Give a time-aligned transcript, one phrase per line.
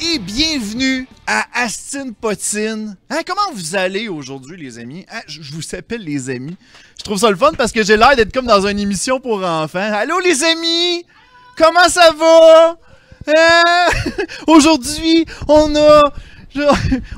[0.00, 2.96] Et bienvenue à Astin Potine.
[3.08, 5.06] Hein, comment vous allez aujourd'hui les amis?
[5.08, 6.56] Hein, je vous appelle les amis.
[6.98, 9.44] Je trouve ça le fun parce que j'ai l'air d'être comme dans une émission pour
[9.44, 9.78] enfants.
[9.78, 11.06] Allô les amis?
[11.56, 12.76] Comment ça va?
[13.28, 13.86] Hein?
[14.48, 16.12] Aujourd'hui, on a...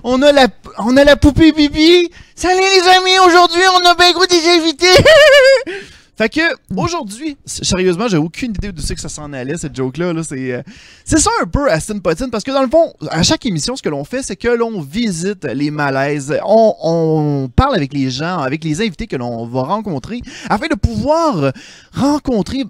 [0.05, 0.47] On a la,
[0.79, 2.09] on a la poupée Bibi.
[2.37, 4.87] Salut les amis, aujourd'hui on a bien des invités.
[6.17, 6.41] Fait que
[6.77, 10.13] aujourd'hui, sérieusement, j'ai aucune idée de ce que ça s'en allait cette joke là.
[10.23, 10.63] c'est euh,
[11.05, 13.83] c'est ça un peu Aston Potine parce que dans le fond, à chaque émission, ce
[13.83, 18.39] que l'on fait, c'est que l'on visite les malaises, on, on parle avec les gens,
[18.39, 21.53] avec les invités que l'on va rencontrer, afin de pouvoir
[21.93, 22.65] rencontrer,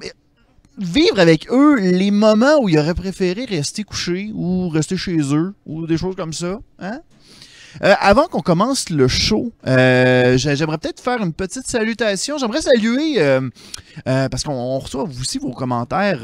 [0.79, 5.55] vivre avec eux les moments où ils auraient préféré rester couchés ou rester chez eux
[5.67, 6.61] ou des choses comme ça.
[6.79, 7.01] Hein?
[7.83, 12.39] Euh, avant qu'on commence le show, euh, j'ai- j'aimerais peut-être faire une petite salutation.
[12.39, 13.41] J'aimerais saluer, euh,
[14.05, 16.21] parce qu'on on reçoit aussi vos commentaires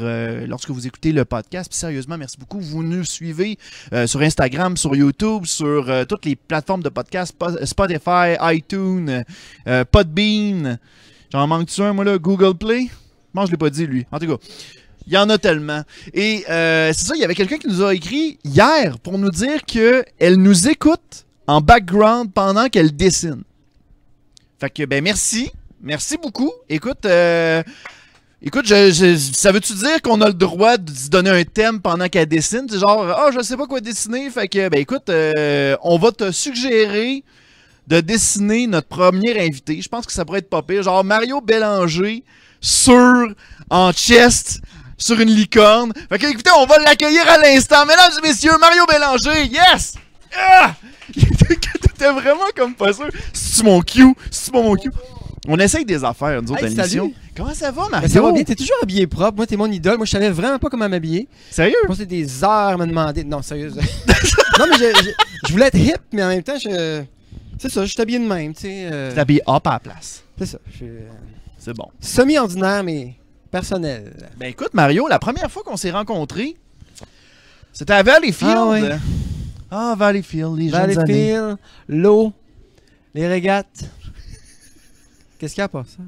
[0.47, 1.69] lorsque vous écoutez le podcast.
[1.69, 2.59] Puis sérieusement, merci beaucoup.
[2.59, 3.57] Vous nous suivez
[4.05, 9.23] sur Instagram, sur YouTube, sur toutes les plateformes de podcast, Po- Spotify, iTunes,
[9.91, 10.77] Podbean.
[11.31, 12.17] J'en manque-tu un, moi, là?
[12.17, 12.87] Google Play?
[13.33, 14.05] Moi, je l'ai pas dit, lui.
[14.11, 14.43] En tout cas.
[15.07, 15.81] Il y en a tellement.
[16.13, 19.31] Et euh, c'est ça, il y avait quelqu'un qui nous a écrit hier pour nous
[19.31, 23.43] dire qu'elle nous écoute en background pendant qu'elle dessine.
[24.59, 25.51] Fait que, ben merci.
[25.81, 26.51] Merci beaucoup.
[26.69, 27.63] Écoute, euh,
[28.43, 32.27] écoute, ça veut-tu dire qu'on a le droit de se donner un thème pendant qu'elle
[32.27, 32.67] dessine?
[32.69, 34.29] C'est genre, ah, je sais pas quoi dessiner.
[34.29, 37.23] Fait que, ben écoute, euh, on va te suggérer
[37.87, 39.81] de dessiner notre premier invité.
[39.81, 40.83] Je pense que ça pourrait être pas pire.
[40.83, 42.23] Genre Mario Bélanger
[42.61, 43.33] sur,
[43.71, 44.61] en chest,
[44.97, 45.91] sur une licorne.
[46.09, 47.85] Fait que, écoutez, on va l'accueillir à l'instant.
[47.87, 49.95] Mesdames et messieurs, Mario Bélanger, yes!
[50.37, 50.73] Ah!
[51.13, 53.09] T'étais vraiment comme pas sûr.
[53.33, 54.13] C'est-tu mon cue?
[54.29, 54.91] C'est-tu mon cue?
[55.47, 57.11] On essaye des affaires, nous autres, Hey, à l'émission.
[57.35, 58.09] Comment ça va, Ben, Mario?
[58.09, 59.37] ça va bien, t'es toujours habillé propre.
[59.37, 59.97] Moi, t'es mon idole.
[59.97, 61.27] Moi, je savais vraiment pas comment m'habiller.
[61.49, 61.75] Sérieux?
[61.83, 63.23] Je passais des heures à me demander.
[63.23, 63.69] Non, sérieux.
[64.59, 67.03] non, mais je, je- je voulais être hip, mais en même temps, je.
[67.59, 68.89] C'est ça, je suis habillé de même, tu sais.
[68.91, 70.23] euh, T'es habillé hop à la place.
[70.37, 70.57] C'est ça.
[70.79, 71.09] Je euh,
[71.59, 71.87] C'est bon.
[71.99, 73.13] semi-ordinaire, mais
[73.51, 74.13] personnel.
[74.37, 76.55] Ben écoute, Mario, la première fois qu'on s'est rencontrés,
[77.73, 78.53] c'était à Valleyfield.
[78.55, 78.81] Ah ouais.
[79.71, 80.93] Ah, Valleyfield, les jeunes années.
[80.95, 82.33] Valleyfield, l'eau,
[83.13, 83.89] les régates.
[85.39, 86.03] Qu'est-ce qu'il y a pas ça?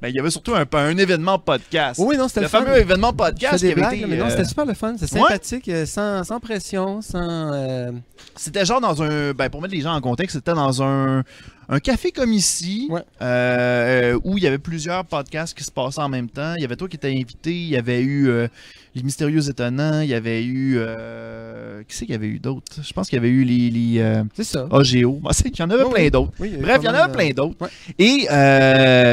[0.00, 2.00] Ben, il y avait surtout un, un événement podcast.
[2.02, 2.64] Oui, non, c'était le le fun.
[2.64, 4.94] fameux événement podcast qui des avait blagues, été, mais non, euh, c'était super le fun.
[4.96, 7.52] C'était sympathique, euh, sans, sans pression, sans.
[7.52, 7.90] euh,
[8.36, 9.32] C'était genre dans un.
[9.32, 11.24] Ben, pour mettre les gens en contexte, c'était dans un,
[11.68, 13.02] un café comme ici, Ouais.
[13.22, 16.54] euh, où il y avait plusieurs podcasts qui se passaient en même temps.
[16.56, 18.46] Il y avait toi qui étais invité, il y avait eu euh,
[18.94, 20.76] Les Mystérieux Étonnants, il y avait eu.
[20.78, 22.66] Euh, qui c'est qu'il y avait eu d'autres?
[22.82, 23.70] Je pense qu'il y avait eu les.
[23.70, 24.68] les C'est ça.
[24.70, 25.20] AGO.
[25.42, 26.32] Qu'il y en avait plein d'autres.
[26.38, 27.68] Bref, il y en avait plein d'autres.
[27.98, 28.26] Et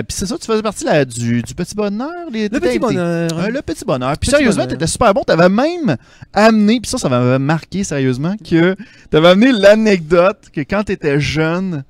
[0.07, 2.09] puis c'est ça, tu faisais partie là, du, du petit bonheur.
[2.31, 3.29] Les, Le petit bonheur.
[3.33, 4.11] Euh, le petit bonheur.
[4.17, 5.23] Puis Petit sérieusement, t'étais super bon.
[5.23, 5.95] T'avais même
[6.33, 8.75] amené, puis ça, ça m'avait marqué sérieusement, que
[9.09, 11.83] t'avais amené l'anecdote que quand t'étais jeune,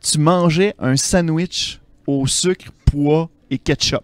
[0.00, 4.02] tu mangeais un sandwich au sucre, pois et ketchup.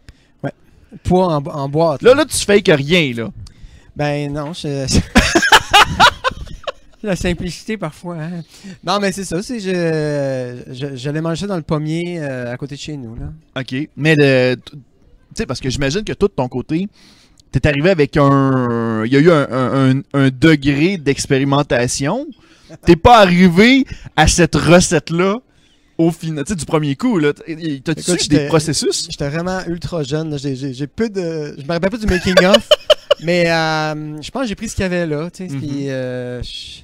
[1.02, 2.00] Poids en, en boîte.
[2.02, 3.28] Là, là, tu fais que rien, là.
[3.94, 4.86] Ben non, je...
[7.02, 8.16] La simplicité parfois.
[8.16, 8.42] hein.
[8.84, 9.42] Non, mais c'est ça.
[9.42, 13.14] C'est je, je, j'allais manger ça dans le pommier euh, à côté de chez nous.
[13.14, 13.32] Là.
[13.60, 13.88] OK.
[13.96, 14.72] Mais, le- tu
[15.34, 16.88] sais, parce que j'imagine que toi, de ton côté,
[17.52, 19.04] t'es arrivé avec un...
[19.06, 22.26] Il y a eu un, un- un- un degré d'expérimentation.
[22.84, 23.84] T'es pas arrivé
[24.16, 25.36] à cette recette-là
[25.96, 27.32] au final, tu sais, du premier coup, là.
[27.32, 29.08] T'as-tu des processus?
[29.10, 30.38] J'étais vraiment ultra jeune.
[30.38, 31.56] J'ai, peu de.
[31.58, 32.68] Je me rappelle pas du making of,
[33.24, 35.28] mais euh, je pense que j'ai pris ce qu'il y avait là.
[35.30, 36.82] Tu sais, puis, euh, je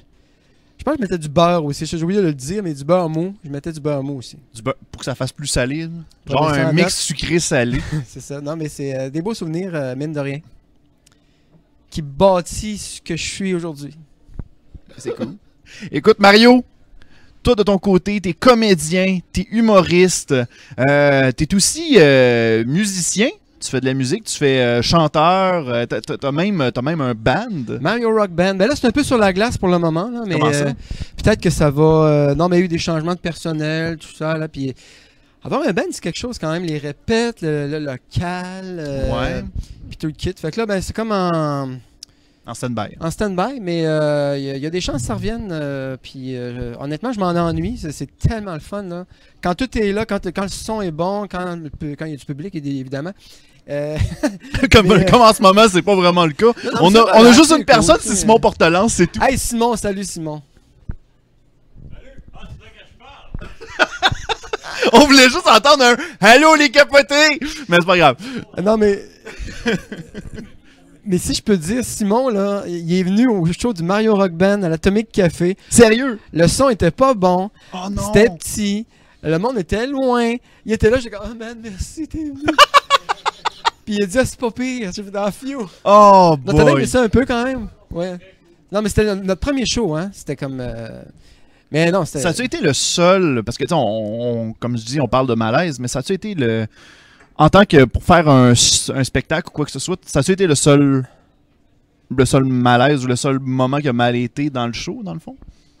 [0.85, 1.85] pense que je mettais du beurre aussi.
[1.85, 3.35] J'ai oublié de le dire, mais du beurre mou.
[3.43, 4.37] Je mettais du beurre mou aussi.
[4.53, 5.83] Du beurre- pour que ça fasse plus salé.
[5.83, 5.89] là.
[6.27, 7.79] Genre un mix sucré-salé.
[8.07, 8.39] c'est ça.
[8.41, 10.39] Non, mais c'est euh, des beaux souvenirs, euh, mine de rien,
[11.89, 13.95] qui bâtissent ce que je suis aujourd'hui.
[14.97, 15.35] C'est cool.
[15.91, 16.63] Écoute, Mario,
[17.43, 20.33] toi de ton côté, t'es comédien, t'es humoriste,
[20.79, 23.29] euh, t'es aussi euh, musicien.
[23.65, 27.13] Tu fais de la musique, tu fais euh, chanteur, euh, t'as- même, t'as même un
[27.15, 27.79] band.
[27.81, 28.55] Mario Rock Band.
[28.55, 30.07] Ben là, c'est un peu sur la glace pour le moment.
[30.09, 30.65] Là, mais Comment ça?
[30.67, 30.73] euh,
[31.23, 31.83] peut-être que ça va.
[31.83, 34.37] euh, non, mais il y a eu des changements de personnel, tout ça.
[34.37, 34.73] Là, puis
[35.43, 36.63] avoir un band, c'est quelque chose quand même.
[36.63, 38.63] Les répètes, le, le local.
[38.79, 39.43] euh, Ouais.
[39.89, 40.33] Puis tout le kit.
[40.39, 41.69] Fait que là, ben, c'est comme en,
[42.47, 42.95] En stand-by.
[42.99, 45.49] en stand-by, mais euh, il y, a- il y a des chances que ça revienne.
[45.51, 47.77] euh, puis euh, honnêtement, je m'en ennuie.
[47.79, 48.83] C'est, c'est tellement le fun.
[48.83, 49.05] Là.
[49.41, 51.57] Quand tout est là, quand, quand le son est bon, quand
[51.97, 53.11] quand il y a du public, évidemment.
[53.67, 53.97] Euh,
[54.71, 56.45] comme, Mais- comme en ce moment, c'est pas vraiment le cas.
[56.45, 58.15] non, On a, on a juste une personne, c'est sais.
[58.17, 59.19] Simon Portelance, c'est tout.
[59.23, 60.41] Hey Simon, salut Simon.
[64.93, 67.39] On voulait juste entendre un Allô les capotés!
[67.69, 68.15] Mais c'est pas grave.
[68.57, 69.03] Euh, Non, mais.
[71.05, 74.31] Mais si je peux dire, Simon, là, il est venu au show du Mario Rock
[74.33, 75.57] Band à l'Atomic Café.
[75.69, 76.19] Sérieux?
[76.33, 77.49] Le son était pas bon.
[77.73, 78.01] Oh non!
[78.13, 78.85] C'était petit.
[79.23, 80.33] Le monde était loin.
[80.65, 82.43] Il était là, j'ai comme, oh man, merci, t'es venu.
[83.85, 85.69] Puis il a dit, ah, c'est pas pire, j'ai fait dans Fio.
[85.83, 86.87] Oh On t'avait aimé boy!
[86.87, 87.67] ça un peu quand même?
[87.91, 88.17] Ouais.
[88.71, 90.09] Non, mais c'était notre premier show, hein.
[90.11, 90.59] C'était comme.
[90.59, 91.03] euh,
[91.71, 92.21] Mais non, c'était.
[92.21, 95.07] Ça a-tu été le seul, parce que tu sais, on, on- comme je dis, on
[95.07, 96.65] parle de malaise, mais ça a-tu été le.
[97.37, 100.31] En tant que pour faire un, un spectacle ou quoi que ce soit, ça a-tu
[100.31, 101.07] été le seul.
[102.15, 105.13] Le seul malaise ou le seul moment qui a mal été dans le show, dans
[105.13, 105.35] le fond?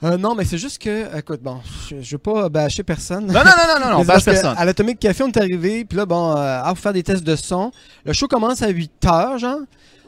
[0.05, 1.17] Euh, non, mais c'est juste que.
[1.17, 1.59] Écoute, bon,
[1.89, 3.25] je, je veux pas bâcher personne.
[3.27, 4.55] Non, non, non, non, non, non, bâche personne.
[4.57, 7.35] À l'Atomic Café, on est arrivé, puis là, bon, euh, faut faire des tests de
[7.35, 7.71] son.
[8.05, 9.59] Le show commence à 8h, genre.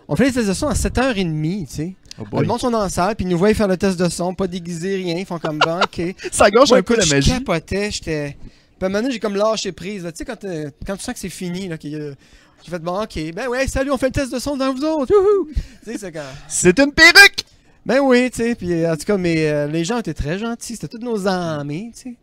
[0.08, 1.96] On fait les tests de son à 7h30, tu sais.
[2.20, 2.46] Oh Le boy.
[2.48, 4.48] monde sont dans la salle, puis ils nous voient faire le test de son, pas
[4.48, 5.16] déguisé, rien.
[5.18, 6.16] Ils font comme bon, ok.
[6.32, 7.32] Ça gâche un peu la je magie.
[7.32, 8.38] capotais, j'étais.
[8.40, 8.50] Puis
[8.82, 10.04] à un moment donné, j'ai comme lâché prise.
[10.04, 10.12] là.
[10.12, 12.14] Tu sais, quand, euh, quand tu sens que c'est fini, là, qu'il y a-
[12.64, 14.84] j'ai fait bon, ok, ben ouais, salut, on fait le test de son dans vous
[14.84, 15.14] autres.
[15.86, 16.22] quand.
[16.48, 17.44] C'est une perruque!
[17.88, 20.38] Ben oui, tu sais, puis euh, en tout cas, mais euh, les gens étaient très
[20.38, 22.16] gentils, c'était tous nos amis, tu sais.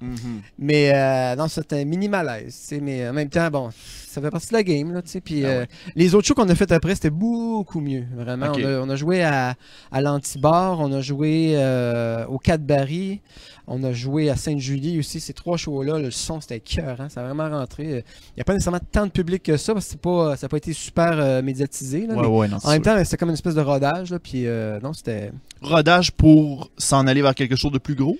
[0.58, 3.70] Mais euh, non, c'était un mini malaise, tu sais, mais en même temps, bon,
[4.14, 5.02] ça fait partie de la game, là.
[5.24, 5.66] Puis Ah euh,
[5.96, 8.46] les autres shows qu'on a fait après, c'était beaucoup mieux, vraiment.
[8.54, 9.54] On, a, on a joué à,
[9.92, 13.20] à l'Antibar, on a joué euh, au Cadbury,
[13.66, 15.20] on a joué à Sainte-Julie aussi.
[15.20, 17.84] Ces trois shows-là, le son, c'était cœur, hein, ça a vraiment rentré.
[17.84, 20.48] Il n'y a pas nécessairement tant de public que ça, parce que pas, ça n'a
[20.48, 22.94] pas été super euh, médiatisé, là, Ouais, mais ouais, non, en même sûr.
[22.94, 25.32] temps, c'était comme une espèce de rodage, là, puis euh, non, c'était...
[25.62, 28.18] Rodage pour s'en aller vers quelque chose de plus gros?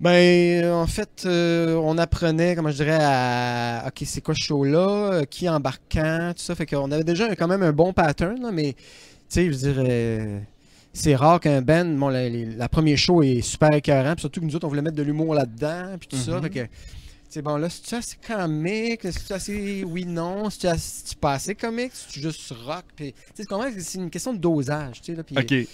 [0.00, 3.84] Ben, en fait, euh, on apprenait, comment je dirais, à.
[3.88, 5.12] Ok, c'est quoi ce show-là?
[5.12, 6.54] Euh, Qui embarquant Tout ça.
[6.54, 8.78] Fait qu'on avait déjà quand même un bon pattern, là, mais, tu
[9.28, 10.38] sais, je veux dire, euh,
[10.94, 11.84] c'est rare qu'un band.
[11.84, 14.70] Bon, la, les- la première show est super écœurant, puis surtout que nous autres, on
[14.70, 16.32] voulait mettre de l'humour là-dedans, puis tout ça.
[16.36, 16.42] Mhm.
[16.44, 16.66] Fait que.
[17.28, 19.02] C'est bon, là, c'est-tu assez comique?
[19.04, 20.50] C'est-tu assez oui, non?
[20.50, 21.92] C'est-tu assez- pas assez comique?
[21.94, 22.84] C'est-tu juste rock?
[22.96, 25.22] Puis, tu sais, c'est comment c'est une question de dosage, tu sais, là.
[25.22, 25.68] Puis, Ok.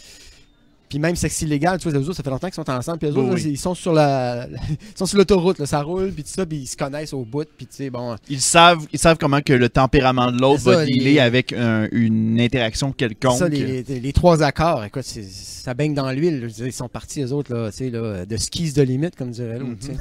[0.89, 2.99] Puis même sexe illégal, tu vois, les autres, ça fait longtemps qu'ils sont ensemble.
[2.99, 6.13] Puis les Oui, autres, là, ils sont sur la, ils sont sur l'autoroute, ça roule,
[6.13, 8.17] puis tout ça, puis ils se connaissent au bout, puis tu sais, bon.
[8.29, 11.89] Ils savent, ils savent comment que le tempérament de l'autre va dealer les- avec un-
[11.93, 13.39] une interaction quelconque.
[13.39, 16.49] Ça, les, les- les trois accords, écoute, c'est- ça baigne dans l'huile.
[16.59, 19.59] Ils sont partis, les autres, là, tu sais, là, de skis de limite, comme dirait
[19.59, 19.79] l'autre.
[19.81, 19.97] tu sais.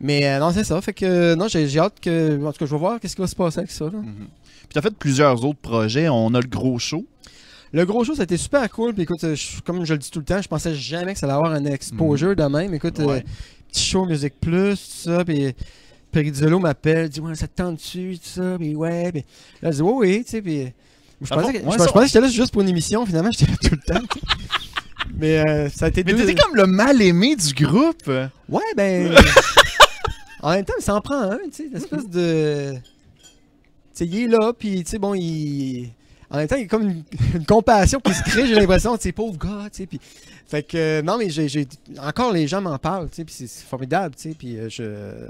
[0.00, 0.80] Mais euh, non, c'est ça.
[0.80, 2.42] Fait que, non, j'ai hâte que.
[2.42, 3.84] En tout cas, je vais voir qu'est-ce qui va se passer avec ça.
[3.84, 3.98] là.
[3.98, 4.28] Mhm.
[4.60, 6.08] Puis t'as fait plusieurs autres projets.
[6.08, 7.04] On a le gros show.
[7.72, 8.92] Le gros show, ça a été super cool.
[8.94, 11.18] Puis écoute, euh, je- comme je le dis tout le temps, je pensais jamais que
[11.20, 12.74] ça allait avoir un exposure de même.
[12.74, 13.24] Écoute, euh, Ouais.
[13.68, 15.24] petit show Music Plus, tout ça.
[15.24, 15.54] Puis
[16.10, 18.56] Perizzolo m'appelle, dit Ouais, ça te tente-tu, tout ça.
[18.58, 19.12] Puis ouais.
[19.12, 19.24] Puis
[19.62, 20.42] là, je dis Oui, oui, tu sais.
[20.42, 20.72] Puis
[21.22, 23.06] je pensais, que, Ouais, je, ça- je pensais que j'étais là juste pour une émission.
[23.06, 24.06] Finalement, j'étais là tout le temps.
[25.16, 28.06] Mais euh, ça a été Mais deux- t'étais comme le mal-aimé du groupe.
[28.48, 29.14] Ouais, ben.
[30.42, 32.72] en même temps, ça en prend un, tu sais, l'espèce de.
[32.74, 32.80] Tu
[33.92, 35.90] sais, il est là, puis, tu sais, bon, il.
[36.30, 37.02] En même temps, il y a comme une,
[37.34, 40.00] une compassion qui se crée, j'ai l'impression, tu sais, pauvre gars, tu sais, puis.
[40.46, 41.66] Fait que, euh, non, mais j'ai.
[42.00, 45.28] Encore, les gens m'en parlent, tu sais, puis c'est formidable, tu sais, puis euh, je.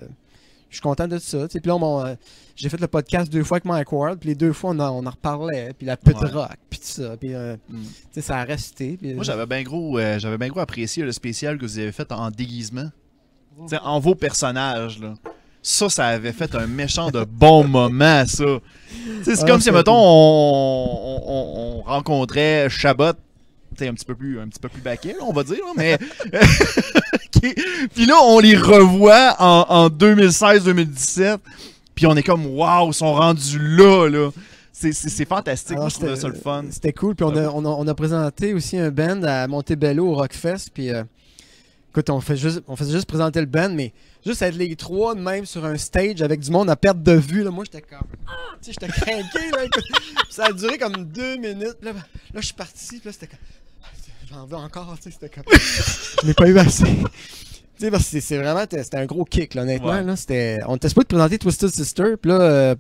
[0.68, 1.60] Je suis content de ça, tu sais.
[1.60, 1.76] Puis là,
[2.06, 2.14] euh,
[2.54, 5.02] j'ai fait le podcast deux fois avec Mike Ward, puis les deux fois, on, en-
[5.02, 6.30] on en reparlait, puis la pute Ouais.
[6.30, 7.82] rock, puis tout ça, puis, euh, Mm.
[7.82, 8.96] tu sais, ça a resté.
[8.96, 12.12] puis- Moi, j'avais bien gros, j'avais bien gros apprécié le spécial que vous avez fait
[12.12, 12.88] en déguisement.
[13.66, 15.14] T'sais, en vos personnages, là.
[15.62, 18.44] Ça, ça avait fait un méchant de bon moment, ça.
[19.22, 23.04] C'est Ah, comme si, c'est mettons, on, on- on- on rencontrait Chabot,
[23.82, 25.98] un petit peu plus, un petit peu plus baquet, on va dire, mais...
[27.94, 31.38] Puis là, on les revoit en, en 2016-2017,
[31.94, 34.30] puis on est comme, waouh, ils sont rendus là, là.
[34.72, 36.64] C'est- fantastique, Alors, moi, je ça c'était- le fun.
[36.70, 37.14] C'était cool.
[37.14, 40.70] Puis on a, on, a, on a présenté aussi un band à Montebello au Rockfest.
[40.72, 41.02] Puis euh,
[41.90, 43.92] écoute, on, fait juste, on faisait juste présenter le band, mais
[44.24, 47.12] juste être les trois de même sur un stage avec du monde à perte de
[47.12, 47.42] vue.
[47.42, 48.06] Là, moi, j'étais comme.
[48.26, 48.32] Ah!
[48.62, 49.50] Tu sais, j'étais craqué.
[49.56, 49.84] Là, écoute.
[50.30, 51.78] Ça a duré comme deux minutes.
[51.82, 52.00] Là, là
[52.40, 52.98] je suis parti.
[52.98, 53.38] Puis là, c'était comme.
[54.30, 54.96] J'en veux encore.
[55.02, 55.44] Tu sais, c'était comme.
[56.22, 56.84] Je n'ai pas eu assez.
[56.84, 58.64] Tu sais, parce que c'est- c'est vraiment.
[58.70, 59.90] C'était un gros kick, là, honnêtement.
[59.90, 60.02] Ouais.
[60.02, 62.16] Là, c'était, on était supposé de présenter Twisted Sister.
[62.20, 62.40] Puis là.
[62.40, 62.74] euh,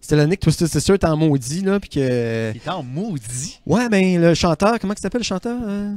[0.00, 2.50] c'était l'année que Twisted Sister était en maudit, là, puis que...
[2.52, 3.58] Il était en maudit?
[3.64, 5.94] Ouais, ben le chanteur, comment il s'appelle le chanteur euh?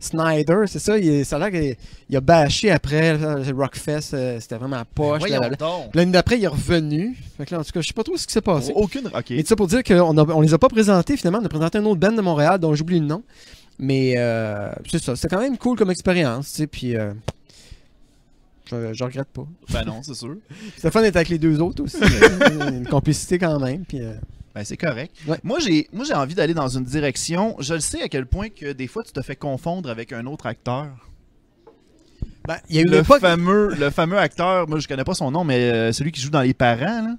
[0.00, 0.96] Snyder, c'est ça.
[0.98, 1.76] Il, ça a l'air qu'il
[2.08, 4.14] il a bâché après le Rockfest.
[4.14, 5.22] euh, C'était vraiment poche.
[5.22, 5.56] Blablabla.
[5.56, 5.94] donc.
[5.94, 7.16] L'année d'après, il est revenu.
[7.36, 8.72] Fait que là, en tout cas, je sais pas trop ce qui s'est passé.
[8.76, 9.06] Aucune.
[9.08, 9.24] Ok.
[9.30, 11.40] Mais tout ça pour dire qu'on on les a pas présentés finalement.
[11.42, 13.22] On a présenté un autre band de Montréal dont j'oublie le nom.
[13.80, 15.16] Mais euh, c'est ça.
[15.16, 16.50] C'était quand même cool comme expérience.
[16.50, 17.12] tu sais, Puis euh,
[18.66, 19.46] je, je regrette pas.
[19.70, 20.36] Ben non, c'est sûr.
[20.90, 21.96] Fun d'être avec les deux autres aussi.
[22.68, 23.84] une complicité quand même.
[23.84, 24.12] Puis, euh,
[24.58, 25.14] Ben c'est correct.
[25.28, 25.38] Ouais.
[25.44, 27.54] Moi j'ai moi j'ai envie d'aller dans une direction.
[27.60, 30.26] Je le sais à quel point que des fois tu te fais confondre avec un
[30.26, 30.88] autre acteur.
[32.48, 33.20] ben, il y a eu Le époque.
[33.20, 36.30] fameux le fameux acteur, moi je connais pas son nom mais euh, celui qui joue
[36.30, 37.14] dans Les Parents là.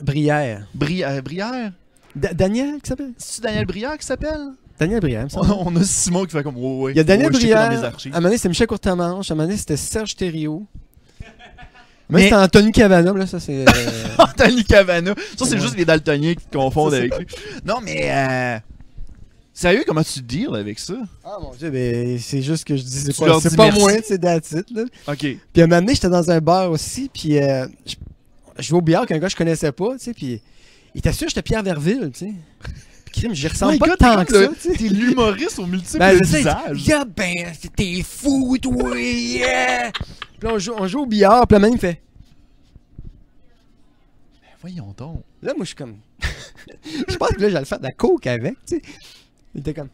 [0.00, 0.66] Brière.
[0.76, 1.72] Bri- euh, Brière?
[2.16, 3.12] Da- Daniel, qui s'appelle?
[3.16, 4.40] C'est Daniel Briard qui s'appelle?
[4.80, 5.40] Daniel Brière, ça.
[5.40, 6.92] on, on a Simon qui fait comme ouais, ouais.
[6.94, 7.58] Il y a Daniel dans Brière.
[7.60, 7.70] À un
[8.10, 9.30] moment donné, c'était Michel Courtemanche.
[9.30, 10.66] À un moment donné, c'était Serge Thériault.
[12.18, 13.64] Mais c'était Anthony Cavana, là, ça c'est.
[13.68, 13.72] euh,
[14.18, 15.14] Anthony Cavana.
[15.36, 17.26] Ça, c'est juste les daltoniens qui te confondent avec lui.
[17.64, 18.10] Non, mais.
[18.10, 18.58] Euh...
[19.54, 20.94] Sérieux, comment tu deals avec ça?
[21.24, 24.14] Ah mon dieu, mais c'est juste que je dis, c'est pas, c'est pas moi, c'est
[24.14, 24.84] it, là.
[25.06, 25.18] Ok.
[25.18, 27.94] Puis à un moment donné, j'étais dans un bar aussi, puis euh, je,
[28.58, 30.40] je vais au billard qu'un gars que je connaissais pas, tu sais, puis
[30.94, 32.32] il sûr que j'étais Pierre Verville, tu sais.
[33.12, 34.70] Crime, j'y ressemble My pas God, tant que ça.
[34.76, 36.18] T'es l'humoriste au multiple Ben.
[36.74, 39.92] Yeah, ben, t'es fou, toi, yeah!
[40.42, 42.02] Puis là, on joue, on joue au billard, puis la man, il fait.
[44.60, 45.22] Voyons donc.
[45.40, 45.98] Là, moi, je suis comme.
[47.08, 48.82] je pense que là, j'allais faire de la coke avec, tu sais.
[49.54, 49.88] Il était comme.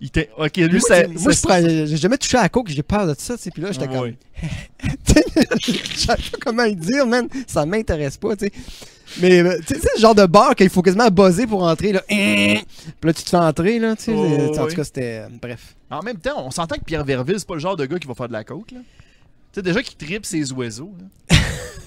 [0.00, 0.30] Il était.
[0.38, 3.14] Ok, lui, sais, moi, je prends- j'ai jamais touché à la coke, j'ai peur de
[3.18, 3.50] ça, tu sais.
[3.50, 4.12] Puis là, j'étais Ah, comme.
[5.04, 5.24] sais,
[5.60, 7.28] je savais pas comment le dire, man.
[7.48, 8.52] Ça m'intéresse pas, tu sais.
[9.20, 11.92] Mais, euh, tu sais, c'est le genre de bar qu'il faut quasiment buzzer pour entrer,
[11.92, 12.02] là.
[12.08, 12.64] Puis
[13.02, 14.12] là, tu te fais entrer, là, tu sais.
[14.14, 15.22] Oh, en tout cas, c'était.
[15.24, 15.74] euh, bref.
[15.90, 18.06] En même temps, on s'entend que Pierre Verville, c'est pas le genre de gars qui
[18.08, 18.78] va faire de la coke, là.
[19.52, 21.36] Tu sais, déjà qu'il tripe ses oiseaux, là.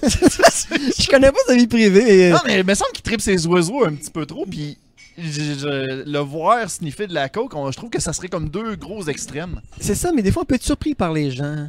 [0.00, 2.04] Je connais pas sa vie privée.
[2.04, 4.78] mais- Non, mais il me semble qu'il tripe ses oiseaux un petit peu trop, puis.
[5.18, 8.48] je- je- le voir sniffer de la coke, on- je trouve que ça serait comme
[8.48, 9.60] deux gros extrêmes.
[9.80, 11.68] C'est ça, mais des fois, on peut être surpris par les gens.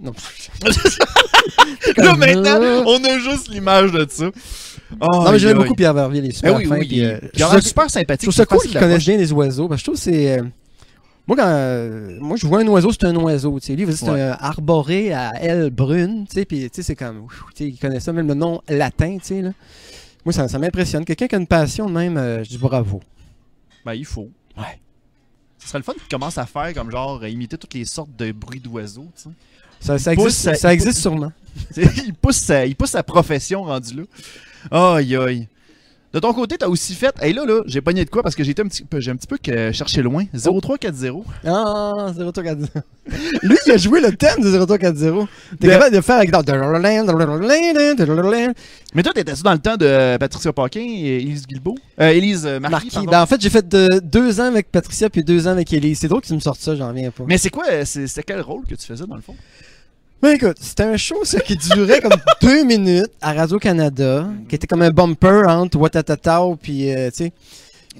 [0.00, 0.12] Non.
[1.96, 4.26] Là, maintenant, euh, on a juste l'image de ça.
[5.00, 6.78] Non, mais j'aime beaucoup Pierre Verville, il est Ah super oui, fin.
[6.78, 8.22] oui, puis, il, euh, il je trouve super Je sympathique.
[8.22, 9.68] trouve ça cool qu'il connaisse bien les oiseaux.
[9.68, 10.38] Parce que je trouve que c'est.
[10.38, 10.42] euh,
[11.26, 11.46] Moi, quand.
[11.46, 13.58] euh, Moi, je vois un oiseau, c'est un oiseau.
[13.60, 14.20] Tu sais, lui, c'est Ouais.
[14.20, 16.26] un arboré à ailes brunes.
[16.28, 17.24] Tu sais, puis, tu sais, c'est comme.
[17.24, 19.50] ouf, tu sais, il connaît ça, même le nom latin, tu sais, là.
[20.24, 21.04] Moi, ça, ça m'impressionne.
[21.04, 23.00] Quelqu'un qui a une passion même, euh, je dis bravo.
[23.84, 24.28] Ben, il faut.
[24.56, 24.80] Ouais.
[25.58, 28.32] Ce serait le fun qu'il commence à faire comme genre imiter toutes les sortes de
[28.32, 29.06] bruits d'oiseaux.
[29.80, 31.32] Ça, ça pousse, existe, ça- existe pousse- sûrement.
[31.76, 34.02] Il, pousse sa, il pousse sa profession rendu là.
[34.70, 35.48] Aïe aïe.
[36.12, 37.12] De ton côté, t'as aussi fait.
[37.20, 39.16] Hey là, là, j'ai pogné de quoi parce que j'ai un petit peu, j'ai un
[39.16, 40.22] petit peu que cherché loin.
[40.32, 41.24] 0340.
[41.44, 42.70] Ah, 0340.
[43.42, 45.28] Lui, il a joué le thème de 0340.
[45.58, 46.30] T'es capable de faire avec.
[48.94, 51.74] Mais toi, t'étais-tu dans le temps de Patricia Paquin et Élise Guilbeault?
[52.00, 52.90] Euh, Élise euh, Marquis.
[53.10, 55.96] Ben, en fait, j'ai fait de- deux ans avec Patricia puis deux ans avec Ellie.
[55.96, 57.24] C'est drôle que tu me sortes ça, j'en reviens pas.
[57.26, 59.34] Mais c'est quoi, euh, c'est- quel rôle que tu faisais dans le fond?
[60.24, 64.66] Mais écoute, c'était un show ça, qui durait comme deux minutes à Radio-Canada, qui était
[64.66, 67.32] comme un bumper entre Watatatao puis, euh, tu sais.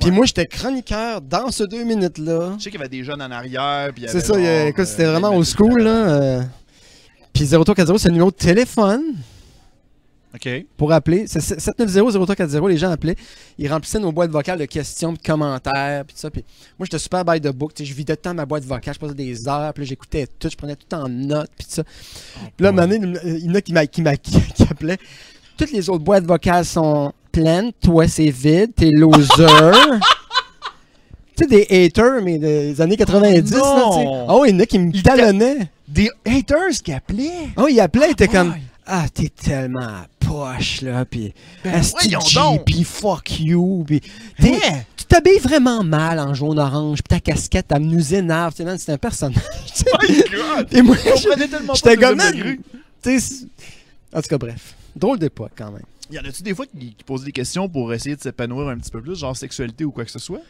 [0.00, 0.16] Puis Ouais.
[0.16, 2.54] moi, j'étais chroniqueur dans ce deux minutes-là.
[2.58, 3.90] Je sais qu'il y avait des jeunes en arrière.
[4.08, 4.34] C'est ça,
[4.66, 5.90] écoute, euh, c'était vraiment des old school, là.
[5.90, 6.42] euh.
[7.34, 9.02] Puis 0340, c'est le numéro de téléphone
[10.76, 11.24] Pour appeler.
[11.26, 13.16] C'est 790-0340, les gens appelaient.
[13.58, 16.30] Ils remplissaient nos boîtes vocales de questions, de commentaires, puis ça.
[16.30, 16.44] Puis
[16.78, 17.72] moi, j'étais super by the book.
[17.78, 20.56] Je vidais temps ma boîte vocale, je passais des heures, puis là, j'écoutais tout, je
[20.56, 21.82] prenais tout en note, puis ça.
[21.84, 24.40] Puis là, à un moment donné, il y en a qui, m'a- qui, m'a- qui,
[24.54, 24.98] qui appelaient.
[25.56, 29.46] Toutes les autres boîtes vocales sont pleines, toi, c'est vide, t'es loser.
[31.36, 33.54] tu sais, des haters, mais des années 90, là, tu
[33.98, 34.04] sais.
[34.04, 34.26] non!
[34.28, 35.70] Ah oui, il y en a qui me talonnaient.
[35.86, 37.48] Des haters qui appelaient?
[37.56, 38.50] Oui, ils appelaient, ils étaient comme.
[38.50, 38.62] Ouais.
[38.86, 42.64] Ah, t'es tellement poche, là, pis Ben, Asti voyons G, donc.
[42.64, 44.00] pis fuck you, pis
[44.40, 44.58] t'es-
[44.96, 48.78] tu t'habilles vraiment mal en jaune-orange, pis ta casquette, elle nous énerve, tu sais, man,
[48.78, 49.84] c'est un personnage, tu sais.
[50.02, 50.68] My God!
[50.72, 52.58] Et moi, Je comprenais tellement pas j'étais le comme,
[53.02, 53.46] tu sais,
[54.14, 55.82] en tout cas, bref, drôle d'époque, quand même.
[56.10, 58.76] Y en a-tu des fois qui, qui posent des questions pour essayer de s'épanouir un
[58.78, 60.40] petit peu plus, genre sexualité ou quoi que ce soit?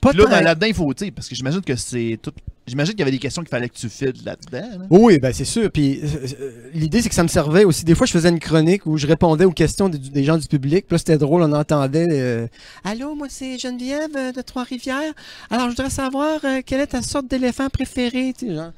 [0.00, 2.32] Pas là, ben, là-dedans, il faut, tu parce que j'imagine que c'est tout.
[2.66, 4.78] J'imagine qu'il y avait des questions qu'il fallait que tu files là-dedans.
[4.78, 4.86] là.
[4.90, 5.70] Oui, ben c'est sûr.
[5.72, 6.06] Puis euh,
[6.40, 7.82] euh, l'idée, c'est que ça me servait aussi.
[7.84, 10.46] Des fois, je faisais une chronique où je répondais aux questions des, des gens du
[10.46, 10.86] public.
[10.86, 12.46] Puis là, c'était drôle, on entendait euh,
[12.84, 15.14] Allô, moi, c'est Geneviève euh, de Trois-Rivières.
[15.50, 18.34] Alors, je voudrais savoir quelle est ta sorte d'éléphant préférée.
[18.38, 18.72] Tu sais, genre?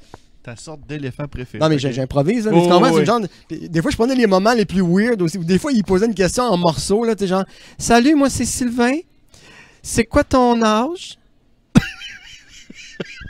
[0.44, 1.58] Ta sorte d'éléphant préféré.
[1.62, 2.46] Non, mais j'improvise.
[2.46, 3.00] là, mais Oh, oui.
[3.00, 5.36] le genre de- Des fois, je prenais les moments les plus weird aussi.
[5.38, 7.04] Des fois, ils posaient une question en morceaux.
[7.04, 7.44] Là, tu sais, genre
[7.76, 8.92] Salut, moi, c'est Sylvain.
[9.82, 11.18] C'est quoi ton âge?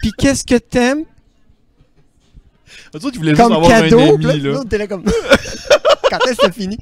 [0.03, 1.05] Puis qu'est-ce que t'aimes?
[2.93, 3.99] Tu voulais juste comme avoir cadeau.
[4.01, 4.79] un ami, là.
[4.79, 5.05] là comme.
[6.11, 6.77] Quand est-ce que c'est fini?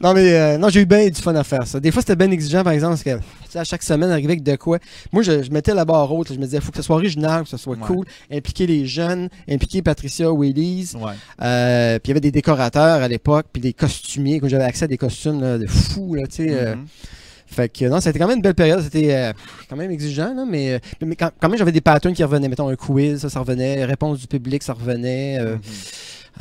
[0.00, 1.78] Non, mais euh, non, j'ai eu bien du fun à faire ça.
[1.78, 4.32] Des fois, c'était bien exigeant, par exemple, parce que tu sais, à chaque semaine, arriver
[4.32, 4.78] avec de quoi.
[5.12, 6.30] Moi, je, je mettais la barre haute.
[6.30, 6.34] là.
[6.34, 7.86] Je me disais, il faut que ce soit original, que ce soit Ouais.
[7.86, 8.06] cool.
[8.32, 10.96] Impliquer les jeunes, impliquer Patricia ou Elise.
[10.96, 11.12] Ouais.
[11.42, 14.40] Euh, puis il y avait des décorateurs à l'époque, puis des costumiers.
[14.40, 16.48] Quand j'avais accès à des costumes là, de fous, là, tu sais.
[16.50, 16.86] euh, Mhm.
[17.52, 18.82] Fait que non, c'était quand même une belle période.
[18.82, 19.32] C'était euh,
[19.68, 22.48] quand même exigeant, là, mais, euh, mais quand, quand même, j'avais des patterns qui revenaient.
[22.48, 23.84] Mettons un quiz, ça, ça revenait.
[23.84, 25.38] Réponse du public, ça revenait.
[25.40, 25.60] euh, Mhm.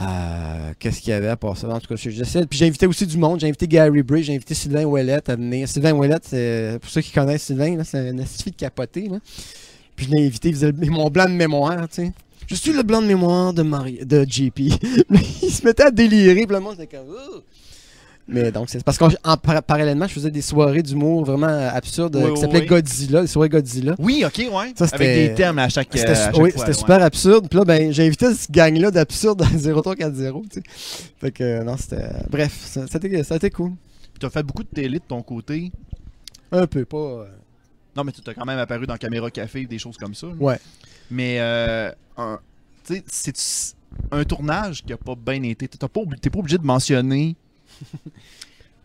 [0.02, 1.68] euh, Qu'est-ce qu'il y avait à part ça?
[1.70, 2.46] En tout cas, j'essaie.
[2.46, 3.40] Puis j'ai invité aussi du monde.
[3.40, 5.68] J'ai invité Gary Bray, j'ai invité Sylvain Ouellette à venir.
[5.68, 9.08] Sylvain Ouellette, c'est- pour ceux qui connaissent Sylvain, c'est un astifi de capoté.
[9.10, 9.18] Là.
[9.96, 12.12] Puis je l'ai invité, il faisait mon blanc de mémoire, tu sais.
[12.48, 14.60] Je suis le blanc de mémoire de, Marie, de JP.
[15.42, 17.08] il se mettait à délirer, puis le monde était comme.
[17.08, 17.42] Ouh!
[18.28, 22.20] Mais donc, c'est parce qu'en par- parallèlement, je faisais des soirées d'humour vraiment absurdes euh,
[22.20, 22.66] Oui, qui oui, s'appelaient oui.
[22.68, 23.96] Godzilla, des soirées Godzilla.
[24.00, 24.74] Oui, ok, ouais.
[24.76, 26.74] Ça, c'était- Avec des termes à chaque, euh, à chaque oui, c'était ouais.
[26.74, 27.48] super absurde.
[27.50, 29.46] Puis là, ben, j'ai invité ce gang-là d'absurde dans
[29.84, 30.50] 0340.
[30.50, 30.64] Tu sais.
[31.20, 32.06] Fait que, euh, non, c'était.
[32.30, 33.72] Bref, ça, ça, a été- ça cool.
[34.14, 35.72] Puis t'as fait beaucoup de télé de ton côté.
[36.52, 36.98] Un peu, pas.
[36.98, 37.26] euh,
[37.98, 40.28] Non, mais tu t'as quand même apparu dans Caméra Café, des choses comme ça.
[40.28, 40.34] là.
[40.40, 40.60] Ouais.
[41.10, 41.92] Mais, euh,
[42.86, 43.76] tu sais, c'est
[44.12, 45.68] un tournage qui a pas bien été?
[45.68, 47.36] T'as pas, T'es pas obligé de mentionner.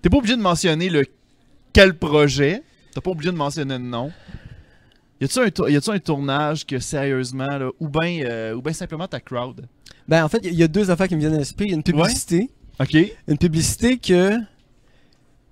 [0.02, 1.04] T'es pas obligé de mentionner le
[1.72, 2.62] quel projet.
[2.94, 4.12] T'as pas obligé de mentionner le nom.
[5.20, 9.18] Y a-tu un, un tournage que sérieusement, là, ou bien euh, ou ben simplement ta
[9.20, 9.66] crowd?
[10.06, 11.66] Ben, en fait, il y a deux affaires qui me viennent à l'esprit.
[11.66, 12.50] Il y a une publicité.
[12.78, 12.96] Ok.
[13.26, 14.36] Une publicité que.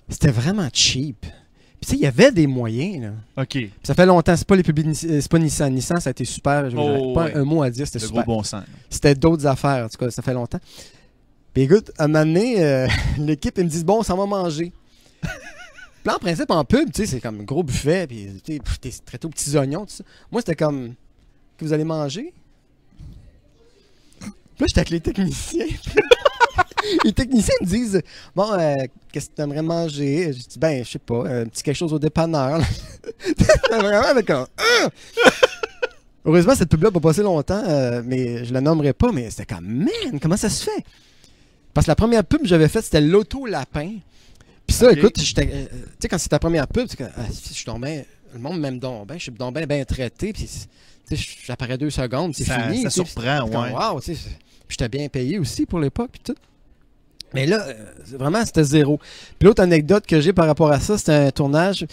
[0.08, 1.20] C'était vraiment cheap.
[1.20, 1.30] Puis,
[1.80, 3.42] tu sais, il y avait des moyens, là.
[3.42, 3.48] Ok.
[3.52, 5.72] Puis ça fait longtemps, c'est pas les publici- euh, c'est pas Nissan.
[5.74, 6.68] Nissan, ça a été super.
[6.70, 7.34] Je Oh, pas ouais.
[7.36, 8.22] un mot à dire, c'était super.
[8.24, 8.64] gros bon sens.
[8.90, 10.60] C'était d'autres affaires, en tout cas, ça fait longtemps.
[11.54, 14.72] Puis écoute, à un moment donné, euh, l'équipe, ils me disent, bon, ça va manger.
[15.22, 18.60] Puis en principe, en pub, tu sais, c'est comme un gros buffet, puis tu sais,
[18.78, 20.04] t'es traité aux petits oignons, tout ça.
[20.30, 20.92] Moi, c'était comme,
[21.56, 22.34] que vous allez manger?
[24.20, 24.30] Puis
[24.60, 25.66] là, j'étais avec les techniciens.
[27.04, 28.02] les techniciens me disent,
[28.36, 28.74] bon, euh,
[29.10, 30.32] qu'est-ce que tu aimerais manger?
[30.34, 32.60] Je dis, ben, je sais pas, un petit quelque chose au dépanneur.
[33.70, 34.46] vraiment avec un.
[36.26, 39.54] Heureusement, cette pub-là n'a pas passé longtemps, euh, mais je la nommerai pas, mais c'était
[39.54, 40.84] comme, man, comment ça se fait?
[41.74, 43.96] Parce que la première pub que j'avais faite, c'était l'auto-lapin.
[44.66, 45.48] Puis ça, écoute, euh, tu
[46.00, 49.22] sais, quand c'est ta première pub, ah, je suis le monde m'aime donc bien, je
[49.22, 50.48] suis donc bien, traité, puis
[51.44, 52.82] j'apparais deux secondes, c'est fini.
[52.82, 53.72] ça surprend, ouais.
[53.72, 54.30] Wow, tu sais,
[54.68, 56.40] j'étais bien payé aussi pour l'époque, puis tout.
[57.32, 57.74] Mais là, euh,
[58.12, 58.98] vraiment, c'était zéro.
[59.38, 61.86] Puis l'autre anecdote que j'ai par rapport à ça, c'était un tournage.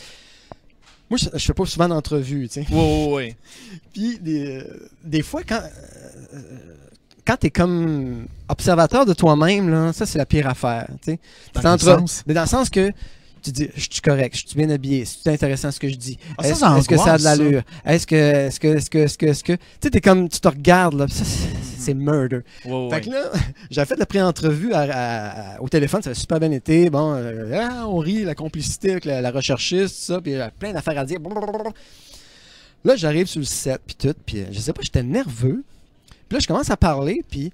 [1.10, 2.72] Moi, je, je fais pas souvent d'entrevues, tu sais.
[2.72, 3.36] Ouais, ouais, ouais.
[3.94, 6.40] Puis des, euh, des fois, quand, euh,
[7.26, 10.88] quand t'es comme observateur de toi-même, là, ça c'est la pire affaire.
[11.04, 11.20] tu sais.
[11.62, 12.24] Dans sens?
[12.26, 12.92] dans le sens que
[13.42, 16.18] tu dis, je suis correct, je suis bien habillé, c'est intéressant ce que je dis.
[16.38, 17.64] Ah, Est-ce que ça a de l'allure?
[17.86, 20.40] Est-ce que, est-ce que, est-ce que, est-ce que, est-ce que, tu sais, t'es comme, tu
[20.40, 22.42] te regardes là, ça, c'est- murder.
[22.66, 22.90] Ouais.
[22.92, 23.32] Fait que là,
[23.72, 24.72] j'ai fait la pré-entrevue
[25.60, 26.92] au téléphone, ça a super bien été.
[26.92, 30.48] Bon, euh, ah, on rit, la complicité avec la, la recherchiste, tout ça, puis euh,
[30.60, 31.18] plein d'affaires à dire.
[32.84, 35.64] Là, j'arrive sur le set, puis tout, puis euh, je sais pas, j'étais nerveux.
[36.32, 37.52] Puis là, je commence à parler, puis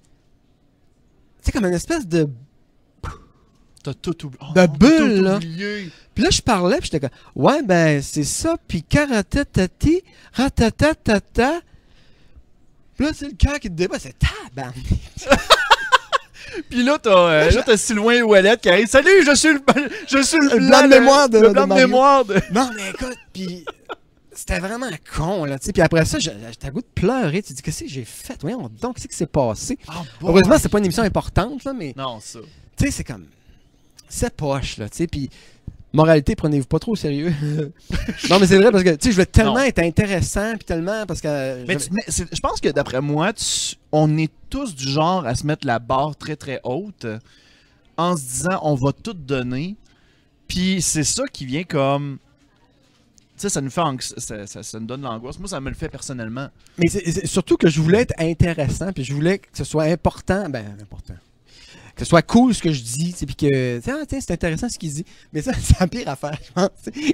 [1.42, 2.30] c'est comme une espèce de...
[3.84, 4.40] T'as tout oublié.
[4.44, 5.40] Oh, De t'as bulle, là.
[5.40, 11.62] Puis là, je parlais, puis j'étais comme, ouais, ben, c'est ça, puis karatatati, ratatatata.
[12.96, 14.76] Puis là, c'est le cœur qui te débat, c'est tabarnak.
[16.70, 18.86] Puis là, t'as euh, t'as Sylvain Ouellette qui arrive.
[18.88, 19.60] Salut, je suis le,
[20.08, 22.36] je suis le, Le blanc de mémoire de- le blanc de mémoire de.
[22.54, 23.66] Non, mais écoute, puis
[24.38, 25.74] c'était vraiment con, là, tu sais.
[25.74, 27.42] Puis après ça, j'étais à goût de pleurer.
[27.42, 28.38] Tu te dis, qu'est-ce que j'ai fait?
[28.42, 29.78] Voyons donc, qu'est-ce qui s'est passé?
[29.88, 32.40] Ah, Heureusement, c'est pas une émission importante, là, mais Non, ça.
[32.78, 33.26] tu sais, c'est comme.
[34.08, 35.08] C'est poche, là, tu sais.
[35.08, 35.30] Puis,
[35.92, 37.34] moralité, prenez-vous pas trop au sérieux.
[38.30, 39.62] non, mais c'est vrai parce que, tu sais, je voulais tellement Non.
[39.62, 41.66] être intéressant, puis tellement parce que.
[41.66, 45.36] Mais, tu- mais je pense que d'après moi, tu- on est tous du genre à
[45.36, 47.20] se mettre la barre très très haute euh,
[47.98, 49.76] en se disant on va tout donner.
[50.48, 52.20] Puis c'est ça qui vient comme.
[53.38, 53.82] Tu sais, ça nous fait
[54.18, 55.38] ça, ça- ça nous donne l'angoisse.
[55.38, 56.48] Moi, ça me le fait personnellement.
[56.80, 59.84] Mais c'est c'est surtout que je voulais être intéressant, puis je voulais que ce soit
[59.84, 60.50] important.
[60.50, 61.14] Ben, important.
[61.96, 63.78] Que ce soit cool ce que je dis, puis que.
[63.90, 65.06] Ah, tiens, c'est intéressant ce qu'il dit.
[65.34, 66.70] Mais ça, c'est la pire affaire, je pense.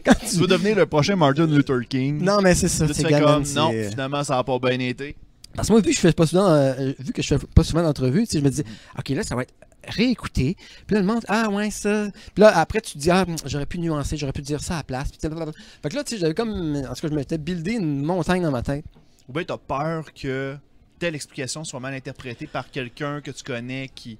[0.05, 2.21] Quand Tu veux devenir le prochain Martin Luther King?
[2.23, 2.87] Non, mais c'est ça.
[2.87, 5.15] C'est fais gamin, comme c'est- non, finalement, ça n'a pas bien été.
[5.55, 7.63] Parce que moi, vu que je fais pas souvent, euh, vu que je fais pas
[7.63, 8.63] souvent d'entrevues, tu sais, je me dis,
[8.97, 9.53] OK, là, ça va être
[9.87, 10.55] réécouté.
[10.87, 12.07] Puis là, le monde, ah ouais, ça.
[12.33, 14.77] Puis là, après, tu te dis, ah, j'aurais pu nuancer, j'aurais pu dire ça à
[14.77, 15.09] la place.
[15.11, 16.75] Puis fait que là, tu sais, j'avais comme.
[16.77, 18.85] En tout cas, je m'étais buildé une montagne dans ma tête.
[19.29, 20.55] Ou bien t'as peur que
[20.99, 24.17] telle explication soit mal interprétée par quelqu'un que tu connais qui.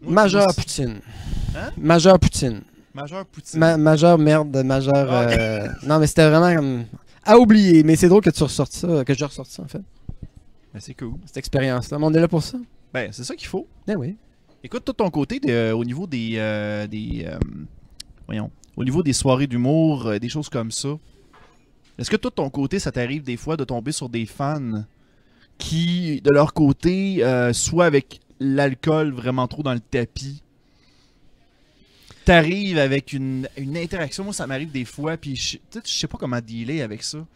[0.00, 1.00] Moi, Majeur Poutine.
[1.56, 1.70] Hein?
[1.76, 2.62] Majeur Poutine.
[2.94, 3.60] Majeur Poutine.
[3.60, 4.94] Ma- majeur merde, majeur.
[5.12, 5.22] Ah.
[5.30, 6.84] euh, Non, mais c'était vraiment comme.
[7.24, 9.80] À oublier, mais c'est drôle que tu ressortes ça, que je ressorte ça en fait,
[10.74, 11.14] Ben, c'est cool.
[11.24, 11.98] cette expérience-là.
[11.98, 12.58] Mais on est là pour ça.
[12.92, 13.66] Ben, c'est ça qu'il faut.
[13.86, 14.16] Ben oui.
[14.64, 16.34] Écoute, de ton côté, euh, au niveau des.
[16.36, 17.38] euh, des euh,
[18.26, 18.50] voyons.
[18.76, 20.96] Au niveau des soirées d'humour, euh, des choses comme ça.
[21.98, 24.84] Est-ce que de ton côté, ça t'arrive des fois de tomber sur des fans
[25.58, 27.22] qui, de leur côté,
[27.52, 30.42] soit avec l'alcool vraiment trop dans le tapis,
[32.24, 34.24] t'arrives avec une, une interaction?
[34.24, 37.02] Moi, ça m'arrive des fois, puis je, tu sais, je sais pas comment dealer avec
[37.02, 37.18] ça.
[37.18, 37.26] Tu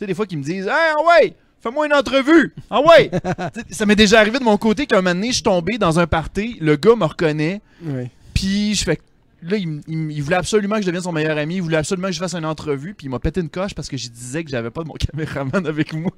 [0.00, 2.54] sais, des fois, qu'ils me disent Hey, ah ouais, fais-moi une entrevue.
[2.70, 3.10] Ah ouais.
[3.70, 6.06] Ça m'est déjà arrivé de mon côté qu'un moment donné, je suis tombé dans un
[6.06, 8.08] party, le gars me reconnaît, Oui.
[8.34, 8.98] puis je fais.
[9.42, 12.18] Là, il, voulait absolument que je devienne son meilleur ami, il voulait absolument que je
[12.18, 14.70] fasse une entrevue, puis il m'a pété une coche parce que je disais que j'avais
[14.70, 16.10] pas de mon caméraman avec moi.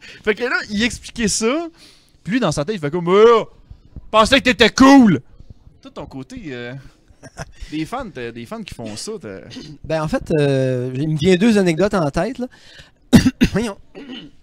[0.00, 1.68] fait que là, il expliquait ça,
[2.24, 3.48] puis lui, dans sa tête, il fait comme Oh,
[4.10, 5.20] pensais que t'étais cool.
[5.80, 6.74] Toi, de ton côté, euh,
[7.70, 9.12] Des fans, t'as- des fans qui font ça.
[9.20, 9.40] t'as-
[9.84, 12.38] Ben, en fait, euh, il me vient deux anecdotes en tête.
[12.38, 12.46] Là.
[13.52, 13.76] Voyons.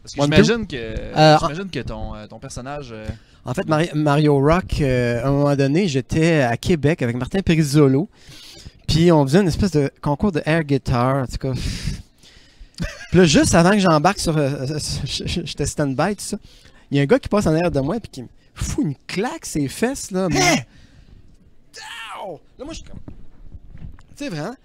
[0.03, 2.89] Parce que One, j'imagine que, Euh, j'imagine que ton, euh, ton personnage.
[2.91, 3.07] euh,
[3.45, 7.39] En fait, Mari- Mario Rock, euh, à un moment donné, j'étais à Québec avec Martin
[7.41, 8.09] Perizzolo.
[8.87, 11.53] Puis on faisait une espèce de concours de air guitar, en tout cas.
[13.09, 14.37] Puis là, juste avant que j'embarque sur.
[14.37, 16.37] euh, euh, J'étais stand-by, tout ça.
[16.91, 18.85] Il y a un gars qui passe en arrière de moi, puis qui me fout
[18.85, 20.27] une claque ses fesses, là.
[20.29, 20.65] mais-
[22.25, 22.39] Ow!
[22.57, 22.99] Là, moi, je suis comme.
[24.15, 24.55] Tu sais, vraiment.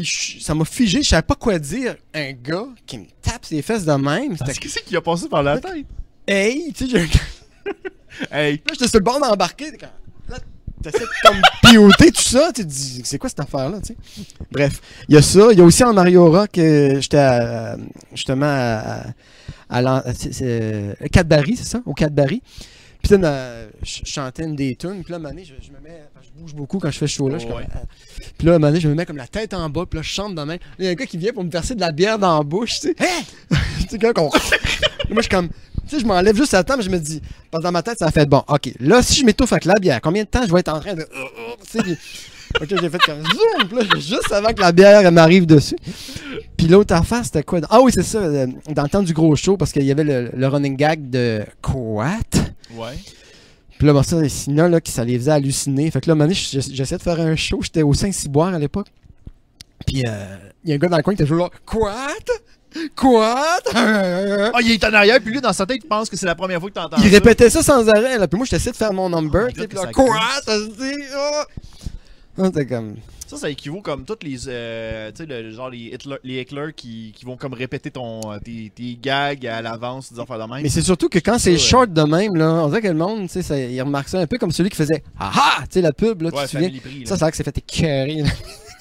[0.00, 1.96] Puis je- ça m'a figé, je savais pas quoi dire.
[2.14, 4.36] Un gars qui me tape ses fesses de même.
[4.36, 5.86] C'était Qu'est-ce qui a passé par la tête?
[6.26, 6.72] Hey!
[6.72, 7.06] Tu sais, j'ai un
[8.30, 9.70] Hey, Là, j'étais sur le bord d'embarquer.
[10.28, 10.38] Là,
[10.82, 12.50] t'essaies de comme piloter tout ça.
[12.54, 14.24] Tu te dis, c'est quoi cette affaire-là, tu sais?
[14.50, 15.48] Bref, il y a ça.
[15.52, 17.76] Il y a aussi en Mario Rock, euh, j'étais à-
[18.14, 19.04] justement à,
[19.68, 21.80] à, c'est- c'est, euh, Cadbury, c'est ça?
[21.86, 22.42] Au Cadbury.
[23.02, 25.02] Puis là, je chantais une des tunes.
[25.02, 26.02] Puis là, à un moment donné, je, je me mets.
[26.22, 27.38] Je bouge beaucoup quand je fais ce show-là.
[27.38, 27.64] suis Ouais.
[27.74, 27.78] euh,
[28.38, 29.84] puis là, à un moment donné, je me mets comme la tête en bas.
[29.88, 30.48] Puis là, je chante de même.
[30.50, 32.38] Là, il y a un gars qui vient pour me verser de la bière dans
[32.38, 32.94] la bouche, tu sais.
[33.80, 34.30] tu sais, quand on-
[35.12, 35.48] Moi, je suis comme.
[35.88, 37.82] Tu sais, je m'enlève juste à temps, mais je me dis, parce que dans ma
[37.82, 40.28] tête, ça a fait bon, ok, là, si je m'étouffe avec la bière, combien de
[40.28, 41.02] temps je vais être en train de.
[41.02, 41.96] Tu sais, puis-
[42.60, 45.76] ok, j'ai fait comme zoom, puis là, juste avant que la bière m'arrive dessus.
[46.56, 47.58] Puis l'autre affaire, c'était quoi?
[47.70, 50.04] Ah oui, c'est ça, euh, dans le temps du gros show, parce qu'il y avait
[50.04, 52.10] le, le running gag de Quoi
[52.76, 52.96] ouais.
[53.78, 55.90] Puis là, bon, ça, sinon, là, qui ça les faisait halluciner.
[55.90, 58.88] Fait que là, j'ess- j'essayais de faire un show, j'étais au Saint-Cyboire à l'époque.
[59.86, 61.94] Puis euh, il y a un gars dans le coin qui était toujours là, Quoi?
[62.94, 63.36] Quoi
[63.74, 66.34] Ah, il est en arrière, puis lui, dans sa tête, il pense que c'est la
[66.34, 67.08] première fois que t'entends Il ça.
[67.10, 68.28] répétait ça sans arrêt, là.
[68.28, 70.18] Puis moi, j'essayais de faire mon number, Oh puis là, quoi?
[70.44, 71.44] se dit, ah!
[72.38, 72.96] Ah, C'était comme.
[73.30, 74.48] Ça, ça équivaut comme toutes les.
[74.48, 78.20] euh, tu sais, le, genre les Hitler, les hecklers qui, qui vont comme répéter ton,
[78.32, 80.62] euh, tes, tes gags à l'avance, des affaires de même.
[80.64, 83.28] Mais c'est surtout que quand c'est short de même, là, on dirait que le monde,
[83.28, 85.58] tu sais, il remarque ça un peu comme celui qui faisait Ah ah!
[85.62, 86.66] Tu sais, la pub, là, tu te souviens?
[86.66, 87.06] Family Prix, là.
[87.06, 88.30] Ça, c'est vrai que c'est fait écœurer, là.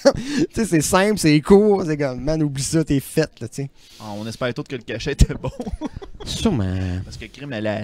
[0.16, 3.56] tu sais, c'est simple, c'est court, c'est comme, man, oublie ça, t'es fait, là, tu
[3.56, 3.70] sais.
[4.00, 5.52] Ah, on espère tous que le cachet était bon.
[6.26, 6.76] Sûrement.
[7.06, 7.82] Parce que crime, la, la,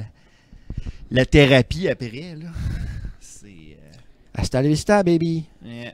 [1.12, 2.50] la thérapie après, là.
[3.20, 3.46] C'est.
[3.48, 5.46] euh, Hasta la vista, baby.
[5.64, 5.94] yeah.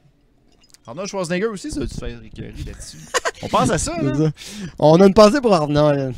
[0.91, 2.97] Arnold Schwarzenegger aussi, ça faire écœurer là-dessus?
[3.43, 4.13] On pense à ça, là.
[4.13, 4.31] Ça.
[4.77, 6.11] On a une pensée pour Arnaud, là.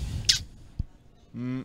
[1.36, 1.62] Hmm.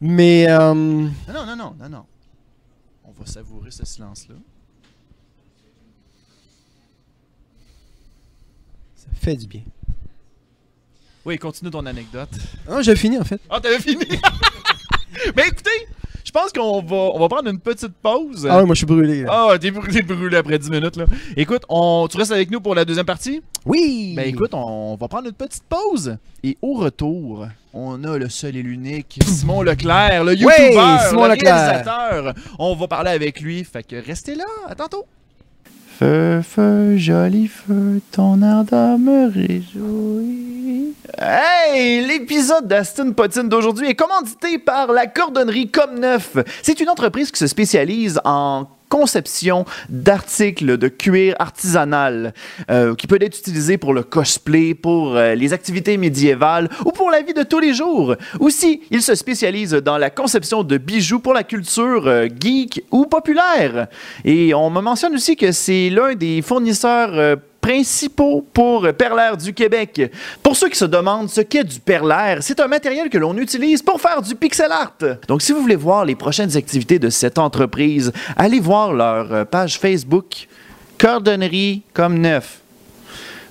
[0.00, 2.04] Mais, euh, Non, non, non, non, non, non.
[3.04, 4.34] On va savourer ce silence-là.
[8.96, 9.62] ça fait du bien.
[11.24, 12.30] Oui, continue ton anecdote.
[12.68, 13.40] Ah, j'ai fini, en fait.
[13.48, 14.04] Ah, t'avais fini?
[15.36, 15.86] Mais écoutez,
[16.30, 18.46] je pense qu'on va, on va prendre une petite pause.
[18.48, 19.48] Ah ouais, moi, je suis brûlé, là.
[19.50, 21.06] Ah, t'es brûlé, brûlé après 10 minutes, là.
[21.36, 23.42] Écoute, on, tu restes avec nous pour la deuxième partie?
[23.66, 24.12] Oui!
[24.14, 26.18] Ben écoute, on va prendre une petite pause.
[26.44, 31.30] Et au retour, on a le seul et l'unique Simon Leclerc, le YouTuber, Simon le
[31.32, 31.56] Leclerc.
[31.56, 32.34] réalisateur.
[32.60, 35.06] On va parler avec lui, fait que restez là, à tantôt.
[36.00, 40.94] Feu, feu, joli feu, ton ardeur me réjouit.
[41.18, 42.06] Hey!
[42.06, 46.38] L'épisode d'Aston Potine d'aujourd'hui est commandité par la cordonnerie Comme Neuf.
[46.62, 52.34] C'est une entreprise qui se spécialise en conception d'articles de cuir artisanal
[52.70, 57.10] euh, qui peut être utilisé pour le cosplay, pour euh, les activités médiévales ou pour
[57.10, 58.16] la vie de tous les jours.
[58.40, 63.06] Aussi, il se spécialise dans la conception de bijoux pour la culture euh, geek ou
[63.06, 63.86] populaire.
[64.24, 70.12] Et on me mentionne aussi que c'est l'un des fournisseurs principaux pour Perlaire du Québec.
[70.42, 73.82] Pour ceux qui se demandent ce qu'est du perlaire, c'est un matériel que l'on utilise
[73.82, 74.96] pour faire du pixel art.
[75.28, 79.44] Donc si vous voulez voir les prochaines activités de cette entreprise, allez voir leur euh,
[79.44, 80.48] page Facebook
[80.98, 82.60] Cordonnerie comme neuf.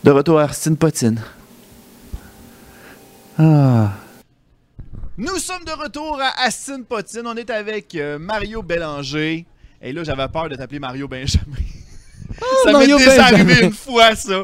[0.04, 1.20] De retour à Arsine Potine.
[3.38, 3.92] Ah.
[5.18, 7.24] Nous sommes de retour à Astin Potine.
[7.26, 9.46] On est avec euh, Mario Bélanger.
[9.82, 11.58] Et là, j'avais peur de t'appeler Mario Benjamin.
[12.64, 14.44] ça m'est déjà arrivé une fois, ça.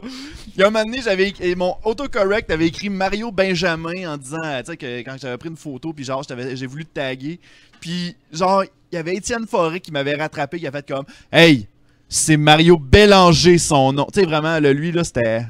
[0.55, 4.37] Il y a un moment donné, j'avais mon autocorrect avait écrit Mario Benjamin en disant,
[4.59, 7.39] tu sais, que quand j'avais pris une photo, puis genre, j'ai voulu te taguer.
[7.81, 11.67] Puis, genre, il y avait Étienne Forêt qui m'avait rattrapé, qui a fait comme, Hey,
[12.07, 14.07] c'est Mario Bélanger son nom.
[14.13, 15.45] Tu sais, vraiment, là, lui, là, c'était.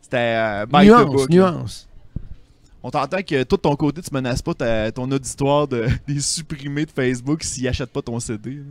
[0.00, 1.26] C'était euh, the nuance, là.
[1.28, 1.88] nuance.
[2.82, 6.86] On t'entend que de ton côté, tu menaces pas ta- ton auditoire de les supprimer
[6.86, 8.52] de Facebook s'ils achètent pas ton CD.
[8.52, 8.62] là.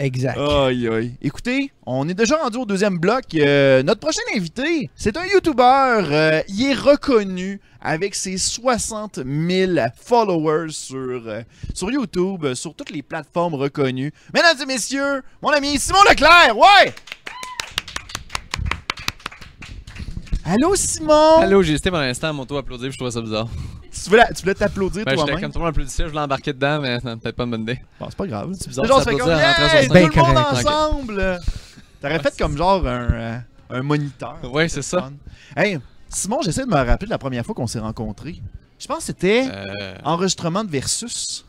[0.00, 0.38] Exact.
[0.38, 1.12] Aïe, aïe.
[1.20, 3.24] Écoutez, on est déjà rendu au deuxième bloc.
[3.34, 5.62] Euh, notre prochain invité, c'est un YouTuber.
[5.62, 11.42] Euh, il est reconnu avec ses 60 000 followers sur, euh,
[11.74, 14.10] sur YouTube, sur toutes les plateformes reconnues.
[14.32, 16.94] Mesdames et messieurs, mon ami Simon Leclerc, ouais!
[20.46, 21.40] Allô, Simon!
[21.40, 23.48] Allô, j'ai hésité pendant l'instant à m'auto-applaudir puis je trouvais ça bizarre.
[23.92, 25.40] Tu voulais, tu voulais t'applaudir Ben, j'étais toi-même?
[25.40, 27.62] comme tout le monde applaudissait, je voulais embarquer dedans, mais c'est peut-être pas une bonne
[27.62, 27.80] idée.
[27.98, 28.52] Bon, c'est pas grave.
[28.58, 31.40] C'est bizarre Genre, c'est comme, tout le monde ensemble!
[32.00, 33.38] T'aurais fait comme genre un, euh,
[33.70, 34.38] un moniteur.
[34.50, 35.10] Ouais, c'est ça.
[35.56, 38.40] Hey, Simon, j'essaie de me rappeler de la première fois qu'on s'est rencontrés.
[38.78, 41.44] Je pense que c'était Euh, enregistrement de Versus.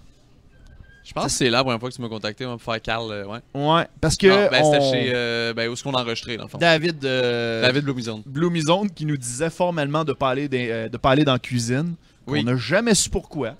[1.05, 3.09] je pense que c'est là la première fois que tu m'as contacté pour faire Carl.
[3.11, 3.39] euh, ouais.
[3.53, 5.11] Ouais, parce que Non, ben, on- c'était chez.
[5.13, 6.57] euh, ben, où est-ce qu'on a enregistré, dans le fond?
[6.57, 7.85] David, euh, David
[8.61, 10.13] Zone qui nous disait formellement de
[10.71, 11.95] euh, de parler dans la cuisine.
[12.27, 12.39] Oui.
[12.41, 13.55] On n'a jamais su pourquoi.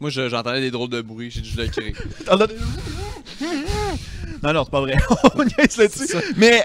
[0.00, 1.94] Moi, je- j'entendais des drôles de bruit, j'ai dû le créer.
[2.26, 2.54] T'en as des-
[4.42, 4.96] Non, non, c'est pas vrai.
[5.36, 6.16] On niaise là-dessus.
[6.36, 6.62] Mais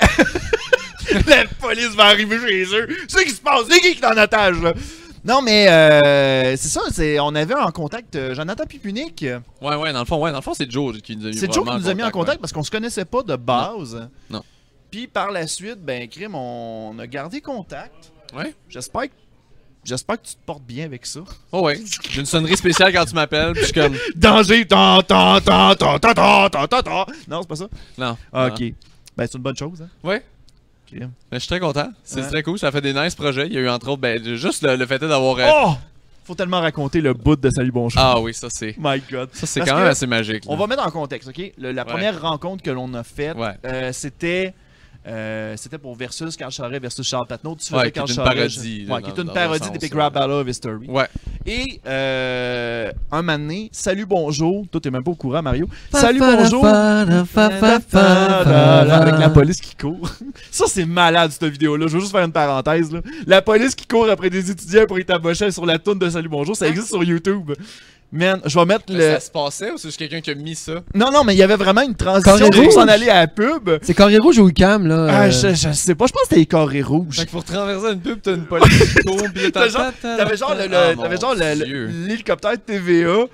[1.28, 2.88] la police va arriver chez eux.
[3.08, 3.64] C'est ce qui se passe?
[3.70, 4.74] C'est qui qui est en otage, là?
[5.24, 6.82] Non, mais euh, c'est ça.
[6.92, 9.26] C'est, on avait en contact euh, Jonathan Pipunic.
[9.62, 11.36] Ouais, ouais, dans le fond, ouais, dans le fond, c'est Joe qui nous a mis
[11.38, 13.36] C'est Joe qui vraiment nous a mis en contact parce qu'on se connaissait pas de
[13.36, 14.08] base.
[14.30, 14.44] Non.
[14.92, 18.12] Puis par la suite, ben, Crime, on a gardé contact.
[18.36, 18.54] Ouais.
[18.70, 19.14] J'espère que.
[19.84, 21.22] J'espère que tu te portes bien avec ça.
[21.52, 21.80] Oh ouais.
[22.10, 23.96] J'ai une sonnerie spéciale quand tu m'appelles, puis je suis comme.
[24.16, 24.66] Danger!
[24.66, 26.14] Ta, ta, ta, ta, ta,
[26.50, 27.68] ta, ta, ta, Non, c'est pas ça?
[27.98, 28.18] Non.
[28.34, 28.74] Ok.
[29.18, 29.90] Ben, c'est une bonne chose, hein?
[30.04, 30.24] Ouais.
[30.88, 31.00] Okay.
[31.00, 31.90] Ben, ben je suis très content.
[32.04, 32.60] C'est très cool.
[32.60, 33.48] Ça a fait des nice projets.
[33.48, 35.38] Il y a eu, entre autres, ben, juste le, fait d'avoir.
[35.40, 35.74] Euh, oh!
[36.24, 38.00] Faut tellement raconter le bout de Salut Bonjour.
[38.00, 38.76] Ah oui, ça c'est.
[38.80, 39.30] My God.
[39.34, 40.44] Ça c'est quand même assez magique.
[40.48, 41.54] On va mettre en contexte, ok?
[41.58, 44.54] La première rencontre que l'on a faite, euh, c'était
[45.08, 47.56] euh, c'était pour Versus Carl Charret versus Charles Patnaud.
[47.56, 49.32] Tu faisais Ouais, qui Carl est une Charret, parodie, je- là, Ouais, qui est une
[49.34, 49.94] parodie d'Epic.
[49.96, 50.88] Rap Battle of History.
[50.88, 51.08] Ouais.
[51.46, 54.66] Et euh, un moment donné, salut bonjour.
[54.72, 55.68] Toi, t'es même pas au courant, Mario.
[55.94, 56.66] Salut bonjour.
[56.66, 57.28] Avec
[59.20, 60.10] la police qui court.
[60.52, 61.88] Ça, c'est malade, cette vidéo-là.
[61.88, 62.92] Je veux juste faire une parenthèse.
[62.92, 63.02] Là.
[63.26, 66.30] La police qui court après des étudiants pour y tabocher sur la toune de Salut
[66.30, 67.52] Bonjour, ça existe sur YouTube.
[68.12, 69.00] Man, je vais mettre le.
[69.02, 70.82] Ça se passait ou c'est juste quelqu'un qui a mis ça?
[70.96, 72.74] Non, non, mais il y avait vraiment une transition Carré pour rouge?
[72.74, 73.70] s'en aller à la pub.
[73.84, 75.08] C'est carré rouge ou cam, là?
[75.12, 77.18] Ah, je, je sais pas, je pense que c'était les carrés rouges.
[77.18, 80.38] Fait que pour traverser une pub, t'as une police qui court, pis T'as genre- T'avais
[80.38, 81.56] genre le- le- Ah,
[82.08, 83.26] l'hélicoptère TVA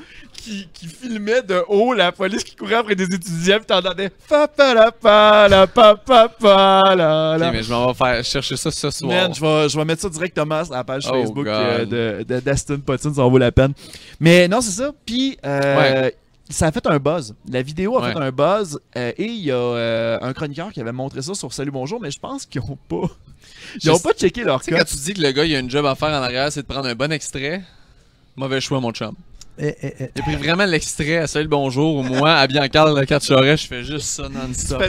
[0.46, 4.48] qui, qui filmait de haut la police qui courait après des étudiants pis t'entendais fa
[4.48, 7.48] pa la pa la pa pa pa la la.
[7.48, 9.12] Ok, mais je m'en vais faire chercher ça ce soir.
[9.12, 12.40] Man, je vais, je vais mettre ça directement sur la page Oh, Facebook euh, de,
[12.40, 13.74] d'Aston Potton, ça en vaut la peine.
[14.20, 14.92] Mais non, c'est ça.
[15.06, 16.12] Puis, euh,
[16.48, 17.34] ça a fait un buzz.
[17.50, 18.80] La vidéo a fait un buzz.
[18.98, 22.12] euh, et il y a un chroniqueur qui avait montré ça sur Salut Bonjour, mais
[22.12, 23.08] je pense qu'ils ont pas.
[23.84, 24.88] Ils ont pas checké leur sais, quand code.
[24.88, 26.68] tu dis que le gars, il a une job à faire en arrière, c'est de
[26.68, 27.64] prendre un bon extrait.
[28.36, 29.16] Mauvais choix, mon chum.
[29.58, 30.20] Eh, eh, eh.
[30.20, 33.68] A pris vraiment l'extrait à Salut Bonjour, ou moi, à Biancarl, le 4 Charest, je
[33.70, 34.84] fais juste ça non-stop.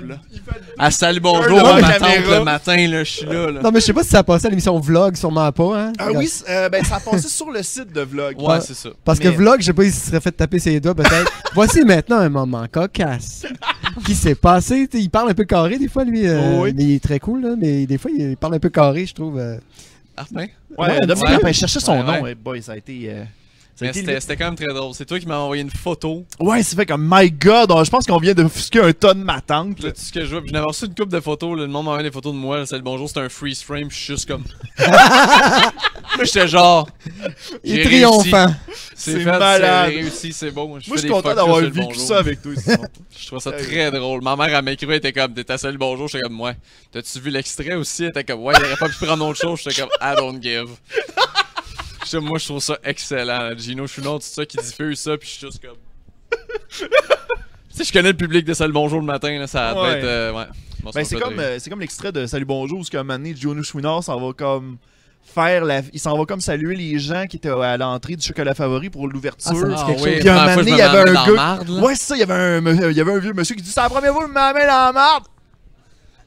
[0.78, 3.50] À Salut Bonjour, à ma tante le matin, là, je suis là.
[3.52, 3.60] là.
[3.62, 5.92] Non, mais je sais pas si ça a passé à l'émission Vlog, sûrement pas, hein?
[5.98, 8.40] Ah oui, euh, ben ça a passé sur le site de Vlog.
[8.40, 8.88] Ouais, c'est ça.
[9.04, 11.30] Parce Mais- que Vlog, je sais pas, il se serait fait taper ses doigts, peut-être.
[11.54, 13.46] Voici maintenant un moment cocasse.
[14.04, 16.26] qui s'est passé, il parle un peu carré des fois, lui.
[16.26, 16.72] euh, Oh oui.
[16.76, 17.54] Mais il est très cool, là.
[17.56, 19.38] Mais des fois, il parle un peu carré, je trouve.
[19.38, 19.58] euh.
[20.16, 20.40] Arpin?
[20.40, 20.48] Ouais,
[20.78, 21.30] Ouais, Dominique ouais.
[21.32, 22.22] Lapin, je cherchais son Ouais, nom.
[22.24, 22.30] ouais.
[22.32, 23.10] eh boy, ça a été.
[23.76, 24.94] C'était c'était quand même très drôle.
[24.94, 26.24] C'est toi qui m'as envoyé une photo.
[26.40, 29.22] Ouais, c'est fait comme My God, je pense qu'on vient de offusquer un ton de
[29.22, 29.80] ma tante.
[29.82, 29.92] Là.
[29.92, 30.40] tout ce que je vois.
[30.40, 31.56] Puis j'en avais reçu une couple de photos.
[31.56, 32.64] là, le monde m'a envoyé des photos de moi.
[32.64, 33.90] C'est le bonjour, c'est un freeze frame.
[33.90, 34.44] Je suis juste comme.
[36.22, 36.88] j'étais genre.
[37.64, 38.54] Il est triomphant.
[38.94, 39.90] C'est malade.
[39.90, 40.68] c'est réussi, c'est bon.
[40.68, 42.52] Moi, je suis content d'avoir vécu ça avec toi.
[42.56, 42.86] Simon.
[43.18, 44.22] Je trouve ça très drôle.
[44.22, 46.08] Ma mère, elle m'a écrit, elle était comme, t'étais salut bonjour.
[46.08, 46.56] J'étais comme, ouais.
[46.92, 48.04] T'as-tu vu l'extrait aussi?
[48.04, 49.60] Elle était comme, ouais, il aurait pas pu prendre autre chose.
[49.62, 50.70] J'étais comme, I don't give.
[52.14, 53.56] Moi, je trouve ça excellent.
[53.56, 55.76] Gino Chouinard, tout ça, qui diffuse ça, puis je suis juste comme.
[56.68, 56.86] tu
[57.70, 59.98] sais, je connais le public de Salut Bonjour le matin, là, ça doit Ouais.
[59.98, 60.04] être.
[60.04, 60.44] euh, ouais.
[60.82, 63.02] Bon, Ben, me c'est comme, euh, c'est comme l'extrait de Salut Bonjour où ce qu'un
[63.02, 64.78] moment donné, Jono Chouinard s'en va comme
[65.24, 65.82] faire la.
[65.92, 69.08] Il s'en va comme saluer les gens qui étaient à l'entrée du chocolat favori pour
[69.08, 69.52] l'ouverture.
[69.52, 70.20] Ah, me Ah oui.
[70.20, 71.70] Puis un moment je donné, me il y avait un gars- marde.
[71.70, 73.62] Ouais, c'est ça, il y avait un, me- il y avait un vieux monsieur qui
[73.62, 75.24] dit C'est la première fois que m'avez dans la marde!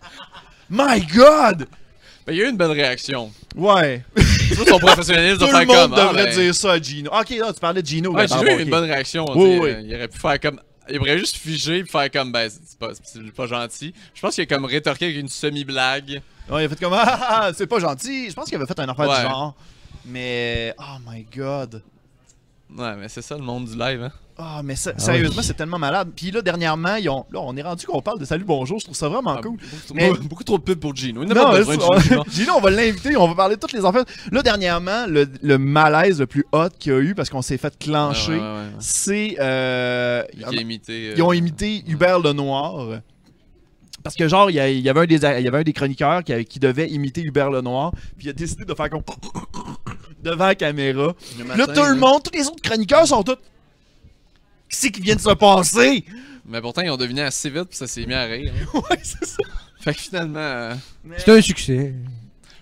[0.69, 1.67] My God!
[2.29, 3.31] Ben, il y a eu une bonne réaction.
[3.55, 4.03] Ouais.
[4.15, 5.93] C'est ça, son professionnalisme Tout de le faire monde comme.
[5.99, 7.11] ah, devrait ben, dire ça à Gino.
[7.11, 8.11] Ok, là, tu parlais de Gino.
[8.13, 8.59] Ouais, j'ai bon, eu ok.
[8.61, 9.25] une bonne réaction.
[9.35, 9.69] Oui, tu oui.
[9.71, 10.59] euh, Il aurait pu faire comme.
[10.91, 12.31] Il aurait juste figé puis faire comme.
[12.31, 13.93] Ben, c'est pas, c'est pas gentil.
[14.13, 16.21] Je pense qu'il a comme rétorqué avec une semi-blague.
[16.49, 18.29] Ouais, il a fait comme Ah, ah, ah, c'est pas gentil.
[18.29, 19.15] Je pense qu'il avait fait un affaire Ouais.
[19.17, 19.55] du genre.
[20.05, 20.73] Mais.
[20.79, 21.81] Oh my god.
[22.75, 24.11] Ouais, mais c'est ça le monde du live, hein.
[24.41, 26.09] Ah, mais ça- Ah sérieusement, c'est tellement malade.
[26.15, 27.25] Puis là, dernièrement, ils ont...
[27.29, 28.79] là, on est rendu qu'on parle de Salut Bonjour.
[28.79, 29.57] Je trouve ça vraiment Ah, cool.
[29.57, 31.23] beaucoup, Mais- beaucoup- trop de pub pour Gino.
[31.23, 32.23] Il n'a Non, pas besoin de Gino.
[32.31, 33.17] Gino, on va l'inviter.
[33.17, 34.05] On va parler de toutes les affaires.
[34.31, 37.57] Là, dernièrement, le, le malaise le plus hot qu'il y a eu parce qu'on s'est
[37.57, 38.69] fait clencher, Ouais, ouais, ouais, ouais.
[38.79, 39.35] c'est.
[39.41, 41.09] euh, a imité.
[41.09, 43.01] euh, Ils ont imité Hubert Lenoir.
[44.01, 46.45] Parce que genre, il y, avait un des, il y avait un des chroniqueurs qui,
[46.45, 49.01] qui devait imiter Hubert Lenoir, puis il a décidé de faire comme
[50.23, 51.13] devant la caméra.
[51.37, 53.35] le Là, tout le monde, tous les autres chroniqueurs sont tous.
[54.69, 56.05] Qu'est-ce qui vient de se passer?
[56.45, 58.51] Mais pourtant, ils ont deviné assez vite puis ça s'est mis à rire.
[58.55, 58.79] hein.
[58.89, 59.37] ouais, c'est ça.
[59.81, 60.39] Fait que finalement.
[60.39, 60.73] euh,
[61.17, 61.93] C'était un succès.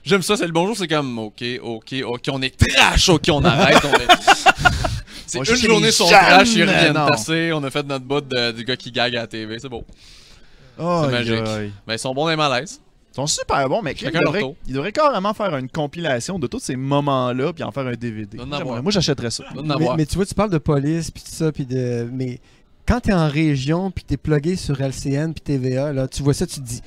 [0.04, 3.44] J'aime ça, c'est le bonjour, c'est comme, ok, ok, ok, on est trash, ok, on
[3.44, 3.84] arrête.
[3.84, 4.08] On est...
[5.26, 7.08] c'est une journée jeunes, trash, ils reviennent non.
[7.08, 9.68] tasser, on a fait notre bout de- du gars qui gague à la TV, c'est
[9.68, 9.84] beau.
[10.80, 11.72] Oh, C'est magique.
[11.88, 12.80] Mais ils sont bons dans les malaises.
[13.18, 14.56] Ils sont super bons, mais il leur devrait, tour.
[14.68, 18.38] il devrait carrément faire une compilation de tous ces moments-là puis en faire un DVD.
[18.38, 19.44] Moi, j'achèterais ça.
[19.98, 22.08] Mais, tu vois, tu parles de police, puis tout ça, puis de.
[22.14, 22.40] Mais
[22.88, 26.46] quand t'es en région, puis t'es plugué sur LCN, puis TVA, là, tu vois ça,
[26.46, 26.82] tu te dis.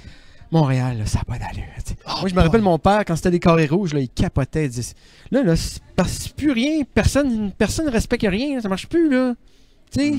[0.53, 1.63] Montréal, là, ça n'a pas d'allure.
[1.85, 1.97] sais.
[2.05, 4.65] Moi, je me rappelle mon père, quand c'était des carrés rouges, là, il capotait.
[4.65, 4.95] Il disait
[5.31, 6.83] Là, là, c'est parce que c'est plus rien.
[6.93, 8.57] Personne personne ne respecte rien.
[8.57, 9.35] là, Ça marche plus, là.
[9.93, 10.19] Tu sais.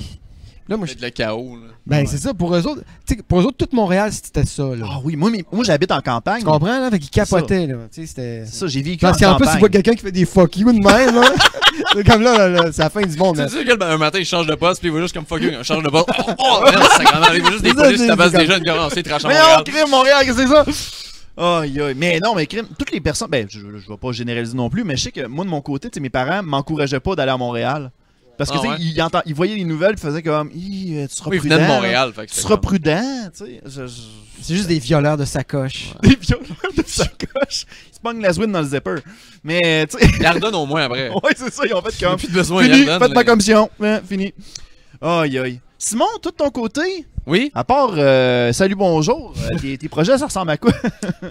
[0.71, 1.67] Là, moi, je- C'est le chaos, là.
[1.85, 2.05] Ben, Ouais.
[2.05, 2.33] c'est ça.
[2.33, 4.85] Pour eux autres, tu sais, pour eux autres, tout Montréal, c'était ça, là.
[4.89, 6.39] Ah oui, moi, mais- moi j'habite en campagne.
[6.39, 6.89] Tu comprends, là?
[6.89, 7.75] Fait qu'ils capotaient, là.
[7.93, 8.43] Tu sais, c'était.
[8.45, 10.71] C'est ça, j'ai vécu Parce qu'en plus, tu vois quelqu'un qui fait des fuck you
[10.71, 11.21] de même, là.
[11.93, 13.47] C'est comme là, là, là, c'est la fin du monde, là.
[13.47, 15.41] Tu sais, que un matin, il change de poste, puis il va juste comme fuck
[15.41, 16.07] you, il change de poste.
[16.17, 18.07] Oh, oh merde, ça quand même, il va juste des C'est ça, polices qui c'est-
[18.07, 19.57] tabassent c'est des comme- jeunes, comme c'est trash Mais Montréal.
[19.59, 20.65] on crime Montréal, qu'est-ce que c'est ça?
[21.37, 21.93] Aïe, aïe.
[21.97, 24.83] Mais non, mais crime, toutes les personnes, ben, je, je vais pas généraliser non plus,
[24.83, 27.31] mais je sais que moi, de mon côté, tu sais, mes parents m'encourageaient pas d'aller
[27.31, 27.91] à Montréal.
[28.43, 29.09] Parce que, Ah tu sais, ouais?
[29.25, 30.57] ils, ils voyaient les nouvelles, ils faisaient comme, tu
[31.09, 31.55] seras Oui, il prudent.
[31.55, 31.71] venait de.
[31.71, 33.61] Montréal, fait que Tu seras comme- prudent, tu sais.
[33.65, 34.01] Je- je-
[34.41, 35.93] C'est juste des violeurs de sacoche.
[36.01, 37.65] Des violeurs de sacoche.
[37.91, 38.95] Ils se pognent la swing dans le zipper.
[39.43, 41.09] Mais, tu sais, Il la redonne au moins après.
[41.23, 43.13] ouais, c'est ça, ils ont fait Il comme, plus de besoin, il fini, faites redonne.
[43.13, 43.69] ma commission.
[43.79, 44.33] Hein, fini.
[44.99, 45.59] Aïe, aïe.
[45.77, 46.81] Simon, tout de ton côté,
[47.25, 50.73] Oui, à part euh, Salut, bonjour, euh, tes, tes projets, ça ressemble à quoi?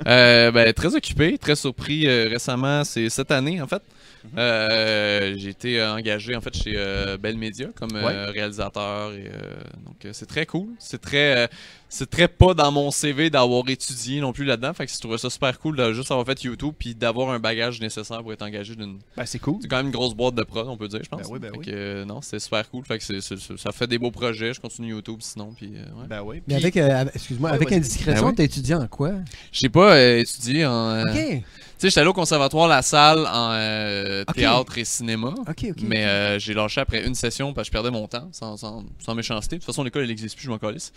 [0.07, 3.83] euh, ben, très occupé, très surpris euh, récemment, c'est cette année en fait.
[4.25, 4.31] Mhm.
[4.39, 9.27] Euh, j'ai été euh, engagé en fait chez euh, Bell Media comme euh, réalisateur et
[9.29, 9.55] euh,
[9.87, 10.69] donc euh, c'est très cool.
[10.79, 11.47] C'est très euh,
[11.89, 14.73] c'est très pas dans mon CV d'avoir étudié non plus là-dedans.
[14.75, 17.39] Fait que je trouvais ça super cool de juste avoir fait YouTube puis d'avoir un
[17.41, 19.57] bagage nécessaire pour être engagé d'une Ben, c'est cool.
[19.63, 21.23] c'est quand même une grosse boîte de prod, on peut dire, je pense.
[21.23, 21.65] Ben oui, ben Fait oui.
[21.67, 22.85] que, euh, non, c'est super cool.
[22.85, 24.55] Fait que ça fait des beaux projets.
[24.55, 25.53] Je continue YouTube sinon.
[25.57, 26.07] Puis, euh, ouais.
[26.09, 26.43] Ben oui.
[26.47, 28.35] Mais Puis- avec, euh, avec- excuse-moi, Ouais, avec indiscrétion, Ben oui.
[28.37, 29.13] t'as étudié en quoi?
[29.51, 30.91] J'ai pas euh, étudié en.
[30.91, 31.43] euh, Ok,
[31.81, 35.35] sais, j'étais allé au conservatoire La Salle en euh, théâtre et cinéma.
[35.83, 38.85] Mais euh, j'ai lâché après une session parce que je perdais mon temps, sans, sans,
[39.05, 39.57] sans méchanceté.
[39.57, 40.93] De toute façon, l'école, elle n'existe plus, je m'en calisse.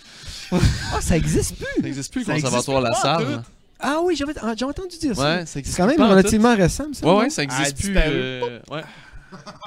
[0.51, 1.65] Ah, ça existe plus!
[1.75, 3.43] Ça n'existe plus, le Ça conservatoire La Salle.
[3.85, 5.21] Ah oui, j'avais ah, j'ai entendu dire ça.
[5.21, 6.11] Ouais, ça C'est existe quand même pas en tout.
[6.13, 7.05] relativement récent, ça.
[7.05, 7.93] Ouais, ouais, ça existe Ah, plus.
[7.97, 8.81] euh, ouais.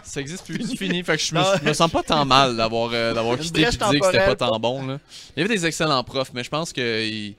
[0.05, 1.02] Ça existe plus, c'est fini.
[1.02, 1.46] Fait que je me, Non.
[1.62, 4.87] me sens pas tant mal d'avoir euh, quitté et dire que c'était pas tant bon.
[4.87, 4.98] Là.
[5.37, 7.35] Il y avait des excellents profs, mais je pense que, il-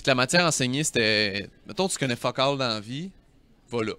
[0.00, 1.46] c'est que la matière enseignée, c'était.
[1.66, 3.10] Mettons, tu connais fuck all dans la vie,
[3.68, 3.92] voilà.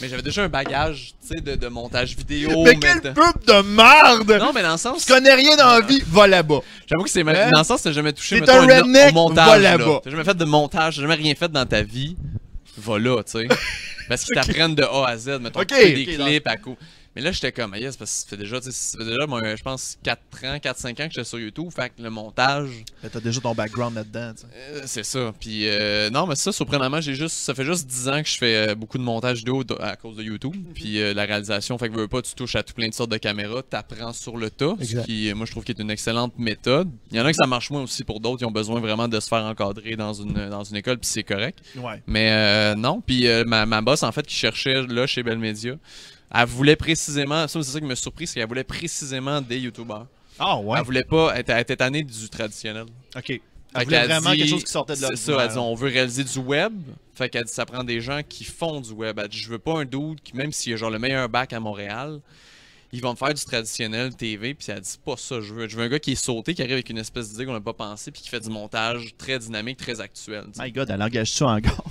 [0.00, 2.62] Mais j'avais déjà un bagage, tu sais, de, de montage vidéo.
[2.64, 4.30] mais quel pub de merde!
[4.40, 5.04] Non, mais dans le sens.
[5.04, 6.60] Tu connais rien dans la vie, va là-bas.
[6.86, 7.50] J'avoue que c'est Hein?
[7.52, 9.46] dans le sens, t'as jamais touché T'es un redneck, montage.
[9.46, 9.76] va là.
[9.76, 10.00] là-bas.
[10.04, 12.16] T'as jamais fait de montage, t'as jamais rien fait dans ta vie.
[12.78, 13.48] Va là, tu sais.
[14.08, 16.76] Parce qu'ils t'apprennent de A à Z, mettons, Ok, couper des clips à coup.
[17.16, 19.56] Mais là, j'étais comme, ah yes, parce que ça fait déjà, ça fait déjà, moi,
[19.56, 21.68] je pense, 4 ans, 4-5 ans que j'étais sur YouTube.
[21.74, 22.68] Fait que le montage,
[23.02, 24.46] Mais t'as déjà ton background là-dedans, tu sais.
[24.56, 25.32] euh, c'est ça.
[25.40, 28.36] Puis, euh, non, mais ça, surprenamment, j'ai juste, ça fait juste 10 ans que je
[28.36, 30.54] fais euh, beaucoup de montage vidéo à cause de YouTube.
[30.74, 33.10] Puis euh, la réalisation, fait que veux pas, tu touches à tout plein de sortes
[33.10, 34.74] de caméras, t'apprends sur le tas.
[34.78, 35.04] Ce Exact.
[35.06, 36.88] qui, euh, moi, je trouve qu'il est une excellente méthode.
[37.10, 39.08] Il y en a que ça marche moins aussi pour d'autres, ils ont besoin vraiment
[39.08, 41.58] de se faire encadrer dans une, dans une école, puis c'est correct.
[41.76, 42.02] Ouais.
[42.06, 45.38] Mais euh, non, puis euh, ma, ma boss, en fait, qui cherchait là chez Bell
[45.38, 45.74] Media,
[46.34, 50.06] elle voulait précisément, ça c'est ça qui m'a surpris, c'est qu'elle voulait précisément des YouTubers.
[50.38, 50.78] Ah ouais?
[50.78, 52.86] Elle voulait pas, elle était, elle était tannée du traditionnel.
[53.16, 53.24] Ok.
[53.26, 53.42] Fait
[53.74, 55.36] Elle voulait vraiment dit- quelque chose qui sortait de C'est l'ordinaire.
[55.38, 56.72] ça, elle dit on veut réaliser du web.
[57.14, 59.18] Fait qu'elle dit ça prend des gens qui font du web.
[59.18, 61.52] Elle dit je veux pas un dude qui, même s'il a genre le meilleur bac
[61.52, 62.20] à Montréal,
[62.92, 64.54] il va me faire du traditionnel TV.
[64.54, 65.68] Puis elle dit pas ça, je veux.
[65.68, 67.60] Je veux un gars qui est sauté, qui arrive avec une espèce d'idée qu'on n'a
[67.60, 70.44] pas pensé, puis qui fait du montage très dynamique, très actuel.
[70.58, 71.84] My god, elle engage ça encore.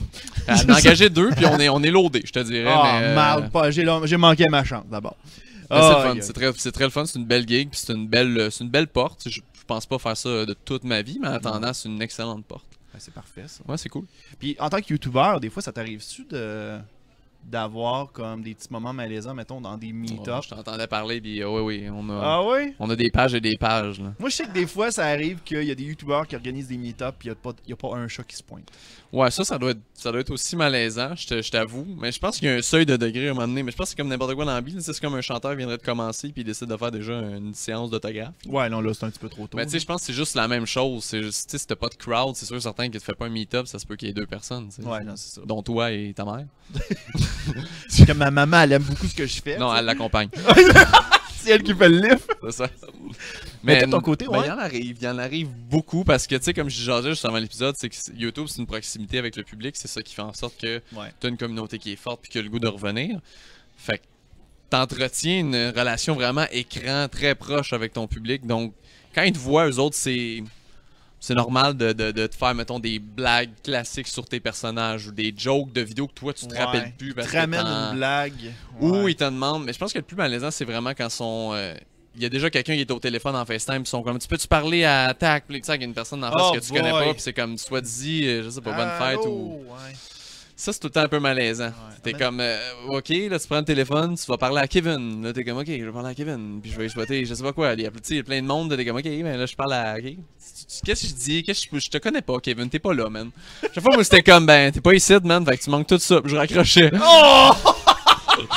[0.47, 2.63] Elle en a engagé deux, puis on est, on est loadé, je te dirais.
[2.63, 3.69] Mais, euh, mal, pas.
[3.71, 5.17] J'ai j'ai manqué ma chance d'abord.
[5.69, 8.49] c'est fun, très, c'est très le fun, c'est une belle gig, puis c'est une belle,
[8.51, 9.27] c'est une belle porte.
[9.29, 12.01] Je, je pense pas faire ça de toute ma vie, mais en attendant, c'est une
[12.01, 12.65] excellente porte.
[12.99, 13.61] C'est parfait ça.
[13.67, 14.05] Ouais, c'est cool.
[14.39, 16.77] Puis en tant que youtubeur, des fois, ça t'arrive-tu de
[17.47, 20.43] d'avoir comme des petits moments malaisants, mettons, dans des meet-ups?
[20.43, 22.73] je t'entendais parler, puis oui, oui, on a, Ah oui?
[22.77, 24.01] on a des pages et des pages.
[24.01, 24.13] Là.
[24.19, 26.67] Moi, je sais que des fois, ça arrive qu'il y a des youtubeurs qui organisent
[26.67, 27.35] des meet-ups puis il
[27.67, 28.69] n'y a, pas un chat qui se pointe.
[29.13, 31.85] Ouais, ça, ça doit être, ça doit être aussi malaisant, je te- je t'avoue.
[31.97, 33.63] Mais je pense qu'il y a un seuil de degré à un moment donné.
[33.63, 34.75] Mais je pense que c'est comme n'importe quoi dans la vie.
[34.79, 37.89] C'est comme un chanteur viendrait de commencer puis il décide de faire déjà une séance
[37.89, 38.33] d'autographe.
[38.47, 39.57] Ouais, non, là, c'est un petit peu trop tôt.
[39.57, 41.03] Mais tu sais, je pense que c'est juste la même chose.
[41.05, 43.13] C'est juste, tu sais, si t'as pas de crowd, c'est sûr certain que tu fais
[43.13, 44.69] pas un meet-up, ça se peut qu'il y ait deux personnes.
[44.83, 45.41] Ouais, non, c'est ça.
[45.45, 46.45] Dont toi et ta mère.
[47.87, 49.57] C'est que ma maman, elle aime beaucoup ce que je fais.
[49.57, 50.29] Non, elle l'accompagne.
[51.47, 52.29] C'est elle qui fait le lift.
[52.43, 52.69] c'est ça.
[53.63, 54.39] Mais de ton côté, ouais.
[54.43, 56.77] il y en arrive, il y en arrive beaucoup parce que, tu sais, comme je
[56.77, 59.75] disais juste avant l'épisode, c'est que YouTube, c'est une proximité avec le public.
[59.77, 61.11] C'est ça qui fait en sorte que Ouais.
[61.19, 63.19] tu as une communauté qui est forte puis qui a le goût de revenir.
[63.77, 64.03] Fait que
[64.69, 68.45] t'entretiens une relation vraiment écran très proche avec ton public.
[68.45, 68.73] Donc,
[69.15, 70.43] quand ils te voient, eux autres, c'est.
[71.19, 75.11] C'est normal de, de, de te faire, mettons, des blagues classiques sur tes personnages ou
[75.11, 76.63] des jokes de vidéos que toi, tu te Ouais.
[76.63, 77.09] rappelles plus.
[77.09, 78.53] Ils Parce te que ramènent t'en- une blague.
[78.79, 79.11] Ou Ouais.
[79.11, 81.51] ils te demandent, mais je pense que le plus malaisant, c'est vraiment quand sont.
[81.53, 81.73] euh,
[82.15, 84.27] il y a déjà quelqu'un qui est au téléphone en FaceTime, ils sont comme Tu
[84.27, 85.45] peux-tu parler à Tac?
[85.47, 87.13] Puis tu sais, il y a une personne en face Oh que tu connais pas,
[87.13, 89.29] puis c'est comme soit dit, euh, je sais pas, bonne fête Allô?
[89.31, 89.65] ou.
[89.71, 89.93] Ouais.
[90.59, 91.71] Ça, c'est tout le temps un peu malaisant.
[92.01, 92.57] T'es comme, euh,
[92.89, 95.23] ok, là, tu prends le téléphone, tu vas parler à Kevin.
[95.23, 96.59] Là, t'es comme, ok, je vais parler à Kevin.
[96.61, 97.73] Puis je vais exploiter, je sais pas quoi.
[97.73, 98.75] Il y a, il y a plein de monde.
[98.75, 99.95] T'es comme, ok, mais là, je parle à.
[99.97, 100.03] ok.
[100.03, 101.43] Tu- tu- Qu'est-ce que je dis?
[101.43, 102.69] Qu'est-ce que je, je te connais pas, Kevin.
[102.69, 103.29] T'es pas là, man.
[103.61, 105.45] Chaque fois, moi, c'était comme, ben, t'es pas ici, man.
[105.45, 106.21] Fait que tu manques tout ça.
[106.21, 106.91] Puis je raccrochais.
[106.95, 107.49] Oh!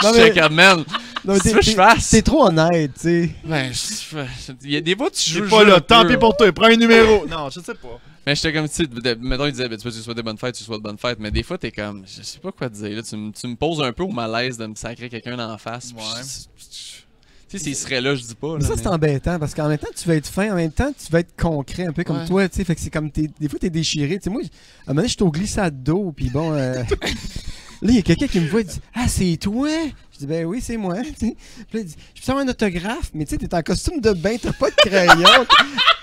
[0.02, 0.84] Non, J'étais mais- comme, man.
[1.26, 3.30] Que je t'es- fasse T'es trop honnête, tu sais.
[3.44, 5.46] Ben, je- il y a des fois, tu Je joues.
[5.46, 7.26] suis pas là, tant pis pour toi, prends un numéro.
[7.30, 7.98] Non, je sais pas.
[8.26, 10.14] Mais j'étais comme, tu sais, de- mettons, il disait, ben, tu veux que tu sois
[10.14, 11.18] des bonnes fêtes, tu sois de bonnes fêtes.
[11.20, 12.96] Mais des fois, t'es comme, je sais pas quoi te dire.
[12.96, 15.56] Là, tu, me- tu me poses un peu au malaise de me sacrer quelqu'un en
[15.58, 15.92] face.
[15.96, 16.02] Ouais.
[16.22, 17.00] je-
[17.48, 18.54] Tu sais, s'il serait là, je dis pas.
[18.54, 20.54] Mais là, ça, mais- c'est embêtant parce qu'en même temps, tu vas être fin, en
[20.54, 22.26] même temps, tu vas être concret, un peu comme Ouais.
[22.26, 22.64] toi, tu sais.
[22.64, 24.18] Fait que c'est comme, t'es- des fois, t'es déchiré.
[24.18, 24.48] Tu sais, moi, à un
[24.90, 26.74] moment donné, j'étais au glissade d'eau, puis bon, euh,
[27.82, 29.68] là, il y a quelqu'un qui me voit, il dit Ah, c'est toi?
[30.09, 30.96] Je dis Ben oui, c'est moi.
[31.72, 31.84] Je peux
[32.28, 35.46] avoir un autographe, mais tu sais, t'es en costume de bain, t'as pas de crayon.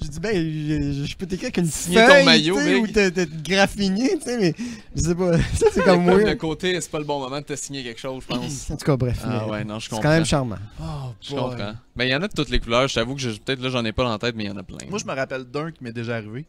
[0.00, 2.72] Je dis ben, je, je peux t'écrire avec une Signer ton feuille, maillot, tu sais,
[2.74, 2.82] mec.
[2.82, 4.54] ou t'es t'es graffiné, tu sais, mais
[4.94, 5.36] je sais pas.
[5.54, 7.98] Ça, c'est Comme comme le côté, c'est pas le bon moment de te signer quelque
[8.00, 8.70] chose, je pense.
[8.70, 9.18] En tout cas, bref.
[9.24, 10.02] ah mais ouais, non, je c'est comprends.
[10.02, 10.56] quand même charmant.
[10.80, 10.84] Oh,
[11.20, 11.74] Je comprends.
[11.96, 12.86] Ben, il y en a de toutes les couleurs.
[12.86, 14.50] Je t'avoue que je- peut-être là, j'en ai pas dans la tête, mais il y
[14.50, 14.78] en a plein.
[14.88, 16.44] Moi, je me rappelle d'un qui m'est déjà arrivé.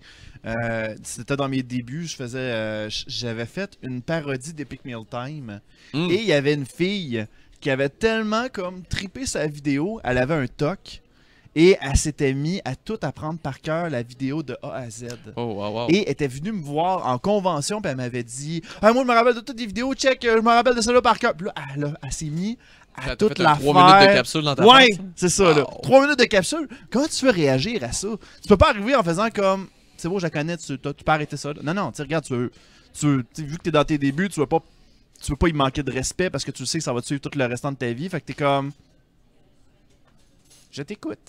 [0.46, 2.06] Euh, C'était dans mes débuts.
[2.06, 5.60] Je faisais, euh, j- j'avais fait une parodie d'Epic Meal Time.
[5.94, 6.08] Hmm.
[6.12, 7.26] Et il y avait une fille
[7.60, 11.02] qui avait tellement comme trippé sa vidéo, elle avait un toc.
[11.56, 15.08] Et elle s'était mis à tout apprendre par cœur la vidéo de A à Z.
[15.36, 15.88] Oh, wow, wow.
[15.90, 19.08] Et elle était venue me voir en convention, puis elle m'avait dit Ah, Moi, je
[19.08, 21.34] me rappelle de toutes les vidéos, check, euh, je me rappelle de celle-là par cœur.
[21.36, 22.58] Puis là, elle, elle s'est mis
[22.96, 25.62] à toute fait la un 3 minutes de capsule dans ta Ouais, c'est ça, là.
[25.62, 25.80] Wow.
[25.82, 26.68] 3 minutes de capsule?
[26.92, 28.08] Comment tu veux réagir à ça?
[28.42, 31.12] Tu peux pas arriver en faisant comme C'est beau, je la connais, tu, tu peux
[31.12, 31.52] arrêter ça.
[31.54, 31.62] là.
[31.64, 32.52] Non, non, tu sais, regarde, tu veux.
[32.94, 34.60] Tu, vu que t'es dans tes débuts, tu veux pas.
[35.22, 37.06] Tu veux pas y manquer de respect parce que tu sais que ça va te
[37.08, 38.08] suivre tout le restant de ta vie.
[38.08, 38.72] Fait que t'es comme.
[40.72, 41.20] Je t'écoute.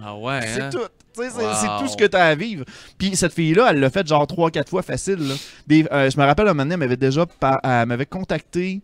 [0.00, 0.70] Ah ouais, C'est hein?
[0.70, 0.78] tout.
[1.14, 1.52] C'est Wow.
[1.60, 2.64] c'est tout ce que tu as à vivre.
[2.96, 5.28] Puis cette fille-là, elle l'a fait genre 3-4 fois facile.
[5.28, 5.34] là.
[5.66, 8.80] Des- euh, je me rappelle, un moment donné, elle m'avait déjà par- elle m'avait contacté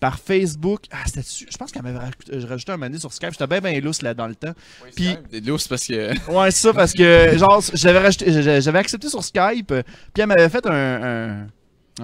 [0.00, 0.80] par Facebook.
[0.90, 1.46] Ah, c'était dessus.
[1.50, 3.30] Je pense qu'elle m'avait rajouté- rajouté un moment donné sur Skype.
[3.32, 4.52] J'étais bien, bien lousse là dans le temps.
[4.96, 6.10] Puis- Des lousses parce que.
[6.32, 9.70] Ouais, c'est ça, parce que genre, j'avais rajouté- j'avais accepté sur Skype.
[9.70, 9.82] euh,
[10.12, 10.72] Puis elle m'avait fait un.
[10.72, 11.46] un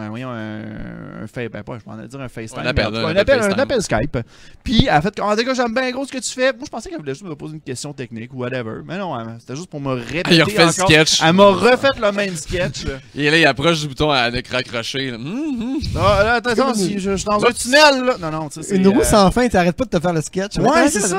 [0.00, 0.60] un, voyons, un,
[1.22, 2.60] un ben pas, je dire un FaceTime.
[2.60, 4.18] Un appel, en tout un appel un appel Skype.
[4.64, 6.52] Puis elle a fait comme, ah, gars, j'aime bien gros ce que tu fais.
[6.52, 8.80] Moi, je pensais qu'elle voulait juste me poser une question technique ou whatever.
[8.84, 10.40] Mais non, c'était juste pour me répéter.
[10.40, 10.88] A refait le encore.
[10.90, 11.20] sketch.
[11.22, 12.84] Elle m'a refait le même sketch.
[12.84, 12.94] là.
[13.14, 15.10] Et là, il approche du bouton à raccrocher.
[15.10, 15.16] là.
[15.16, 15.78] Hum.
[15.96, 18.16] Ah, là, Comme si une- je, je suis dans un tunnel, là.
[18.20, 18.76] Non, non, tu sais.
[18.76, 20.56] Une roue euh, sans fin, t'arrêtes pas de te faire le sketch.
[20.58, 21.18] Ouais, c'est ça.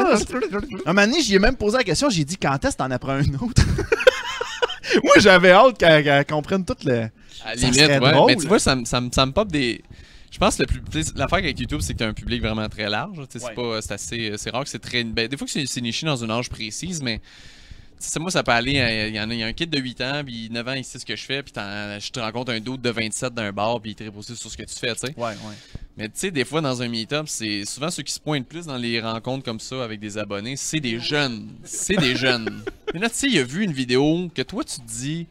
[0.86, 2.92] Un moment donné, j'y ai même posé la question, j'ai dit quand est-ce que t'en
[2.92, 3.62] apprends un autre?
[5.04, 7.08] Moi, j'avais hâte qu'elle qu'elle comprenne tout le.
[7.46, 8.00] À la limite, ouais.
[8.12, 8.32] drôle.
[8.32, 9.82] Mais tu vois, ça, me- ça, me- ça me pop des.
[10.32, 10.82] Je pense que le plus.
[10.92, 13.18] tu sais, L'affaire avec YouTube, c'est que t'as un public vraiment très large.
[13.30, 13.52] tu sais, Ouais.
[13.56, 13.82] C'est pas.
[13.82, 14.34] C'est assez.
[14.38, 15.04] C'est rare que c'est très.
[15.04, 17.20] Ben, des fois que c'est c'est niché dans une âge précise, mais.
[17.20, 17.24] tu
[18.08, 18.78] sais, moi, ça peut aller.
[18.80, 20.68] euh, Il y en a, il y a un kid de 8 ans, puis 9
[20.68, 22.90] ans, il sait ce que je fais, puis t'en- je te rencontre un doute de
[22.90, 25.14] 27 d'un bar, puis il te repose sur ce que tu fais, tu sais.
[25.18, 25.36] Ouais, ouais.
[25.98, 28.66] Mais tu sais, des fois, dans un meet-up, c'est souvent ceux qui se pointent plus
[28.68, 31.48] dans les rencontres comme ça avec des abonnés, c'est des jeunes.
[31.64, 32.62] C'est des jeunes.
[32.94, 35.26] Mais là, tu sais, il a vu une vidéo que toi, tu te dis,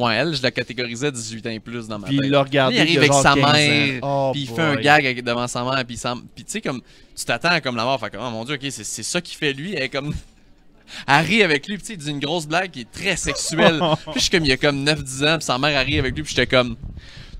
[0.00, 2.26] ouais, elle, je la catégorisais 18 ans et plus dans ma Puis tête.
[2.26, 2.76] il l'a regardé.
[2.76, 3.52] Il arrive avec sa 15 ans.
[3.52, 5.96] mère, Oh puis il fait un gag devant sa mère, puis,
[6.34, 6.80] puis tu sais, comme,
[7.16, 9.36] tu t'attends à comme la mort, fait comme, oh mon dieu, ok, c'est ça qu'il
[9.36, 10.14] fait lui, elle est comme.
[11.06, 13.80] Rit avec lui, puis tu sais, il dit une grosse blague qui est très sexuelle.
[14.06, 16.16] puis je suis comme, il y a comme 9-10 ans, puis sa mère, rit avec
[16.16, 16.76] lui, puis j'étais comme,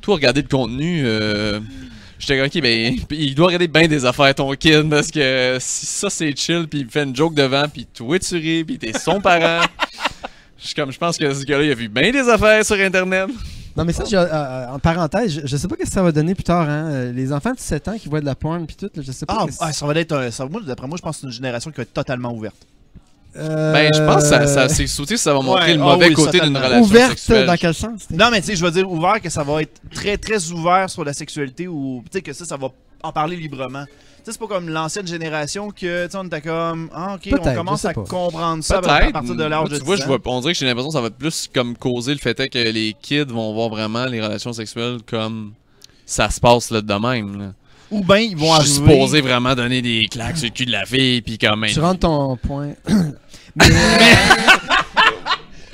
[0.00, 1.60] toi, regarder le contenu, euh,
[2.20, 5.86] J'étais comme, ok, ben, il doit regarder bien des affaires, ton kid, parce que si
[5.86, 8.78] ça c'est chill, puis il me fait une joke devant, puis toi tu ris, puis
[8.78, 9.64] t'es son parent.
[10.60, 12.76] Je suis comme, je pense que ce gars-là, il a vu bien des affaires sur
[12.76, 13.28] Internet.
[13.76, 16.10] Non, mais ça, euh, euh, en parenthèse, je, je sais pas ce que ça va
[16.12, 16.68] donner plus tard.
[16.68, 16.90] Hein.
[16.90, 19.12] Euh, Les enfants de 17 ans qui voient de la porn puis tout, là, je
[19.12, 19.38] sais pas.
[19.40, 20.30] Ah, ah, ça va être un.
[20.30, 22.56] ça- moi, d'après moi, je pense que c'est une génération qui va être totalement ouverte.
[23.36, 25.84] Euh, Ben, je pense que ça, ça, c'est sauté, ça va montrer Ouais, le ah
[25.84, 27.46] mauvais oui, côté d'une relation Ouverte sexuelle.
[27.46, 28.08] dans quel sens?
[28.10, 30.90] Non, mais tu sais, je veux dire ouvert que ça va être très, très ouvert
[30.90, 32.68] sur la sexualité ou tu sais que ça, ça va
[33.04, 33.84] en parler librement.
[34.20, 37.32] Tu sais, c'est pas comme l'ancienne génération que, tu sais, on était comme, ah, ok,
[37.32, 40.18] on commence à comprendre ça à partir de l'âge de tu vois, 10 je vois,
[40.26, 42.48] on dirait que j'ai l'impression que ça va être plus comme causer le fait est
[42.50, 45.52] que les kids vont voir vraiment les relations sexuelles comme
[46.04, 47.38] ça se passe là de même.
[47.38, 47.52] Là.
[47.90, 48.92] Ou bien ils vont Je suis arriver.
[48.94, 51.66] supposé vraiment donner des claques sur le cul de la fille, puis comme.
[51.66, 52.74] Tu rentres ton point.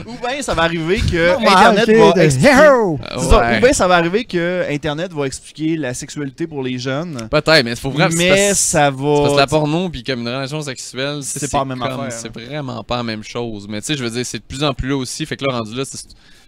[0.06, 2.50] Ou bien ça va arriver que Internet va de expliquer...
[2.54, 3.56] Ouais.
[3.58, 7.28] Ou bien ça va arriver que Internet va expliquer la sexualité pour les jeunes.
[7.30, 8.14] Peut-être, mais faut vraiment.
[8.16, 9.36] mais parce- ça c'est parce que va...
[9.40, 12.82] la porno puis comme une relation sexuelle, C'est pas la même comme- affaire, C'est vraiment
[12.84, 13.66] pas la même chose.
[13.68, 15.26] Mais tu sais, je veux dire, c'est de plus en plus là aussi.
[15.26, 15.98] Fait que là, rendu là, c'est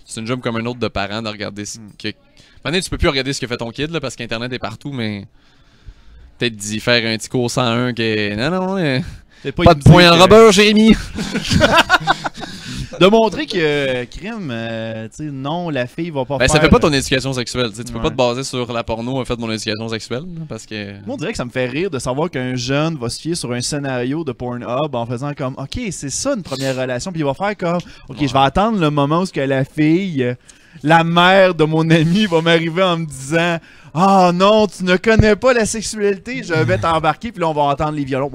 [0.04, 1.90] c'est une job comme un autre de parent de regarder ce Hmm.
[2.02, 2.08] que.
[2.64, 4.92] Maintenant, tu peux plus regarder ce que fait ton kid là, parce qu'Internet est partout,
[4.92, 5.26] mais.
[6.38, 8.34] Peut-être d'y faire un petit cours 101 que.
[8.36, 9.00] Non, non, euh,
[9.42, 10.94] C'est pas de dire point en rubber, Jérémy.
[13.00, 16.56] De montrer que, euh, crime, euh, tu sais, non, la fille va pas Ben, faire...
[16.56, 17.70] ça fait pas ton éducation sexuelle.
[17.74, 20.24] tu peux pas te baser sur la porno en fait mon éducation sexuelle.
[20.48, 20.92] Parce que.
[21.04, 23.34] Moi, on dirait que ça me fait rire de savoir qu'un jeune va se fier
[23.36, 27.20] sur un scénario de Pornhub en faisant comme OK, c'est ça une première relation, puis
[27.20, 30.22] il va faire comme OK, je vais attendre le moment où ce que la fille,
[30.22, 30.34] euh,
[30.82, 33.58] la mère de mon ami va m'arriver en me disant
[33.94, 37.62] "Ah non, tu ne connais pas la sexualité, je vais t'embarquer." Puis là on va
[37.62, 38.30] entendre les violons.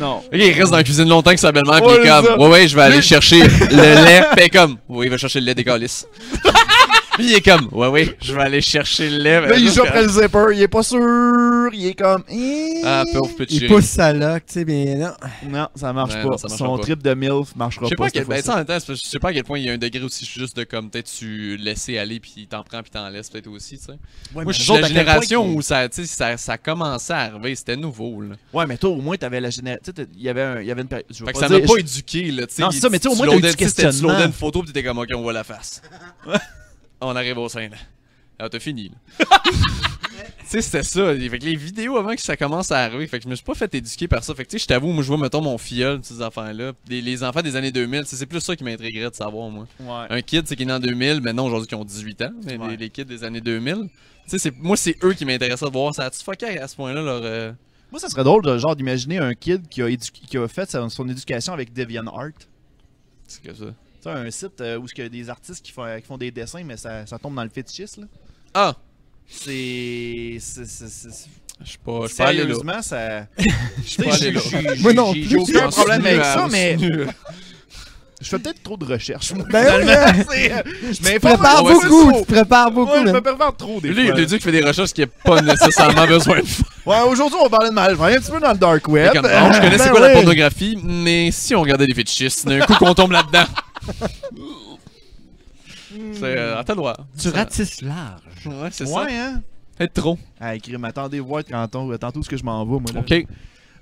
[0.00, 0.16] Non.
[0.18, 2.68] Ok, il reste dans la cuisine longtemps que sa belle-mère, pis Ouais, comme, ouais, ouais,
[2.68, 4.22] je vais aller chercher le lait.
[4.36, 6.06] Pis comme, oui, il va chercher le lait des calices.
[7.14, 9.40] Puis il est comme, ouais, ouais, je vais aller chercher le lait.
[9.46, 12.80] Là, il joue après le zipper, il est pas sûr, il est comme Eh.
[12.84, 15.12] Ah, pauvre petit Il pousse sa loque, tu sais, mais non.
[15.48, 16.28] Non, ça marche Ouais, pas.
[16.30, 16.82] non, ça Son pas.
[16.82, 18.04] trip de MILF marchera Je sais pas.
[18.04, 20.02] pas, à quel, ben, je sais pas à quel point il y a un degré
[20.02, 23.48] aussi juste de comme peut-être tu laisser aller puis t'en prends puis t'en laisses peut-être
[23.48, 23.92] aussi, tu sais.
[24.34, 27.54] Ouais, Moi, je suis la génération où ça, tu sais, ça, ça commençait à arriver,
[27.54, 28.36] c'était nouveau, là.
[28.54, 29.82] Ouais, mais toi, au moins, t'avais la génération.
[29.94, 31.06] Tu sais, il y avait un- il y avait une période.
[31.10, 32.62] je veux Fait que pas ça m'a pas éduqué, là, tu sais.
[32.62, 34.68] Non, c'est ça, mais tu sais, au moins, t'as eu du Tu une photo pis
[34.72, 35.82] t'étais comme, ok, on voit la face.
[37.02, 37.76] on arrive au sein, là.
[38.38, 39.26] Ah, t'as fini, là.
[40.50, 41.14] Tu sais, c'était ça.
[41.14, 43.44] Fait que les vidéos avant que ça commence à arriver, fait que je me suis
[43.44, 44.34] pas fait éduquer par ça.
[44.34, 46.72] Fait que tu sais, je t'avoue, moi je vois, mettons, mon filleul, ces enfants-là.
[46.88, 49.48] Les, les enfants des années 2000, tu sais, c'est plus ça qui m'intriguerait de savoir,
[49.48, 49.66] moi.
[49.80, 50.06] Ouais.
[50.10, 52.58] Un kid, c'est qui est né en 2000, maintenant aujourd'hui qui ont 18 ans, mais
[52.58, 52.70] Ouais.
[52.72, 53.88] les, les kids des années 2000.
[54.28, 55.94] Tu sais, moi c'est eux qui m'intéressent de voir.
[55.94, 57.20] Ça a-tu fucké à ce point-là leur.
[57.24, 57.52] euh,
[57.90, 60.68] Moi, ça serait drôle, de, genre, d'imaginer un kid qui a, édu- qui a fait
[60.70, 62.32] sa- son éducation avec DeviantArt.
[63.26, 63.64] C'est que ça.
[64.02, 66.18] Tu sais, un site euh, où il y a des artistes qui font, qui font
[66.18, 68.06] des dessins, mais ça, ça tombe dans le fétichisme, là.
[68.54, 68.74] Ah!
[69.28, 70.36] C'est.
[70.40, 71.28] c'est- c'est- c'est-
[71.64, 72.08] Je suis pas.
[72.08, 73.26] Sérieusement, ça.
[73.38, 74.40] Je suis pas allé là.
[74.80, 75.28] Moi non J'ai plus.
[75.30, 76.76] j'ai aucun problème avec ça, mais.
[78.20, 79.44] je fais peut-être trop de recherches, moi.
[79.48, 79.92] Ben finalement.
[79.92, 80.24] hein.
[80.34, 82.20] Euh, Je peu beaucoup, trop.
[82.20, 82.92] tu prépares beaucoup.
[82.92, 84.18] Ouais, je me prépare trop des Lui, il fois.
[84.18, 86.66] a dit qu'il fait des recherches qu'il n'a pas nécessairement besoin de faire.
[86.84, 87.92] Ouais, aujourd'hui, on va parler de mal.
[87.92, 89.12] Je vais aller un petit peu dans le dark web.
[89.12, 92.60] comme, je connais c'est Ben quoi la pornographie, mais si on regardait des fétichistes, d'un
[92.60, 93.44] coup qu'on tombe là-dedans.
[96.14, 96.22] c'est.
[96.24, 96.96] Euh, attends, le droit.
[97.18, 98.22] Tu ratisses large.
[98.46, 99.02] Ouais, c'est ça.
[99.04, 99.42] Ouais, hein?
[99.76, 100.18] Peut-être trop.
[100.40, 102.92] Ah, crime, attendez voir tantôt, tantôt ce que je m'en vais, moi.
[102.94, 103.00] Là.
[103.00, 103.26] Ok.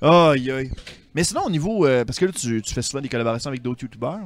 [0.03, 0.71] Aïe, aïe.
[1.15, 1.87] Mais sinon, au niveau.
[1.87, 4.21] euh, parce que là, tu, tu fais souvent des collaborations avec d'autres youtubeurs.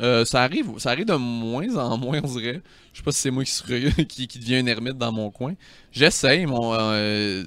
[0.00, 2.62] Euh, ça arrive, ça arrive de moins en moins, on dirait.
[2.92, 5.30] Je sais pas si c'est moi qui, serais- qui, qui devient une ermite dans mon
[5.30, 5.52] coin.
[5.92, 6.72] J'essaye, mon.
[6.72, 7.44] euh,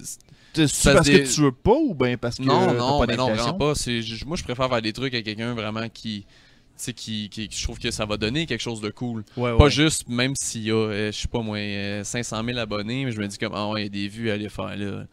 [0.53, 2.99] C'est Ça parce se que tu veux pas ou bien parce que non, t'as non,
[2.99, 3.73] pas mais non, vraiment pas.
[3.73, 6.25] C'est, je- moi, je préfère faire des trucs avec quelqu'un vraiment qui.
[6.75, 9.23] Tu sais, qui, qui, je trouve que ça va donner quelque chose de cool.
[9.37, 9.69] Ouais, Pas ouais.
[9.69, 13.11] juste, même s'il y a, euh, je sais pas moi, euh, 500 000 abonnés, mais
[13.11, 15.05] je me dis comme, ah ouais, il y a des vues à aller faire là.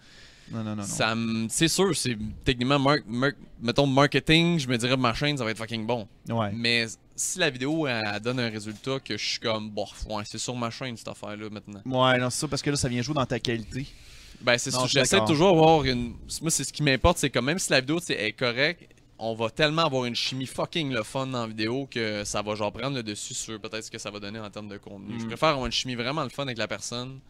[0.53, 0.83] Non, non, non.
[0.83, 1.15] Ça
[1.49, 3.31] c'est sûr, c'est techniquement, mar- mar-
[3.63, 6.09] mettons, marketing, je me dirais, ma chaîne, ça va être fucking bon.
[6.29, 6.51] Ouais.
[6.53, 10.25] Mais si la vidéo, elle, elle donne un résultat que je suis comme, bof, ouais,
[10.25, 11.83] c'est sur ma chaîne cette affaire-là maintenant.
[11.85, 13.87] Ouais, non, c'est ça, parce que là, ça vient jouer dans ta qualité.
[14.41, 16.15] Ben, c'est suis j'essaie toujours d'avoir une.
[16.41, 18.89] Moi, c'est ce qui m'importe, c'est que même si la vidéo est correcte,
[19.23, 22.55] on va tellement avoir une chimie fucking le fun dans la vidéo que ça va
[22.55, 25.19] genre prendre le dessus sur peut-être ce que ça va donner en termes de contenu.
[25.21, 25.29] Je Mm.
[25.29, 27.21] préfère avoir une chimie vraiment le fun avec la personne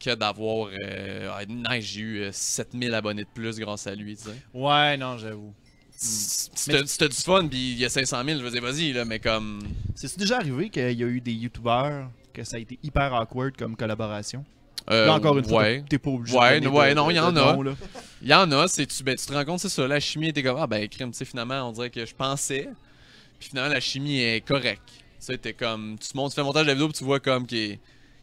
[0.00, 0.68] que d'avoir.
[0.72, 4.30] Euh, ah, nice, j'ai eu euh, 7000 abonnés de plus grâce à lui, tu sais.
[4.52, 5.54] Ouais, non, j'avoue.
[5.90, 8.50] Si Mais- t'as si t'as du fun, puis il y a 500 000, je veux
[8.50, 9.60] dire, vas-y, là, mais comme.
[9.96, 13.56] C'est déjà arrivé qu'il y a eu des youtubeurs que ça a été hyper awkward
[13.56, 14.44] comme collaboration?
[14.90, 15.84] Euh, Là, encore une fois, ouais.
[15.88, 17.56] t'es- pas obligé Ouais, de ouais, de- non, il y en a.
[18.22, 20.28] Il y en a, c'est tu, ben, tu te rends compte, c'est ça, la chimie
[20.28, 22.68] était comme ah ben crime, tu sais finalement on dirait que je pensais,
[23.38, 24.82] puis finalement la chimie est correcte.
[24.88, 26.98] Tu sais t'es comme tu te montes, tu fais le montage de la vidéo, puis
[26.98, 27.46] tu vois comme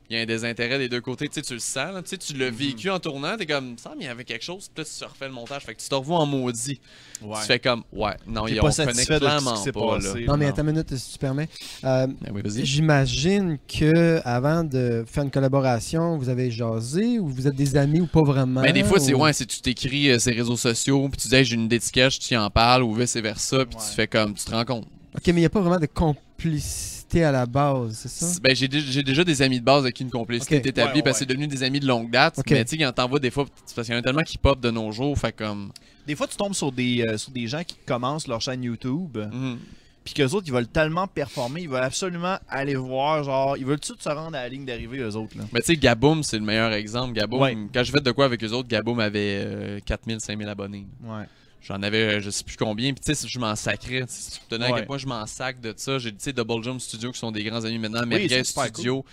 [0.10, 2.02] il y a un désintérêt des deux côtés, tu sais tu le sens, là.
[2.02, 2.56] tu sais tu l'as Mhm.
[2.58, 5.00] vécu en tournant, t'es comme ça mais il y avait quelque chose, puis là tu
[5.00, 6.80] te refais le montage, fait que tu te revois en maudit.
[7.22, 7.38] Ouais.
[7.42, 9.72] Tu fais comme ouais, non, il pas on connaît satisfait de ce clairement qui s'est
[9.72, 10.20] pas passé.
[10.22, 10.26] là.
[10.28, 11.48] Non, mais attends une minute, si tu permets.
[11.84, 12.42] Euh, Ben oui.
[12.64, 18.02] J'imagine que avant de faire une collaboration, vous avez jasé ou vous êtes des amis
[18.02, 18.62] ou pas vraiment.
[18.62, 21.28] Ben, des fois, c'est ou- ouais, c'est tu t'écris euh, ces réseaux sociaux, puis tu
[21.30, 23.82] dis, Hey, j'ai une dédicace, tu y en parles, ou vice versa, puis Ouais.
[23.90, 24.86] tu fais comme, tu te rends compte.
[25.16, 28.40] Ok, mais il n'y a pas vraiment de complicité à la base, c'est ça?
[28.42, 30.66] Ben, j'ai dé- j'ai déjà des amis de base avec qui une complicité Ok.
[30.66, 32.40] est établie Ouais, parce que c'est devenu des amis de longue date.
[32.40, 32.52] Ok.
[32.52, 33.46] Mais tu sais, quand t'envoies des fois,
[33.76, 35.72] parce qu'il y en a tellement qui pop de nos jours, fait comme.
[36.08, 39.18] Des fois, tu tombes sur des, euh, sur des gens qui commencent leur chaîne YouTube,
[39.18, 39.58] mhm.
[40.04, 43.80] puis qu'eux autres, ils veulent tellement performer, ils veulent absolument aller voir, genre, ils veulent
[43.80, 45.46] tout se rendre à la ligne d'arrivée, eux autres, là.
[45.54, 47.14] Mais tu sais, Gaboum, c'est le meilleur exemple.
[47.14, 47.58] Gaboum, Ouais.
[47.74, 50.86] quand je fais de quoi avec eux autres, Gaboum avait euh, 4000, 5000 abonnés.
[51.04, 51.24] Ouais.
[51.68, 54.04] J'en avais, euh, je sais plus combien, puis tu sais, je m'en sacrais.
[54.08, 55.98] Si tu te donnes à quel point je m'en sac de ça.
[55.98, 58.44] J'ai dit, tu sais, Double Jump Studio, qui sont des grands amis maintenant, Oui, c'est
[58.44, 59.04] super Studio.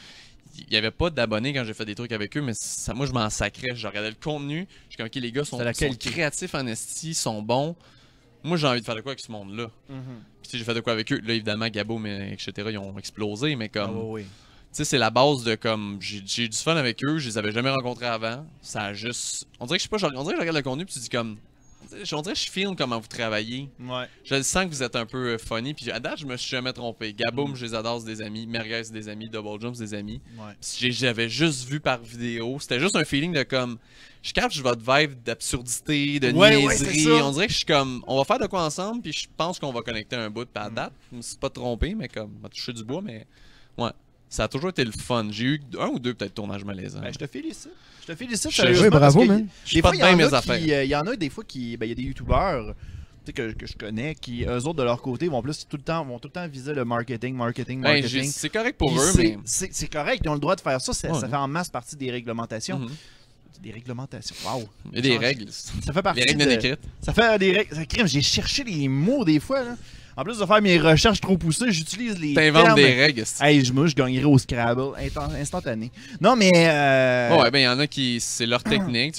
[0.59, 3.07] Il n'y avait pas d'abonnés quand j'ai fait des trucs avec eux, mais ça, moi,
[3.07, 3.75] je m'en sacrais.
[3.75, 4.69] Je regardais le contenu.
[4.85, 5.59] Je suis comme, ok, les gars sont,
[5.99, 7.75] créatifs en esti, sont bons.
[8.45, 9.71] Moi, j'ai envie de faire de quoi avec ce monde-là.
[9.87, 9.97] Puis,
[10.43, 11.21] tu sais, j'ai fait de quoi avec eux.
[11.25, 14.19] Là, évidemment, Gabo, mais, etc., ils ont explosé, mais Ah, comme.
[14.19, 14.27] Tu
[14.73, 15.97] sais, c'est la base de comme.
[16.01, 18.45] J'ai eu du fun avec eux, je les avais jamais rencontrés avant.
[18.61, 19.47] Ça a juste.
[19.59, 21.01] On dirait que je sais pas, on dirait que je regarde le contenu puis tu
[21.01, 21.39] dis comme.
[22.13, 23.69] On dirait que je filme comment vous travaillez.
[23.81, 24.07] Ouais.
[24.25, 25.75] Je le sens que vous êtes un peu euh, funny.
[25.75, 27.13] Puis à date, je me suis jamais trompé.
[27.13, 28.47] Gaboum, je les adore, c'est des amis.
[28.47, 29.29] Merguez, c'est des amis.
[29.29, 30.21] Double Jump, c'est des amis.
[30.39, 30.55] Ouais.
[30.91, 32.59] J'avais juste vu par vidéo.
[32.61, 33.79] C'était juste un feeling de comme.
[34.23, 37.11] Je capte votre vibe d'absurdité, de Ouais, niaiserie.
[37.23, 38.05] on dirait que je suis comme.
[38.07, 39.03] On va faire de quoi ensemble.
[39.03, 40.45] Puis je pense qu'on va connecter un bout.
[40.47, 40.75] Puis à Mm.
[40.75, 42.31] date, je me suis pas trompé, mais comme.
[42.41, 43.27] m'a touché du bois, mais.
[43.77, 43.91] Ouais.
[44.33, 45.27] Ça a toujours été le fun.
[45.31, 47.01] J'ai eu un ou deux peut-être tournages malaisants.
[47.01, 47.69] Ben, je te félicite.
[48.01, 48.51] Je te félicite.
[48.51, 49.49] Je- sérieusement, bravo, parce que man.
[49.67, 51.03] Je Des pas fois, il y, bien en mes a qui, euh, il y en
[51.07, 51.77] a des fois qui.
[51.77, 54.73] Ben, il y a des youtubeurs tu sais, que, que je connais qui, eux autres,
[54.75, 57.35] de leur côté, vont plus tout le temps, vont tout le temps viser le marketing,
[57.37, 58.25] marketing, Ben, marketing.
[58.33, 59.39] c'est correct pour Puis eux, mais.
[59.45, 61.21] c'est correct, ils ont le droit de faire ça, ça, Ouais.
[61.21, 62.79] ça fait en masse partie des réglementations.
[62.81, 62.89] Mhm.
[63.63, 64.67] Des réglementations, waouh!
[64.93, 65.47] Il y a des règles.
[65.53, 66.81] Ça fait partie Les règles de- non écrites.
[67.01, 68.09] Ça fait des règles.
[68.09, 69.63] J'ai cherché les mots des fois.
[69.63, 69.77] Là.
[70.17, 73.25] En plus de faire mes recherches trop poussées, j'utilise les T'inventes des règles.
[73.41, 75.91] Hey, je, moi, je gagnerais au Scrabble insta- instantané.
[76.21, 76.51] Non, mais.
[76.55, 79.15] euh, Ouais, ben il y en a qui c'est leur technique.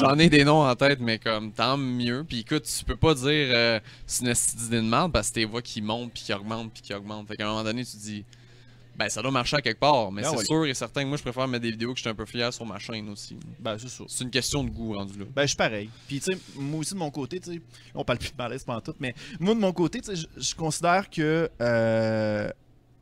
[0.00, 2.24] J'en ai des noms en tête, mais comme tant mieux.
[2.26, 5.34] Puis écoute, tu peux pas dire euh, c'est une esti d'idée de merde parce que
[5.34, 7.28] tes voix qui montent, puis qui augmentent, puis qui augmentent.
[7.28, 8.24] Fait qu'à un moment donné, tu dis,
[8.98, 10.10] ben ça doit marcher à quelque part.
[10.10, 10.44] Mais Ah c'est ouais.
[10.44, 12.26] sûr et certain que moi, je préfère mettre des vidéos que je suis un peu
[12.26, 13.36] fier sur ma chaîne aussi.
[13.60, 14.04] Ben, c'est ça.
[14.08, 15.24] C'est une question de goût rendu là.
[15.34, 15.88] Ben, je suis pareil.
[16.08, 17.60] Puis, tu sais, moi aussi, de mon côté, tu sais,
[17.94, 20.54] on parle plus de malaise pendant tout, mais moi, de mon côté, tu sais, je-
[20.54, 21.48] considère que.
[21.60, 22.50] euh,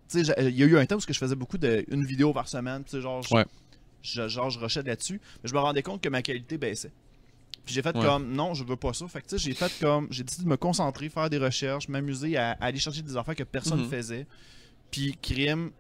[0.09, 2.33] tu sais, il y a eu un temps où je faisais beaucoup de une vidéo
[2.33, 3.45] par semaine, tu sais, genre, je, Ouais.
[4.03, 6.93] je- genre, je rushais là-dessus, mais je me rendais compte que ma qualité baissait.
[7.65, 8.05] Puis j'ai fait Ouais.
[8.05, 9.09] comme, non, je veux pas ça.
[9.09, 11.89] Fait que, tu sais, j'ai fait comme, j'ai décidé de me concentrer, faire des recherches,
[11.89, 13.91] m'amuser à, à aller chercher des affaires que personne ne Mhm.
[13.91, 14.27] faisait.
[14.93, 15.73] Puis, crime,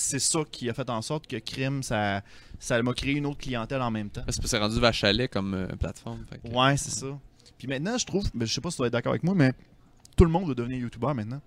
[0.00, 2.22] c'est ça qui a fait en sorte que crime, ça
[2.58, 4.22] ça m'a créé une autre clientèle en même temps.
[4.24, 4.78] Parce que c'est rendu
[5.12, 6.24] lait comme euh, plateforme.
[6.30, 7.06] fait que- Ouais, c'est ça.
[7.58, 9.34] Puis maintenant, je trouve, ben, je sais pas si tu vas être d'accord avec moi,
[9.34, 9.52] mais
[10.16, 11.40] tout le monde veut devenir youtubeur maintenant.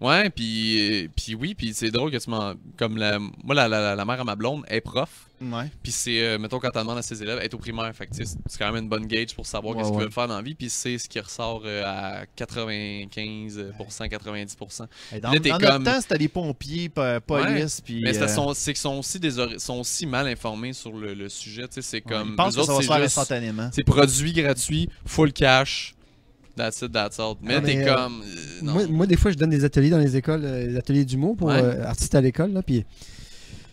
[0.00, 2.54] Ouais, puis, puis oui, puis c'est drôle que tu m'en.
[2.76, 5.26] Comme la, moi, la, la, la mère à ma blonde est prof.
[5.40, 5.70] Ouais.
[5.82, 7.92] Puis c'est, euh, mettons, quand elle demande à ses élèves, elle est au primaire.
[7.94, 8.26] Fait que c'est
[8.58, 10.54] quand même une bonne gauge pour savoir Ouais, qu'est-ce qu'ils veulent faire dans la vie.
[10.54, 14.86] Puis c'est ce qui ressort euh, à 95%, 90%.
[15.12, 16.88] Hey, dans Là, dans comme- notre temps, c'était des pompiers,
[17.26, 18.00] police, puis.
[18.02, 20.72] Mais c'est euh, parce qu'ils sont- c'est qu'ils sont aussi, des sont aussi mal informés
[20.72, 21.62] sur le, le sujet.
[21.68, 22.30] Tu sais, c'est comme.
[22.30, 23.70] ils pensent que ça autres, va se faire instantanément.
[23.72, 25.94] C'est produit gratuit, full cash.
[26.58, 27.34] That's it, that's all.
[27.40, 28.20] Mais t'es mais, euh, comme.
[28.22, 28.60] euh.
[28.62, 31.36] Moi, moi, des fois, je donne des ateliers dans les écoles, euh, des ateliers d'humour
[31.36, 31.60] pour Ouais.
[31.62, 32.52] euh, artistes à l'école.
[32.52, 32.84] là, Puis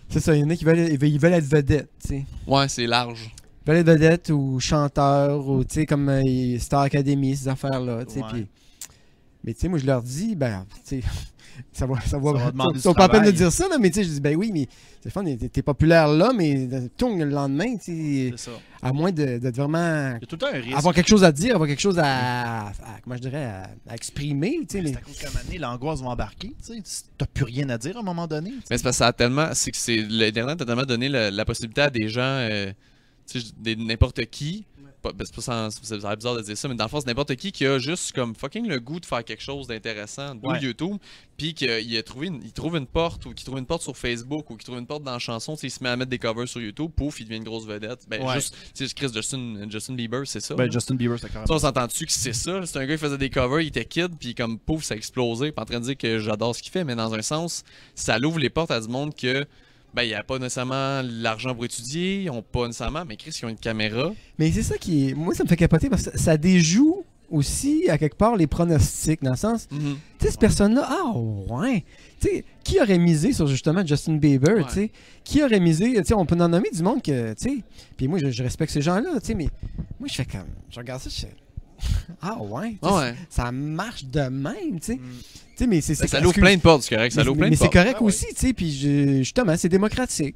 [0.07, 1.89] c'est ça, il y en a qui veulent, ils veulent, ils veulent être vedettes.
[2.01, 2.25] tu sais.
[2.47, 3.33] Ouais, c'est large.
[3.65, 8.05] Ils veulent être vedettes ou chanteurs ou tu sais, comme euh, Star Academy, ces affaires-là.
[8.05, 8.47] tu sais, Ouais.
[9.43, 11.07] Mais tu sais, moi, je leur dis, ben, tu sais,
[11.71, 13.67] ça va, ça va, va demander du ils sont pas à peine de dire ça,
[13.69, 14.67] là, mais tu sais, je dis, ben oui, mais
[15.01, 18.51] c'est fun, t'es t'es populaire là, mais tourne le lendemain, tu sais,
[18.81, 20.09] à moins de- d'être vraiment.
[20.09, 20.77] Il y a tout le temps un risque.
[20.77, 22.71] Avoir quelque chose à dire, avoir quelque chose à, à-
[23.03, 25.31] comment je dirais, à, à exprimer, tu sais, Mais mais C'est à cause qu'à un
[25.31, 26.53] moment donné, l'angoisse va embarquer.
[26.65, 28.51] Tu sais, t'as plus rien à dire à un moment donné.
[28.69, 29.49] Mais c'est parce que ça a tellement.
[29.53, 29.97] C'est que c'est.
[29.97, 32.21] L'Internet a tellement donné la, la possibilité à des gens.
[32.21, 32.71] euh,
[33.31, 34.65] tu sais, n'importe qui.
[35.09, 36.99] Pas- ben, c'est pas sans- ça l'air bizarre de dire ça, mais dans le fond,
[36.99, 40.35] c'est n'importe qui qui a juste comme fucking le goût de faire quelque chose d'intéressant
[40.43, 40.59] Ouais.
[40.61, 40.97] YouTube,
[41.37, 43.95] puis qu'il a trouvé une, il trouve une porte, ou qu'il trouve une porte sur
[43.95, 45.95] Facebook, ou qu'il trouve une porte dans la chanson, tu sais, il se met à
[45.95, 48.05] mettre des covers sur YouTube, pouf, il devient une grosse vedette.
[48.07, 48.35] Ben, Ouais.
[48.35, 48.55] juste,
[48.95, 50.55] Chris Justin, Justin Bieber, c'est ça.
[50.55, 50.71] Ben.
[50.71, 51.45] Justin Bieber, c'est carrément.
[51.47, 52.65] Ça, on s'entend-tu que c'est ça?
[52.65, 54.97] C'est un gars qui faisait des covers, il était kid, puis comme pouf, ça a
[54.97, 55.51] explosé.
[55.51, 58.17] Pas en train de dire que j'adore ce qu'il fait, mais dans un sens, ça
[58.17, 59.45] l'ouvre les portes à du monde que,
[59.95, 63.37] ben, il n'y a pas nécessairement l'argent pour étudier, ils ont pas nécessairement, mais Chris,
[63.41, 64.11] ils ont une caméra.
[64.37, 65.13] Mais c'est ça qui est.
[65.13, 69.23] Moi, ça me fait capoter parce que ça déjoue aussi, à quelque part, les pronostics.
[69.23, 69.75] Dans le sens, tu
[70.19, 71.83] sais, cette personne-là, ah ouais.
[72.19, 74.63] Tu sais, qui aurait misé sur justement Justin Bieber, Ouais.
[74.65, 74.91] tu sais?
[75.23, 77.57] Qui aurait misé, tu sais, on peut en nommer du monde que, tu sais?
[77.97, 79.47] Puis moi, je, je respecte ces gens-là, tu sais, mais
[79.99, 80.47] moi, je fais comme.
[80.69, 81.33] Je regarde ça, je fais.
[82.21, 82.75] Ah ouais.
[82.81, 83.15] Ah ouais.
[83.29, 84.95] Ça marche de même, tu sais.
[84.95, 84.99] Mm.
[84.99, 85.99] Tu sais, mais c'est.
[85.99, 87.69] Ben, ça l'ouvre plein de portes, c'est correct, ça mais- mais, plein de mais c'est
[87.69, 88.07] correct Ah ouais.
[88.07, 90.35] aussi, tu sais, puis je- justement, c'est démocratique.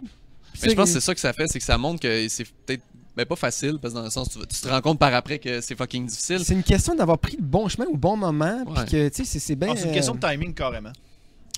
[0.63, 2.45] Mais je pense que c'est ça que ça fait, c'est que ça montre que c'est
[2.65, 2.83] peut-être
[3.15, 5.39] ben, pas facile, parce que dans le sens, tu, tu te rends compte par après
[5.39, 6.39] que c'est fucking difficile.
[6.43, 9.39] C'est une question d'avoir pris le bon chemin au bon moment, puis que, tu sais,
[9.39, 9.69] c'est- bien.
[9.71, 10.93] Ah, c'est une question de euh, timing, carrément.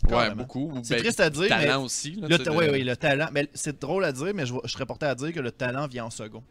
[0.09, 0.71] Ouais, beaucoup.
[0.81, 1.49] C'est Ben, triste à dire, mais.
[1.49, 2.13] talent aussi.
[2.19, 3.27] là, Le oui, oui, le talent.
[3.31, 5.87] Mais c'est drôle à dire, mais je, je serais porté à dire que le talent
[5.87, 6.41] vient en second.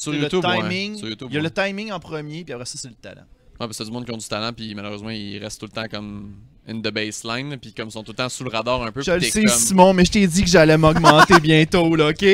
[0.00, 0.56] Sur YouTube, le ouais.
[0.60, 0.96] timing.
[0.96, 1.48] Sur YouTube, il y a ouais.
[1.48, 3.20] le timing en premier, puis après ça, c'est le talent.
[3.22, 5.66] Ouais, parce que c'est du monde qui ont du talent, puis malheureusement, ils restent tout
[5.66, 6.32] le temps comme
[6.66, 9.02] in the baseline, puis comme ils sont tout le temps sous le radar un peu.
[9.02, 9.54] Je le sais, comme...
[9.54, 12.24] Simon, mais je t'ai dit que j'allais m'augmenter bientôt, là, ok?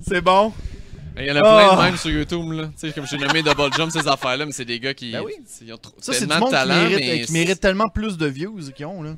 [0.00, 0.52] C'est bon?
[1.18, 1.74] Il y en a Ah.
[1.74, 2.64] plein de même sur YouTube, là.
[2.68, 5.12] Tu sais, comme j'ai nommé Double Jump, ces affaires-là, mais c'est des gars qui.
[5.12, 5.34] Ben oui.
[5.60, 7.20] ils ont trop- Ça, c'est du tellement monde de qui talent, mérite, mais.
[7.26, 9.14] qui mérite tellement plus de views qu'ils ont, là.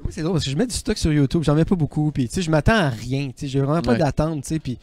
[0.00, 2.10] Oui, c'est drôle parce que je mets du stock sur YouTube, j'en mets pas beaucoup,
[2.10, 3.98] puis tu sais, je m'attends à rien, tu sais, j'ai vraiment pas Ouais.
[3.98, 4.76] d'attente, tu sais, puis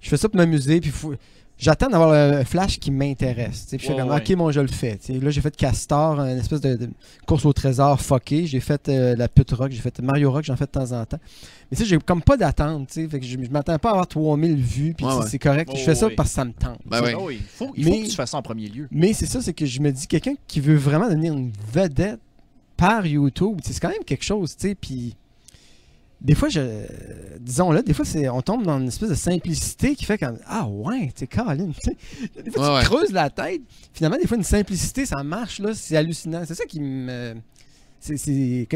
[0.00, 1.14] je fais ça pour m'amuser, puis faut-
[1.58, 4.16] j'attends d'avoir un flash qui m'intéresse, puis je fais comme, ouais.
[4.16, 6.90] ok, bon, je le fais, là, j'ai fait Castor, une espèce de, de
[7.26, 10.56] course au trésor fucké, j'ai fait euh, la pute rock, j'ai fait Mario Rock, j'en
[10.56, 11.18] fais de temps en temps,
[11.70, 13.88] mais tu sais, j'ai comme pas d'attente, tu sais, fait que je, je m'attends pas
[13.90, 15.26] à avoir 3000 vues, puis Ouais, ouais.
[15.28, 16.78] c'est correct, Oh, je fais ça parce que ça me tente.
[16.86, 18.88] Ben Ah il faut, il faut Mais- que tu fasses ça en premier lieu.
[18.90, 22.20] Mais c'est ça, c'est que je me dis, quelqu'un qui veut vraiment devenir une vedette
[22.76, 25.14] par YouTube, c'est quand même quelque chose, tu sais, puis
[26.24, 26.60] des fois, je,
[27.38, 30.66] disons-le, des fois, c'est, on tombe dans une espèce de simplicité qui fait comme, ah
[30.66, 31.96] ouais, tu sais, Colin, tu sais,
[32.42, 32.96] des fois, Ouais, tu ouais.
[32.96, 33.60] creuses la tête,
[33.92, 37.34] finalement, des fois, une simplicité, ça marche, là, c'est hallucinant, c'est ça qui me,
[38.00, 38.66] c'est, c'est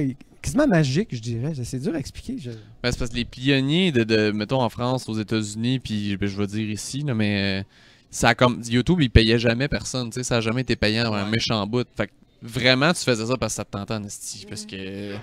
[0.43, 2.51] quasiment magique, je dirais, c'est dur à expliquer, je-
[2.83, 6.29] Ben, c'est parce que les pionniers de, de, mettons, en France, aux États-Unis, puis ben,
[6.29, 7.65] je vais dire ici, là, mais
[8.11, 11.13] ça a comme YouTube, il payait jamais personne, tu sais, ça a jamais été payant
[11.13, 11.31] un Ouais.
[11.31, 11.87] méchant bout.
[11.97, 15.15] Fait que vraiment, tu faisais ça parce que ça te tentait en esti, parce que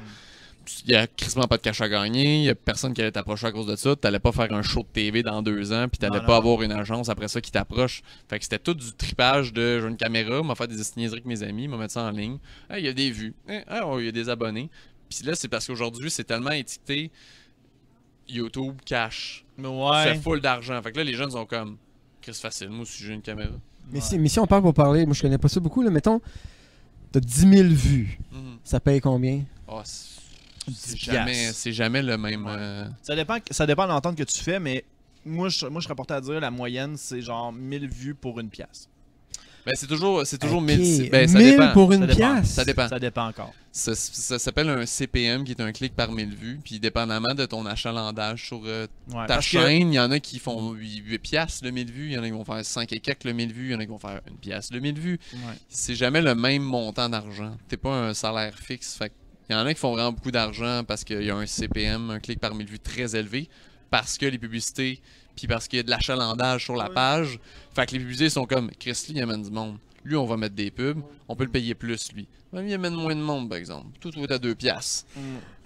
[0.86, 3.11] il y a quasiment pas de cash à gagner, il y a personne qui allait
[3.11, 5.88] t'approcher à cause de ça, t'allais pas faire un show de TV dans deux ans,
[5.89, 8.01] puis t'allais Non, pas avoir une agence après ça qui t'approche.
[8.28, 11.26] Fait que c'était tout du tripage de j'ai une caméra, m'a faire des niaiseries avec
[11.26, 12.38] mes amis, m'a mettre ça en ligne.
[12.70, 14.70] Ah, il y a des vues, Eh, ah, oh, il y a des abonnés.
[15.09, 17.11] Puis là, c'est parce qu'aujourd'hui, c'est tellement étiqueté
[18.28, 19.45] YouTube cash.
[19.57, 20.82] Tu fais full d'argent.
[20.82, 21.78] Fait que là, les jeunes sont comme
[22.22, 23.51] Chris facile, moi aussi j'ai une caméra.
[23.91, 25.91] mais, si, mais si on parle pour parler, moi, je connais pas ça beaucoup, là,
[25.91, 26.20] mettons,
[27.11, 28.57] t'as 10 000 vues, Mhm.
[28.63, 29.43] ça paye combien?
[29.68, 29.84] Ah,
[30.74, 31.59] c'est- c'est 10 jamais, piastres.
[31.59, 32.45] c'est jamais le même.
[32.45, 32.51] Ouais.
[32.57, 34.84] euh, Ça dépend, ça dépend de l'entente que tu fais, mais
[35.26, 38.39] moi, je, moi, je serais porté à dire la moyenne, c'est genre 1000 vues pour
[38.39, 38.88] une pièce.
[39.66, 41.09] Ben, c'est toujours, c'est toujours Ok, 1000.
[41.09, 41.74] Ben, ça 1000 dépend.
[41.74, 42.36] pour Ça une dépend.
[42.36, 42.51] pièce?
[42.51, 42.88] Ça dépend.
[42.88, 43.51] Ça dépend encore.
[43.72, 46.59] Ça, ça s'appelle un CPM qui est un clic par 1000 vues.
[46.63, 50.38] Puis dépendamment de ton achalandage sur euh, Ouais, ta chaîne, il y en a qui
[50.38, 52.99] font 8, piastres le 1000 vues, il y en a qui vont faire 5 et
[52.99, 54.99] quelques le 1000 vues, il y en a qui vont faire une pièce le 1000
[54.99, 55.20] vues.
[55.34, 55.39] Ouais.
[55.68, 57.57] C'est jamais le même montant d'argent.
[57.68, 58.93] T'es pas un salaire fixe.
[58.93, 59.16] Fait que
[59.50, 62.10] il y en a qui font vraiment beaucoup d'argent parce qu'il y a un CPM,
[62.10, 63.48] un clic par 1000 vues très élevé,
[63.89, 65.02] parce que les publicités,
[65.36, 67.39] puis parce qu'il y a de l'achalandage sur la page.
[67.76, 69.78] Fait que les publicités sont comme Chris Lee, il amène du monde.
[70.06, 72.28] Lui, on va mettre des pubs, on peut le payer plus, lui.
[72.53, 73.88] Il amène moins de monde, par exemple.
[73.99, 75.06] Tout est à deux piastres.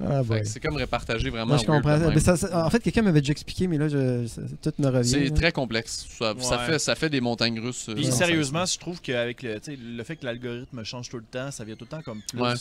[0.04, 0.42] Ah, Fait ouais.
[0.42, 1.46] que c'est comme répartagé vraiment.
[1.48, 2.00] Moi, je weird comprends.
[2.00, 2.14] de même.
[2.16, 4.88] Mais ça- ça- en fait, quelqu'un m'avait déjà expliqué, mais là, je, ça- tout me
[4.88, 5.08] revient.
[5.10, 6.08] C'est très complexe.
[6.40, 7.90] Ça, fait, ça fait des montagnes russes.
[7.90, 11.52] euh, Puis sérieusement, je trouve qu'avec le, le fait que l'algorithme change tout le temps,
[11.52, 12.40] ça vient tout le temps comme plus.
[12.40, 12.54] Ouais.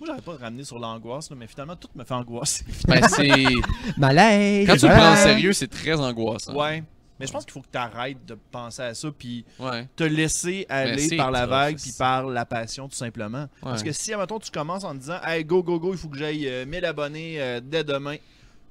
[0.00, 2.64] Moi, j'arrête pas de ramener sur l'angoisse, là, mais finalement, tout me fait angoisser.
[2.88, 3.44] Ben, c'est...
[3.98, 4.66] Malaise!
[4.66, 6.54] Quand tu le prends au sérieux, c'est très angoissant.
[6.56, 6.82] ouais.
[7.20, 9.86] Mais je pense qu'il faut que tu arrêtes de penser à ça, puis Ouais.
[9.94, 13.46] te laisser aller par la vague, puis par la passion, tout simplement.
[13.60, 16.18] Parce que si, admettons, tu commences en disant, hey, go, go, go, il faut que
[16.18, 18.16] j'aille euh, 1000 abonnés euh, dès demain,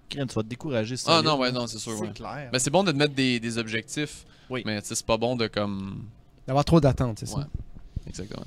[0.10, 0.96] Crème, tu vas te décourager.
[1.08, 1.94] Ah non, ouais, non, c'est sûr.
[1.98, 2.12] C'est ouais.
[2.12, 2.50] clair.
[2.52, 4.26] Ben, c'est bon de te mettre des, des objectifs.
[4.50, 4.62] Oui.
[4.66, 6.06] Mais c'est pas bon de comme.
[6.46, 7.38] D'avoir trop d'attentes, c'est ça.
[7.38, 7.44] Ouais.
[8.08, 8.44] Exactement.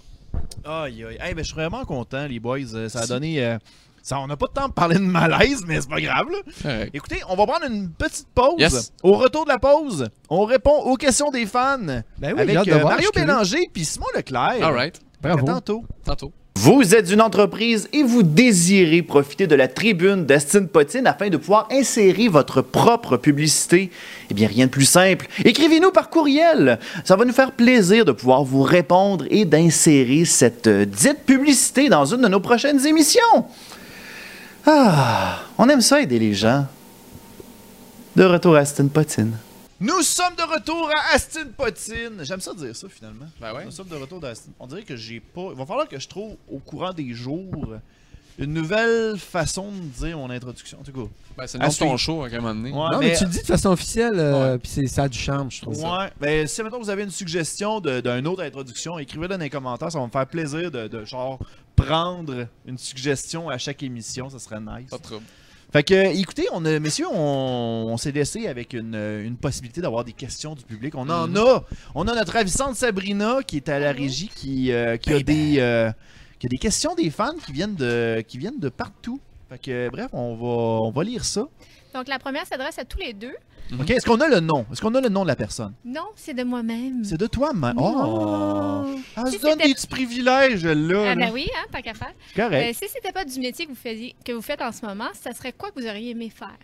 [0.64, 1.16] Aïe, aïe.
[1.18, 2.58] Hey, ben, je suis vraiment content, les boys.
[2.74, 3.42] Euh, Ça a donné.
[3.42, 3.58] euh,
[4.06, 6.26] ça, on n'a pas de temps de parler de malaise, mais c'est pas grave.
[6.30, 6.84] Là.
[6.94, 8.54] Écoutez, on va prendre une petite pause.
[8.56, 8.92] Yes.
[9.02, 12.78] Au retour de la pause, on répond aux questions des fans Ben oui, avec euh,
[12.78, 14.62] voir, Mario Bélanger puis Simon Leclerc.
[14.62, 15.00] Alright.
[15.24, 15.46] À Bravo.
[15.46, 15.84] tantôt.
[16.04, 16.30] Tantôt.
[16.54, 21.36] Vous êtes une entreprise et vous désirez profiter de la tribune d'Astin Potine afin de
[21.36, 23.90] pouvoir insérer votre propre publicité.
[24.30, 25.26] Eh bien, rien de plus simple.
[25.44, 26.78] Écrivez-nous par courriel.
[27.02, 31.88] Ça va nous faire plaisir de pouvoir vous répondre et d'insérer cette euh, dite publicité
[31.88, 33.46] dans une de nos prochaines émissions.
[34.66, 36.66] Ah, on aime ça aider les gens.
[38.16, 39.36] De retour à Astin Potine.
[39.78, 42.22] Nous sommes de retour à Astin Potine.
[42.22, 43.26] J'aime ça dire ça finalement.
[43.40, 43.64] Ben ouais.
[43.66, 44.50] Nous sommes de retour à Astin.
[44.58, 45.48] On dirait que j'ai pas.
[45.52, 47.74] Il va falloir que je trouve au courant des jours
[48.38, 50.78] une nouvelle façon de dire mon introduction.
[50.80, 51.08] En tout cas.
[51.36, 52.70] Ben, c'est le ton show à un moment donné.
[52.72, 55.18] Ouais, Non, mais, tu le dis de façon officielle, euh, puis c'est- ça a du
[55.18, 55.78] charme, je trouve.
[55.78, 59.92] Ouais, ben si maintenant vous avez une suggestion d'une autre introduction, écrivez-le dans les commentaires,
[59.92, 61.38] ça va me faire plaisir de, de, genre
[61.76, 64.90] prendre une suggestion à chaque émission, ça serait nice.
[64.90, 65.24] Pas de trouble.
[65.72, 70.04] Fait que écoutez, on a, messieurs, on, on s'est laissé avec une, une possibilité d'avoir
[70.04, 70.94] des questions du public.
[70.94, 71.36] On en Mhm.
[71.36, 71.64] a.
[71.94, 75.56] On a notre ravissante Sabrina qui est à la régie qui, euh, qui a des
[75.58, 75.90] euh,
[76.38, 79.20] qui a des questions des fans qui viennent de qui viennent de partout.
[79.50, 80.46] Fait que bref, on va
[80.86, 81.46] on va lire ça.
[81.96, 83.34] Donc, la première s'adresse à tous les deux.
[83.70, 83.80] Mhm.
[83.80, 84.66] OK, est-ce qu'on a le nom?
[84.70, 85.72] Est-ce qu'on a le nom de la personne?
[85.82, 87.02] Non, c'est de moi-même.
[87.04, 87.74] C'est de toi, man.
[87.78, 88.84] Oh.
[89.16, 91.02] Ah, Si se donne c'était- des petits privilèges, là.
[91.10, 91.26] Ah là.
[91.26, 92.12] ben oui, hein, tant qu'à faire.
[92.36, 92.70] Correct.
[92.70, 95.08] Euh, si c'était pas du métier que vous, faisiez, que vous faites en ce moment,
[95.14, 96.56] ça serait quoi que vous auriez aimé faire?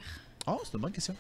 [0.47, 1.17] Oh, c'est une bonne question.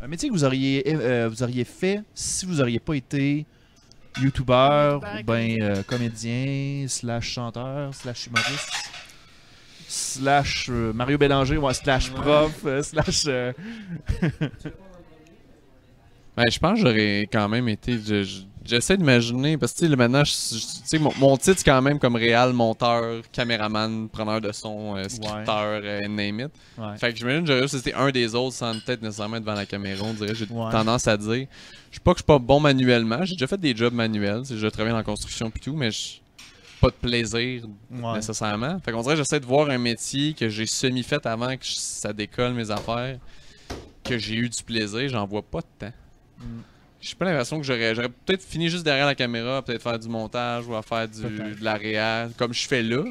[0.00, 3.44] Un métier que vous auriez, euh, vous auriez fait si vous auriez pas été
[4.22, 8.89] youtubeur, ou ben euh, comédien, slash chanteur, slash humoriste,
[9.90, 13.24] slash euh, Mario Bélanger, ouais, slash prof, euh, slash...
[13.26, 13.52] euh,
[16.36, 17.98] Ben, je pense que j'aurais quand même été.
[17.98, 21.10] je- je- J'essaie d'imaginer, parce que tu sais, là, maintenant, je- je- tu sais, mon,
[21.18, 26.06] mon titre, c'est quand même comme réal, monteur, caméraman, preneur de son, euh, scripteur, euh,
[26.06, 26.50] name it.
[26.78, 26.96] Ouais.
[26.98, 29.56] Fait que j'imagine que j'aurais juste été un des autres sans peut-être nécessairement être devant
[29.56, 30.04] la caméra.
[30.04, 30.70] On dirait, j'ai Ouais.
[30.70, 31.46] tendance à dire.
[31.90, 33.24] Je sais pas que je suis pas bon manuellement.
[33.24, 34.42] J'ai déjà fait des jobs manuels.
[34.46, 36.19] J'ai déjà travaillé dans la construction puis tout, mais je
[36.80, 38.14] pas de plaisir Ouais.
[38.14, 38.78] nécessairement.
[38.80, 42.12] Fait qu'on dirait que j'essaie de voir un métier que j'ai semi-fait avant que ça
[42.12, 43.18] décolle mes affaires,
[44.04, 45.92] que j'ai eu du plaisir, j'en vois pas de temps.
[46.38, 46.44] Mm.
[47.00, 50.08] J'ai pas l'impression que j'aurais j'aurais peut-être fini juste derrière la caméra, peut-être faire du
[50.08, 53.04] montage ou à faire du, de la réa, comme je fais là.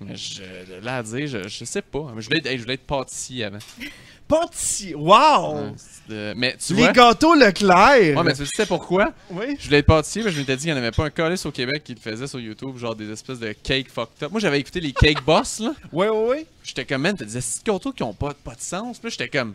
[0.00, 0.42] Mais je,
[0.82, 2.12] là à dire, je, je sais pas.
[2.16, 3.58] Je voulais être, je voulais être pâtissier avant.
[4.28, 4.94] Pâtissier!
[4.94, 5.72] Wow!
[6.08, 6.92] De- mais tu Les vois.
[6.92, 8.16] gâteaux Leclerc!
[8.16, 9.12] Ouais, mais tu sais pourquoi?
[9.30, 9.56] Oui.
[9.58, 11.44] Je voulais être pâtissier, mais je m'étais dit qu'il n'y en avait pas un calice
[11.46, 14.30] au Québec qui le faisait sur YouTube, genre des espèces de cake fucked up.
[14.30, 15.72] Moi, j'avais écouté les Cake Boss, là.
[15.92, 16.46] Ouais, ouais, ouais.
[16.62, 18.98] J'étais comme, man, t'as des gâteaux qui ont pas, pas de sens.
[18.98, 19.54] Puis j'étais comme,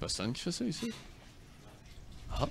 [0.00, 0.90] personne qui fait ça ici.
[2.40, 2.44] Oh,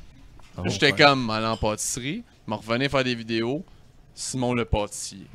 [0.63, 3.63] Là, j'étais comme, aller en pâtisserie, m'en revenais faire des vidéos,
[4.15, 5.25] Simon le pâtissier.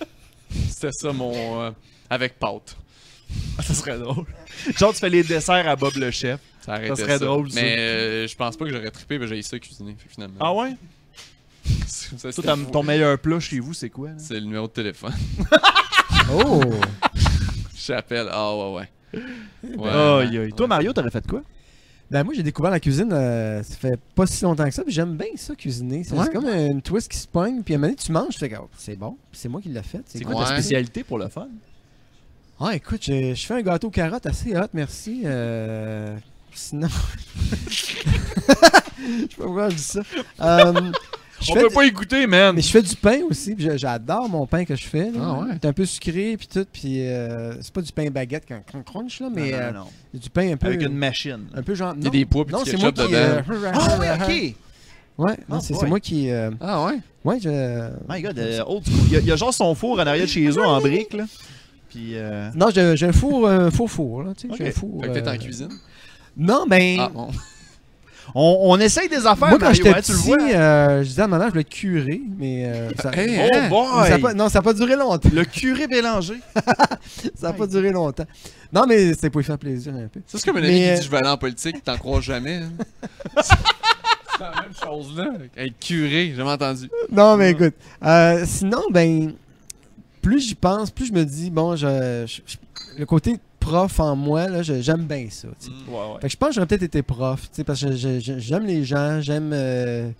[0.68, 1.62] C'était ça mon.
[1.62, 1.70] euh,
[2.10, 2.76] avec pâte.
[3.62, 4.24] Ça serait drôle.
[4.76, 6.40] Genre, tu fais les desserts à Bob le chef.
[6.64, 7.60] Ça, serait drôle, ça.
[7.60, 10.36] Mais euh, je pense pas que j'aurais trippé, mais j'ai ça cuisiner, finalement.
[10.40, 10.74] Ah ouais?
[11.86, 14.10] Ça, Toi, ton meilleur plat chez vous, c'est quoi?
[14.16, 15.12] C'est le numéro de téléphone.
[16.30, 16.60] Oh!
[17.74, 18.28] J'appelle.
[18.30, 18.74] Ah ouais,
[19.14, 19.22] ouais.
[19.78, 19.88] Ouais.
[19.90, 20.52] Aïe, aïe.
[20.52, 21.42] Toi, Mario, t'aurais fait quoi?
[22.10, 24.94] Ben moi j'ai découvert la cuisine, euh, ça fait pas si longtemps que ça, puis
[24.94, 26.04] j'aime bien ça cuisiner.
[26.04, 26.26] C'est Ouais.
[26.32, 28.50] comme une twist qui se pogne, puis à un moment donné, tu manges, tu fais
[28.58, 30.00] oh, c'est bon, puis c'est moi qui l'ai fait.
[30.06, 31.48] C'est quoi ta spécialité pour le fun?
[32.60, 35.22] Ah écoute, je, je fais un gâteau carotte assez hot, merci.
[35.24, 36.16] Euh,
[36.52, 36.88] sinon,
[37.68, 37.94] je sais
[38.56, 38.80] pas
[39.36, 40.00] pourquoi je dis ça.
[40.40, 40.72] Euh,
[41.40, 42.56] je On peut du- pas écouter, man!
[42.56, 45.04] Mais je fais du pain aussi, puis j'adore mon pain que je fais.
[45.12, 45.20] là.
[45.22, 45.50] Ah ouais?
[45.62, 49.20] C'est un peu sucré, puis tout, puis euh, c'est pas du pain baguette quand crunch,
[49.20, 49.86] là, mais Non, non, non.
[50.12, 51.46] c'est du pain un peu, Avec une machine.
[51.54, 51.94] un peu genre.
[51.96, 53.12] Il y a non, des pois puis non, du c'est moi ketchup qui.
[53.14, 53.22] dedans.
[53.22, 54.10] euh, Ah ouais,
[54.48, 54.54] ok!
[55.18, 56.28] Ouais, non, Oh c'est moi qui.
[56.30, 56.98] euh, Ah ouais?
[57.24, 57.88] ouais, je.
[58.08, 58.96] My god, euh, old school.
[59.06, 60.80] Il y, a, il y a genre son four en arrière de chez eux en
[60.80, 61.24] briques, là.
[61.88, 62.50] Puis, euh...
[62.54, 64.68] Non, j'ai un four, un faux four, là, tu sais, j'ai Ok.
[64.70, 65.00] un four.
[65.02, 65.68] Fait que t'es euh, en cuisine?
[66.36, 66.96] Non, ben.
[67.00, 67.28] Ah bon.
[68.34, 71.22] on, on essaye des affaires, moi, quand j'étais hein, tu le petit, euh, je disais
[71.22, 73.68] à ma mère, je voulais être curé, mais euh, ça, Hey, Oh hein?
[73.70, 74.08] boy!
[74.08, 75.30] ça a pas, non, ça n'a pas duré longtemps.
[75.32, 76.40] Le curé Bélanger.
[77.34, 78.26] Ça n'a pas duré longtemps.
[78.72, 80.20] Non, mais c'était pour lui faire plaisir un peu.
[80.26, 81.96] Ça, c'est comme un Mais, ami qui euh, dit je vais aller en politique, t'en
[81.96, 82.56] crois jamais.
[82.56, 82.70] hein?
[83.42, 83.54] c'est
[84.40, 85.30] la même chose là.
[85.56, 86.90] Être curé, j'ai jamais entendu.
[87.10, 87.74] Non, mais écoute.
[88.04, 89.32] euh, sinon, ben,
[90.28, 94.14] plus j'y pense, plus je me dis, bon, je, je- je- le côté prof en
[94.16, 95.48] moi, là, j'aime bien ça.
[95.58, 95.70] sais.
[95.88, 96.20] Ouais, ouais.
[96.20, 98.84] Fait que je pense que j'aurais peut-être été prof, tu sais, parce que j'aime les
[98.84, 99.50] gens, j'aime.
[99.52, 100.10] euh,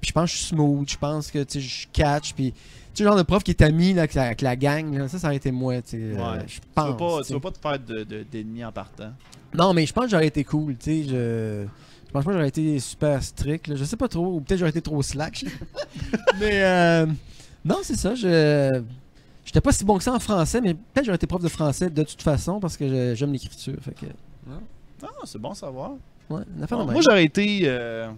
[0.00, 2.52] puis je pense que je suis smooth, je pense que tu sais, je catch, puis.
[2.94, 5.18] Tu genre de prof qui est ami là, avec, la, avec la gang, là, ça,
[5.18, 5.96] ça aurait été moi, tu sais.
[6.00, 6.38] euh, Ouais.
[6.46, 6.88] je Tu pense.
[6.88, 7.34] veux pas, tu tu sais.
[7.34, 9.12] veux pas te faire de- de- d'ennemis en partant.
[9.54, 11.02] Non, mais je pense que j'aurais été cool, tu sais.
[11.04, 11.66] Je...
[12.06, 13.76] je pense pas que j'aurais été super strict, là.
[13.76, 15.44] Je sais pas trop, ou peut-être j'aurais été trop slack.
[16.40, 17.06] mais euh,
[17.66, 18.14] non, c'est ça.
[18.14, 18.80] Je
[19.46, 21.88] j'étais pas si bon que ça en français, mais peut-être j'aurais été prof de français
[21.88, 23.76] de toute façon parce que j'aime l'écriture.
[23.80, 24.06] Fait que,
[25.02, 25.92] Ah, c'est bon à savoir.
[26.28, 27.60] ouais, une affaire de moi, j'aurais été...
[27.64, 28.08] euh,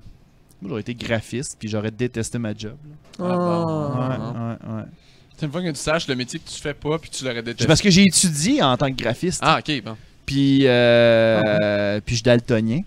[0.60, 2.76] Moi, j'aurais été graphiste, puis j'aurais détesté ma job.
[3.20, 3.28] Ah, bon.
[3.28, 4.58] Ah.
[4.64, 4.82] Ouais, ouais, ouais.
[5.36, 7.36] C'est une fois que tu saches le métier que tu fais pas puis tu l'aurais
[7.36, 7.66] C'est détesté.
[7.68, 9.40] parce que j'ai étudié en tant que graphiste.
[9.44, 9.96] Ah ok bon.
[10.26, 12.80] Puis, euh, puis je suis daltonien.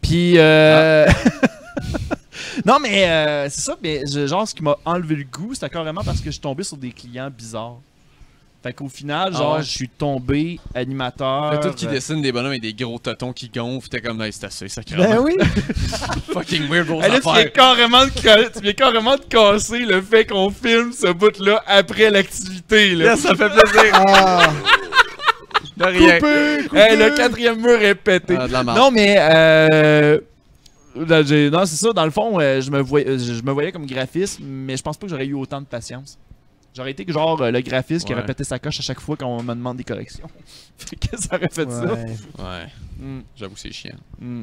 [0.00, 1.06] Puis, euh...
[2.66, 3.76] non, mais euh, c'est ça.
[3.82, 6.40] Mais je- genre, ce qui m'a enlevé le goût, c'était carrément parce que je suis
[6.40, 7.78] tombé sur des clients bizarres.
[8.62, 9.62] Fait qu'au final, Ah genre, ouais?
[9.62, 11.54] je suis tombé animateur.
[11.54, 14.22] Fait tout qui euh, dessine des bonhommes avec des gros totons qui gonflent, t'es comme
[14.22, 15.34] nice, c'est assez, ça Ben oui!
[16.34, 17.52] Fucking weird vos Hey, là, tu viens, affaires.
[17.54, 22.10] carrément de ca- tu viens carrément de casser le fait qu'on filme ce bout-là après
[22.10, 22.94] l'activité.
[22.96, 23.16] Là.
[23.16, 23.92] ça fait plaisir.
[24.06, 24.50] Ah!
[25.76, 26.18] De rien.
[26.18, 26.68] Coupé!
[26.68, 26.78] Coupé!
[26.80, 28.36] Hey, le quatrième mur est pété.
[28.38, 28.76] Ah, de la merde.
[28.76, 30.20] Non, mais euh,
[30.96, 31.92] là, j'ai- non, c'est ça.
[31.92, 34.82] Dans le fond, euh, je me voyais, euh, je me voyais comme graphiste, mais je
[34.82, 36.18] pense pas que j'aurais eu autant de patience.
[36.74, 38.18] J'aurais été genre euh, le graphiste qui Ouais.
[38.18, 40.28] aurait pété sa coche à chaque fois qu'on me demande des corrections.
[40.78, 41.84] fait que ça aurait fait ça.
[41.94, 42.04] Ouais.
[42.38, 42.66] Ouais,
[43.00, 43.96] Mm, j'avoue que c'est chiant.
[44.20, 44.42] mm.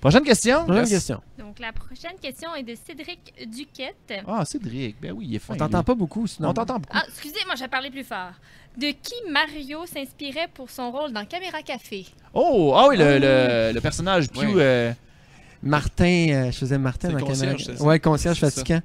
[0.00, 0.64] Prochaine question?
[0.64, 0.90] Prochaine Yes.
[0.90, 1.22] question.
[1.38, 4.12] Donc, la prochaine question est de Cédric Duquette.
[4.26, 4.96] Ah, Cédric.
[5.00, 5.54] Ben oui, il est fin.
[5.54, 6.48] On t'entend pas beaucoup sinon.
[6.48, 6.92] On t'entend beaucoup.
[6.96, 8.32] Ah, excusez, moi, je vais parler plus fort.
[8.76, 12.06] De qui Mario s'inspirait pour son rôle dans Caméra Café?
[12.34, 14.38] Oh, ah oui, le, le, le personnage Pew.
[14.40, 14.54] Oui.
[14.56, 14.92] euh,
[15.62, 17.84] Martin, euh, je faisais Martin dans concierge, c'est ça?
[17.84, 18.80] Ouais, concierge fatigant.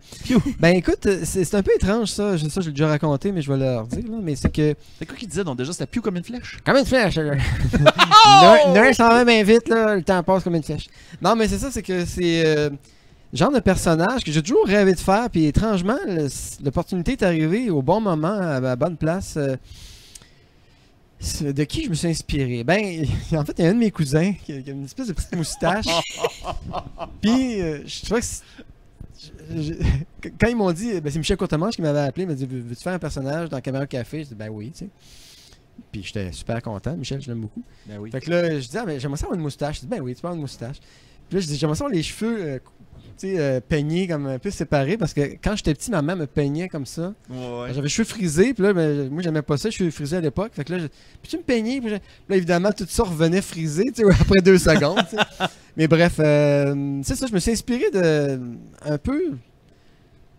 [0.59, 3.41] Ben écoute, euh, c'est un peu étrange ça, je- ça je l'ai déjà raconté, mais
[3.41, 4.03] je vais leur dire.
[4.09, 4.75] Là, mais c'est que.
[4.99, 5.43] C'est quoi qu'il disait?
[5.43, 6.57] Donc déjà, c'était Pew comme une flèche?
[6.63, 7.15] Comme une flèche!
[7.15, 7.34] là.
[8.30, 8.73] Oh!
[8.73, 10.88] L'un l'un s'en va bien vite, là, le temps passe comme une flèche.
[11.21, 12.45] Non, mais c'est ça, c'est que c'est.
[12.45, 12.69] euh,
[13.34, 15.97] le genre de personnage que j'ai toujours rêvé de faire, puis étrangement,
[16.63, 19.34] l'opportunité est arrivée au bon moment, à la bonne place.
[19.38, 19.55] euh.
[21.41, 22.63] De qui je me suis inspiré?
[22.63, 23.03] Ben,
[23.34, 25.36] en fait, il y a un de mes cousins qui a, une espèce de petite
[25.36, 25.86] moustache.
[27.22, 28.28] Puis, euh, je trouvais que.
[29.55, 32.36] je- je- Quand ils m'ont dit, ben, c'est Michel Courtemanche qui m'avait appelé, il m'a
[32.36, 34.24] dit Veux- Veux-tu faire un personnage dans Caméra Café?
[34.24, 34.89] Je dis Ben oui, tu sais.
[35.91, 36.95] Puis j'étais super content.
[36.95, 37.63] Michel, je l'aime beaucoup.
[37.88, 38.11] Ben oui.
[38.11, 39.78] Fait que là, je dis Ah, ben, j'aimerais ça avoir une moustache.
[39.80, 40.78] Il dit Ben oui, tu peux avoir une moustache.
[41.30, 42.59] Puis là, je dis J'aimerais ça avoir les cheveux euh,
[43.28, 46.26] sais, euh, peignés comme un peu séparés parce que quand j'étais petit, ma mère me
[46.28, 47.13] peignait comme ça.
[47.30, 47.68] Ouais.
[47.70, 50.51] J'avais les cheveux frisés, puis là, ben, moi, j'aimais pas ça, cheveux frisés à l'époque.
[50.53, 53.41] Fait que là, je- puis tu me peignais, puis je- là, évidemment, tout ça revenait
[53.41, 55.01] frisé, tu sais, après deux secondes.
[55.76, 58.39] Mais bref, euh, c'est ça, je me suis inspiré de.
[58.86, 59.34] un peu.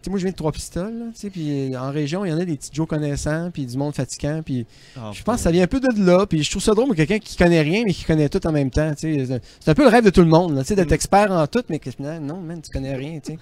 [0.09, 2.39] Tu sais, moi, je viens de Trois-Pistoles, tu sais, puis en région, il y en
[2.39, 4.65] a des petits Joe connaissants, puis du monde fatigant, puis
[4.97, 6.89] Ah, je pense que ça vient un peu de là, puis je trouve ça drôle,
[6.89, 9.41] mais quelqu'un qui connaît rien, mais qui connaît tout en même temps, tu sais.
[9.61, 10.95] C'est- un peu le rêve de tout le monde, tu sais, d'être Mm.
[10.95, 11.91] expert en tout, mais que
[12.21, 13.39] non, man, tu connais rien, tu sais.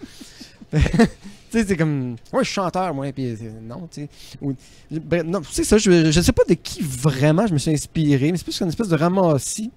[0.73, 2.17] tu sais, c'est comme.
[2.33, 4.09] Ouais, je suis chanteur, moi, puis euh, non, tu sais.
[4.43, 4.57] Ou-
[4.91, 8.33] ben, non, c'est ça, je, je sais pas de qui vraiment je me suis inspiré,
[8.33, 9.71] mais c'est plus une espèce de ramassis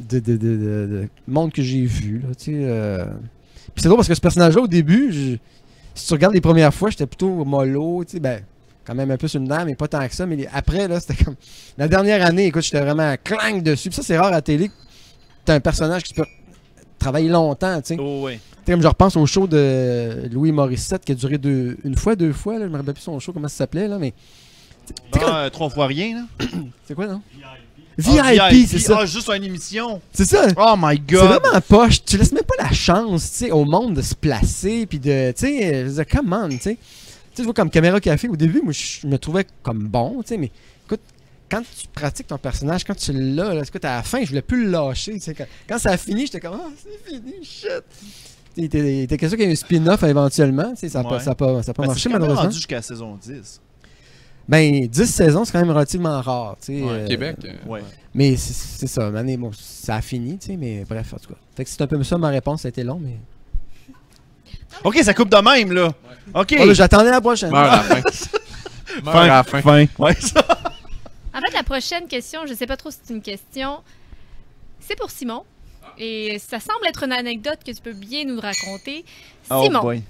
[0.00, 2.52] de, de, de, de- de monde que j'ai vu, là, tu sais.
[2.54, 3.04] euh.
[3.74, 5.36] Puis c'est drôle parce que ce personnage-là, au début, je-
[5.98, 8.42] si tu regardes les premières fois, j'étais plutôt mollo, tu sais, ben,
[8.84, 10.24] quand même un peu sur une dame, mais pas tant que ça.
[10.26, 11.34] Mais les- après, là, c'était comme.
[11.76, 13.90] La dernière année, écoute, j'étais vraiment clang dessus.
[13.90, 14.68] Puis ça, c'est rare à la télé.
[14.68, 14.74] que
[15.44, 16.24] T'as un personnage qui peut
[16.98, 17.96] travailler longtemps, tu sais.
[18.00, 18.34] Oh, ouais.
[18.34, 21.96] Tu sais, comme je repense au show de Louis Morissette qui a duré deux, une
[21.96, 24.12] fois, deux fois, là, je me rappelle plus son show, comment ça s'appelait, là, mais.
[25.10, 26.46] t'sais, Ah, euh, trois fois rien, là.
[26.86, 27.20] C'est quoi, non?
[28.06, 28.98] Ah, VIP, c'est ça.
[29.00, 30.00] Ah, juste une émission.
[30.12, 30.46] C'est ça.
[30.56, 31.24] Oh my C'est god.
[31.42, 32.04] vraiment poche.
[32.04, 35.32] Tu laisses même pas la chance, tu sais, au monde de se placer, puis de,
[35.32, 36.78] tu sais, je veux dire, come on, tu sais.
[37.34, 40.36] Tu vois comme Caméra Café, au début, moi, je me trouvais comme bon, tu sais,
[40.36, 40.50] mais
[40.86, 41.00] écoute,
[41.50, 44.42] quand tu pratiques ton personnage, quand tu l'as, là, écoute, à la fin, je voulais
[44.42, 45.34] plus le lâcher, tu sais.
[45.34, 47.82] Quand, quand ça a fini, j'étais comme, ah, c'est fini, shit.
[48.56, 51.08] Il était, il était question qu'il y ait un spin-off éventuellement, tu sais, ça n'a
[51.08, 51.22] pas, Ouais.
[51.22, 52.42] ça a pas, ça a pas Ben, marché, c'est malheureusement.
[52.42, 53.60] rendu jusqu'à la saison 10.
[54.48, 56.82] Ben, 10 saisons, c'est quand même relativement rare, tu sais.
[56.82, 57.36] Ouais, euh, Québec.
[57.44, 57.82] euh, Ouais.
[58.14, 61.28] Mais c'est c'est ça, man, bon, ça a fini, tu sais, mais bref, en tout
[61.28, 61.38] cas.
[61.56, 63.16] Fait que c'est un peu ça ma réponse, ça a été long, mais.
[64.84, 65.92] Ok, ça coupe de même, là.
[66.34, 66.54] Ok.
[66.60, 67.50] Oh, là, J'attendais la prochaine.
[67.50, 68.00] Meurt à la fin.
[69.04, 69.60] Meurt à la fin.
[69.62, 69.86] fin.
[69.98, 70.40] Ouais, ça.
[71.34, 73.78] En fait, la prochaine question, je sais pas trop si c'est une question,
[74.80, 75.44] c'est pour Simon.
[75.98, 79.04] Et ça semble être une anecdote que tu peux bien nous raconter.
[79.50, 80.02] Oh Simon, boy.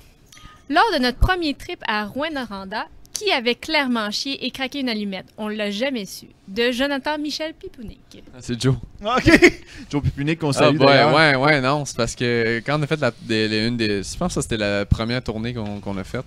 [0.69, 2.87] lors de notre premier trip à Rouen-Noranda,
[3.25, 5.27] qui avait clairement chié et craqué une allumette?
[5.37, 6.27] On l'a jamais su.
[6.47, 8.23] De Jonathan Michel Pipounik.
[8.35, 8.75] Ah, C'est Joe.
[9.05, 9.31] Ok.
[9.91, 11.15] Joe Pupunic qu'on Ah, salue ouais, d'ailleurs.
[11.15, 11.85] ouais, ouais, non.
[11.85, 14.03] C'est parce que quand on a fait la, des- les- une des.
[14.03, 16.27] Je pense que ça, c'était la première tournée qu'on qu'on a faite.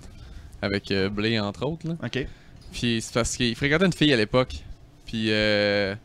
[0.61, 1.87] Avec euh, Blé, entre autres.
[1.87, 1.95] Là.
[2.03, 2.25] Ok.
[2.71, 4.55] Puis c'est parce qu'il fréquentait une fille à l'époque.
[5.05, 5.27] Puis.
[5.29, 5.95] Euh,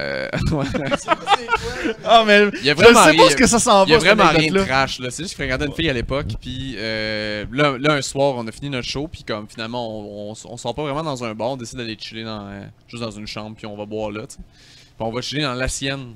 [0.00, 0.28] euh.
[2.04, 3.84] Ah, mais Il y a je vraiment sais rien- pas ce que ça s'en va.
[3.88, 5.10] Il y a vraiment rien de trash là.
[5.10, 6.26] C'est juste qu'il fréquentait une fille à l'époque.
[6.40, 9.08] Puis euh, là, là, un soir, on a fini notre show.
[9.08, 9.86] Puis comme finalement,
[10.28, 11.50] on, on, on sort pas vraiment dans un bar.
[11.50, 13.56] On décide d'aller chiller dans, euh, juste dans une chambre.
[13.56, 14.26] Puis on va boire là.
[14.26, 14.40] tu sais.
[14.40, 16.14] Puis on va chiller dans la sienne.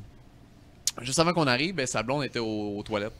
[1.02, 3.12] Juste avant qu'on arrive, ben, sa blonde était aux, aux toilettes.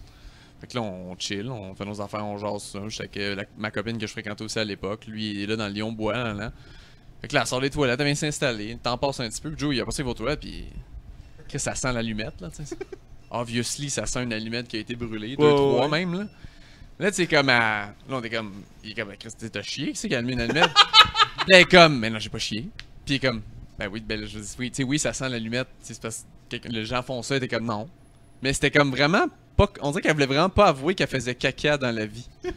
[0.61, 2.79] Fait que là, on chill, on fait nos affaires, on jase ça.
[3.01, 5.07] Avec euh, la- ma copine que je fréquentais aussi à l'époque.
[5.09, 6.15] Lui, il est là dans le Lyon-Bois.
[6.15, 6.53] Là, là.
[7.25, 8.75] Fait que là, elle sort des toilettes, elle vient s'installer.
[8.75, 9.51] Le temps passe un petit peu.
[9.51, 10.41] Puis Joe, il a passé vos toilettes.
[10.41, 10.67] Puis.
[11.49, 12.77] que ça sent l'allumette, là, tu sais.
[13.31, 15.35] Obviously, ça sent une allumette qui a été brûlée.
[15.35, 16.05] Deux, trois ouais.
[16.05, 16.27] même, là.
[16.99, 17.49] Là, tu sais, comme.
[17.49, 18.53] à- Là, on est comme.
[18.85, 19.17] Il est comme.
[19.17, 20.71] Christ, t'as chié, qui c'est qui a allumé une allumette?
[20.75, 21.99] Puis là, il est comme.
[21.99, 22.69] Mais non, j'ai pas chié.
[23.07, 23.41] Puis il est comme.
[23.79, 25.69] Ben oui, ben je dis, oui, tu sais, oui, ça sent l'allumette.
[25.81, 27.89] C'est parce que les gens font ça, il était comme non.
[28.43, 29.73] Mais c'était comme vraiment pas.
[29.81, 32.29] On dirait qu'elle voulait vraiment pas avouer qu'elle faisait caca dans la vie.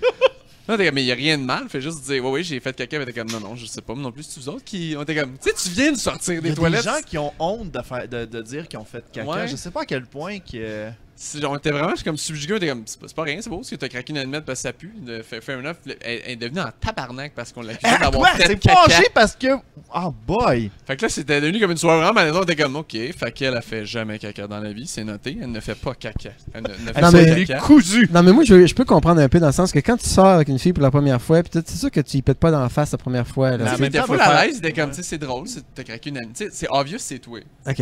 [0.68, 2.60] Là, t'es comme, mais y a rien de mal, fait juste dire, ouais, ouais, j'ai
[2.60, 4.50] fait caca, mais t'es comme, non, non, je sais pas, moi non plus, c'est vous
[4.50, 4.96] autres qui.
[4.98, 6.84] On était comme, tu sais, tu viens de sortir Il y des a toilettes.
[6.84, 9.28] des gens qui ont honte de, faire, de, de dire qu'ils ont fait caca.
[9.30, 9.48] Ouais.
[9.48, 10.90] Je sais pas à quel point que.
[11.20, 13.72] C'est- On était vraiment comme subjugué, on était comme, c'est pas, rien, c'est beau, parce
[13.72, 14.94] que t'as craqué une allumette parce que ça pue.
[15.02, 18.40] De, fair enough, elle, elle est devenue en tabarnak parce qu'on l'accusait Ah, d'avoir quoi?
[18.40, 19.48] fait C'est fâché parce que.
[19.96, 20.70] Oh boy!
[20.86, 22.42] Fait que là, c'était devenu comme une soirée vraiment malaisante.
[22.42, 25.36] On était comme, ok, fait qu'elle a fait jamais caca dans la vie, c'est noté.
[25.42, 26.30] Elle ne fait pas caca.
[26.54, 27.60] Elle ne, ne fait Elle Non, pas mais- caca.
[27.62, 28.08] cousu!
[28.14, 30.08] Non, mais moi, je, je peux comprendre un peu dans le sens que quand tu
[30.08, 32.22] sors avec une fille pour la première fois, pis tout, c'est sûr que tu y
[32.22, 33.58] pètes pas dans la face la première fois.
[33.58, 34.90] Mais Là, tu même C'était temps, full à l'aise, c'était comme, Ouais.
[34.92, 36.20] tu sais, c'est drôle, c'est- t'as craqué une.
[36.20, 37.40] Tu sais, c'est obvious, c'est toi.
[37.66, 37.78] Tu Ok.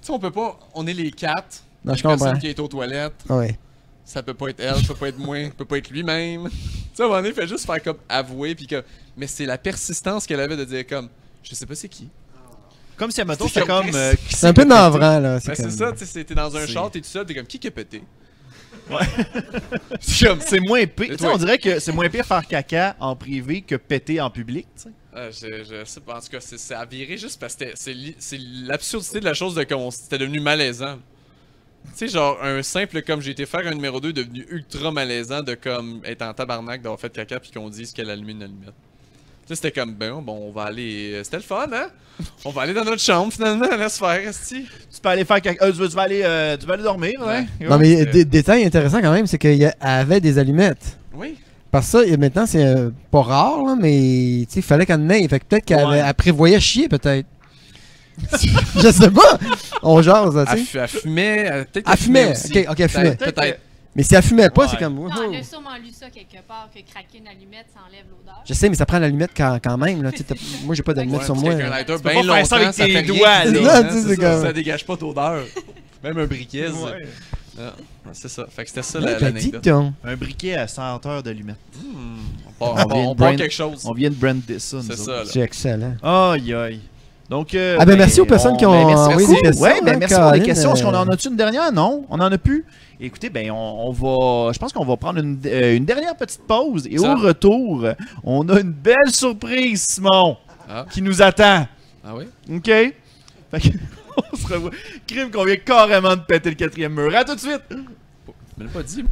[0.00, 1.64] sais, on peut pas, on est les quatre.
[1.88, 3.24] Non, je Une personne qui est aux toilettes.
[3.28, 3.58] Ouais.
[4.04, 6.48] Ça peut pas être elle, ça peut pas être moi, ça peut pas être lui-même.
[6.50, 6.56] tu
[6.94, 8.82] sais, à un moment donné, il fait juste faire comme avouer, puis que.
[9.16, 11.08] Mais c'est la persistance qu'elle avait de dire comme,
[11.42, 12.08] je sais pas c'est qui.
[12.96, 15.34] Comme si, admettons, C'est c'était comme- euh, qui C'est un peu navrant, là.
[15.34, 17.34] Ben, C'est comme- ça, tu sais, t'es dans un C'est- char, t'es tout seul, t'es
[17.34, 18.02] comme, qui qui a pété?
[20.00, 21.16] C'est comme- C'est moins pire.
[21.16, 24.30] Tu sais, on dirait que c'est moins pire faire caca en privé que péter en
[24.30, 24.88] public, tu sais.
[25.14, 27.64] Ah, je, je sais pas, en tout cas, c'est c'est à virer juste parce que
[27.66, 30.98] c'était- c'est li- c'est l'absurdité de la chose de comment c'était devenu malaisant.
[31.96, 35.42] Tu sais, genre, un simple comme j'ai été faire un numéro 2 devenu ultra malaisant
[35.42, 38.42] de comme être en tabarnak d'avoir fait caca puis qu'on dise qu'elle a allumé une
[38.42, 38.74] allumette.
[39.46, 41.12] sais, c'était comme, ben, bon, on va aller.
[41.14, 41.88] euh, C'était le fun, hein?
[42.44, 44.64] On va aller dans notre chambre, finalement, laisse faire, esti.
[44.92, 45.62] Tu peux aller faire quelque...
[45.64, 47.46] euh, tu, veux- tu vas aller, euh, tu vas aller dormir, ouais.
[47.68, 50.98] Non, mais dé- détail intéressant quand même, c'est qu'elle avait des allumettes.
[51.14, 51.36] Oui.
[51.70, 55.00] Parce que ça, maintenant, c'est euh, pas rare, là, mais tu sais, il fallait qu'elle
[55.00, 55.26] en ait.
[55.28, 56.12] Fait que peut-être qu'elle Ouais.
[56.14, 57.26] prévoyait chier, peut-être.
[58.76, 59.38] Je sais pas.
[59.82, 60.78] On jase, tu Elle, sais.
[60.78, 61.64] elle fumait.
[61.72, 62.32] Peut-être Elle fumait.
[62.32, 63.16] Ok, ok, elle fumait.
[63.16, 63.60] Peut-être.
[63.96, 64.68] Mais si elle fumait pas, Ouais.
[64.70, 64.94] c'est comme.
[64.94, 68.42] Non, elle a sûrement lu ça quelque part, que craquer une allumette, ça enlève l'odeur.
[68.46, 70.02] Je sais, mais ça prend l'allumette quand, quand même.
[70.02, 70.22] Là, tu
[70.64, 71.54] moi, j'ai pas d'allumette Ouais, sur moi.
[71.54, 71.68] là.
[71.70, 73.76] lighter peux bien pas faire longtemps, ça avec tes rien doigts, là.
[73.78, 75.44] hein, tu ça, comme- Ça dégage pas d'odeur.
[76.04, 76.68] Même un briquet.
[76.68, 76.84] ça.
[76.84, 77.06] Ouais.
[77.60, 77.72] Ah,
[78.12, 78.46] c'est ça.
[78.54, 79.66] Fait que c'était ça ben, l'anecdote.
[80.04, 81.56] Un briquet à senteur d'allumettes.
[81.82, 82.18] Hmm,
[82.60, 83.82] On On vient de quelque chose.
[83.84, 85.22] On vient de brander ça, C'est ça, là.
[85.26, 85.94] C'est excellent.
[86.02, 86.80] Aïe, aïe.
[87.28, 89.94] Donc, euh, Ah, ben, merci aux personnes qui ont ben, merci des questions, Ouais, ben,
[89.94, 90.72] hein, merci pour les questions.
[90.74, 91.70] Est-ce qu'on en euh, a-tu une dernière?
[91.72, 92.64] Non, on en a plus.
[93.00, 94.52] Écoutez, ben, on, on va.
[94.52, 96.86] Je pense qu'on va prendre une, euh, une dernière petite pause.
[96.90, 97.12] Et Ça.
[97.14, 97.84] au retour,
[98.24, 100.38] on a une belle surprise, Simon,
[100.70, 100.86] Ah.
[100.90, 101.66] qui nous attend.
[102.04, 102.24] Ah oui?
[102.50, 102.64] OK?
[102.64, 103.68] Fait que,
[104.32, 104.70] on se revoit.
[105.06, 107.14] Crime qu'on vient carrément de péter le quatrième mur.
[107.14, 107.60] À tout de suite!
[107.70, 107.74] Je
[108.62, 109.04] me l'ai pas dit.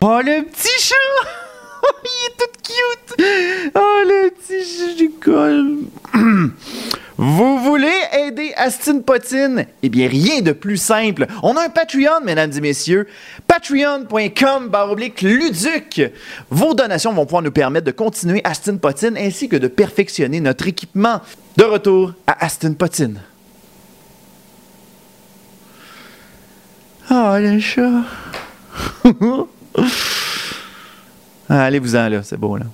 [0.00, 0.94] Oh, le petit chat!
[2.04, 3.26] Il est tout cute!
[3.74, 5.78] Oh, le petit du col!
[7.18, 9.66] Vous voulez aider Astin Potine?
[9.82, 11.26] Eh bien, rien de plus simple.
[11.42, 13.08] On a un Patreon, mesdames et messieurs.
[13.46, 16.12] Patreon.com baroblique Luduc.
[16.50, 20.68] Vos donations vont pouvoir nous permettre de continuer Astin Potine ainsi que de perfectionner notre
[20.68, 21.22] équipement.
[21.56, 23.22] De retour à Astin Potine.
[27.10, 28.02] Oh, le chat!
[31.48, 32.66] Ah, Allez-vous-en là, c'est beau là.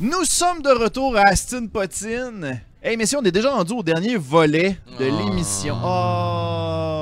[0.00, 2.60] Nous sommes de retour à Astin Potine.
[2.82, 5.18] Hey messieurs, on est déjà rendu au dernier volet de Oh.
[5.24, 5.76] l'émission.
[5.82, 6.98] Oh!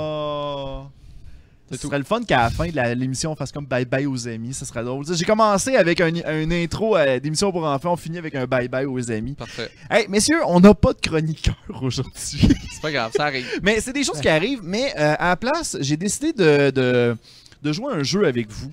[1.73, 4.27] Ce serait le fun qu'à la fin de l'émission, on fasse comme bye bye aux
[4.27, 4.53] amis.
[4.53, 5.05] Ça serait drôle.
[5.11, 7.93] J'ai commencé avec un, un intro à d'émission pour enfants.
[7.93, 9.35] On finit avec un bye bye aux amis.
[9.35, 9.71] Parfait.
[9.89, 12.49] Hey messieurs, on n'a pas de chroniqueur aujourd'hui.
[12.73, 13.47] C'est pas grave, ça arrive.
[13.63, 14.63] Mais c'est des choses qui arrivent.
[14.65, 17.17] Mais euh, à la place, j'ai décidé de, de,
[17.63, 18.73] de jouer un jeu avec vous.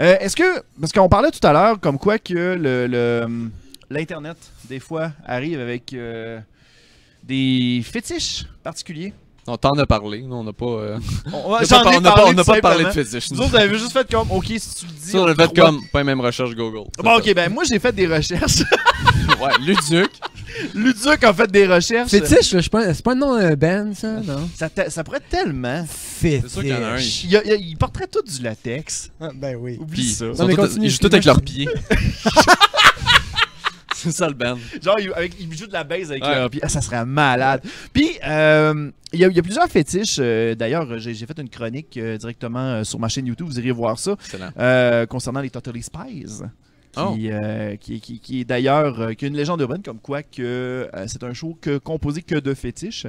[0.00, 0.62] Euh, Est-ce que.
[0.80, 2.86] Parce qu'on parlait tout à l'heure comme quoi que le.
[2.86, 3.50] le-
[3.88, 4.36] L'Internet,
[4.68, 6.40] des fois, arrive avec euh,
[7.22, 9.12] des fétiches particuliers.
[9.48, 10.22] On t'en a parlé.
[10.22, 10.66] Nous, on n'a pas.
[10.66, 10.98] euh,
[11.32, 13.30] On, n'a pas, on parlé on n'a tout pas parlé de fétiche.
[13.30, 15.10] Vous autres, vous avez juste fait comme, ok, si tu le dis.
[15.12, 15.80] Ça, on a le fait comme.
[15.92, 16.90] Pas les mêmes recherches Google.
[16.98, 18.62] Bon, ok, ben moi j'ai fait des recherches.
[19.40, 20.10] Ouais, Luduc.
[20.74, 22.10] Luduc a fait des recherches.
[22.10, 24.48] Fétiche, là, je pense- c'est pas un nom d'un band, ça, non?
[24.56, 25.84] Ça, te- ça pourrait être tellement.
[25.88, 26.50] Fétiche.
[26.50, 26.98] sûr qu'il y en a un.
[26.98, 29.10] Il, y a- il y a- il porterait tout du latex.
[29.20, 29.76] Ah, ben oui.
[29.80, 30.24] Oublie Puis, ça.
[30.26, 31.68] ils, Non, sont mais tous- continue, ils jouent tous avec leurs pieds.
[33.94, 34.58] C'est ça le band.
[34.82, 36.34] Genre, il, avec, il joue de la base avec Ouais.
[36.34, 36.60] leurs pieds.
[36.62, 37.62] Ah, ça serait malade.
[37.92, 40.18] Puis, euh, il y, a- il y a plusieurs fétiches.
[40.20, 43.46] euh, D'ailleurs, j'ai j'ai fait une chronique euh, directement euh, sur ma chaîne YouTube.
[43.48, 44.12] Vous irez voir ça.
[44.12, 44.50] Excellent.
[44.58, 46.42] euh, concernant les Totally Spies.
[46.96, 47.34] Qui, Oh.
[47.34, 50.88] euh, qui, qui- qui est d'ailleurs euh, qui a une légende urbaine comme quoi que
[50.94, 53.06] euh, c'est un show que, composé que de fétiches.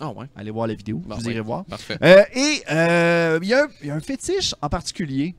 [0.00, 0.26] Ah ouais.
[0.34, 1.32] Allez voir la vidéo, vous oui.
[1.32, 1.64] irez voir.
[1.66, 1.98] Parfait.
[2.02, 5.34] Euh, et euh, il y, a un- il y a un fétiche en particulier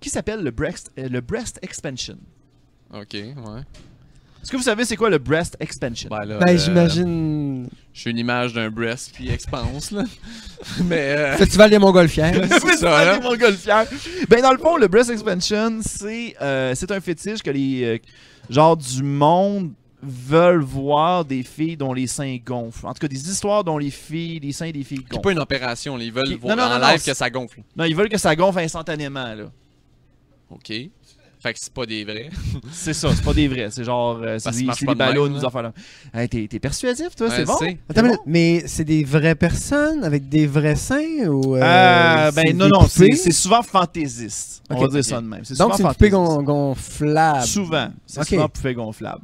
[0.00, 2.16] qui s'appelle le breast, euh, le breast expansion.
[2.92, 3.60] Ok, ouais.
[4.42, 6.08] Est-ce que vous savez c'est quoi le breast expansion?
[6.10, 7.68] Ben, Ben, euh, j'imagine.
[7.92, 10.04] Je suis une image d'un breast qui expanse, là.
[10.84, 10.96] Mais.
[11.16, 12.40] euh, Festival des Montgolfières.
[12.48, 13.18] c'est ça, là.
[13.18, 13.86] des montgolfières.
[14.28, 17.98] Ben dans le fond, le breast expansion, c'est euh, c'est un fétiche que les euh,
[18.48, 19.72] genre du monde
[20.02, 22.86] veulent voir des filles dont les seins gonflent.
[22.86, 25.22] En tout cas, des histoires dont les filles, les seins des filles C'est gonflent.
[25.22, 26.04] pas une opération, là.
[26.04, 27.60] ils veulent Qui- voir non, non, en non, live non, que ça gonfle.
[27.76, 29.50] Non, ils veulent que ça gonfle instantanément là.
[30.48, 30.72] Ok.
[31.42, 32.28] Fait que c'est pas des vrais.
[32.70, 35.30] C'est ça, c'est pas des vrais, c'est genre euh, c'est des, des ballons, là.
[35.30, 35.72] nous affaires là.
[36.12, 37.56] Hey, t'es, t'es persuasif toi, c'est bon.
[37.58, 41.56] c'est- Attends, mais c'est des vraies personnes avec des vrais seins ou.
[41.56, 44.62] euh, Euh, c'est ben non non, c'est, souvent fantaisiste.
[44.68, 45.40] On va dire ça de même.
[45.44, 47.46] C'est Donc, souvent c'est une poupée gon- gonflable.
[47.46, 48.26] Souvent, c'est Ok.
[48.26, 49.22] souvent poupée gonflable.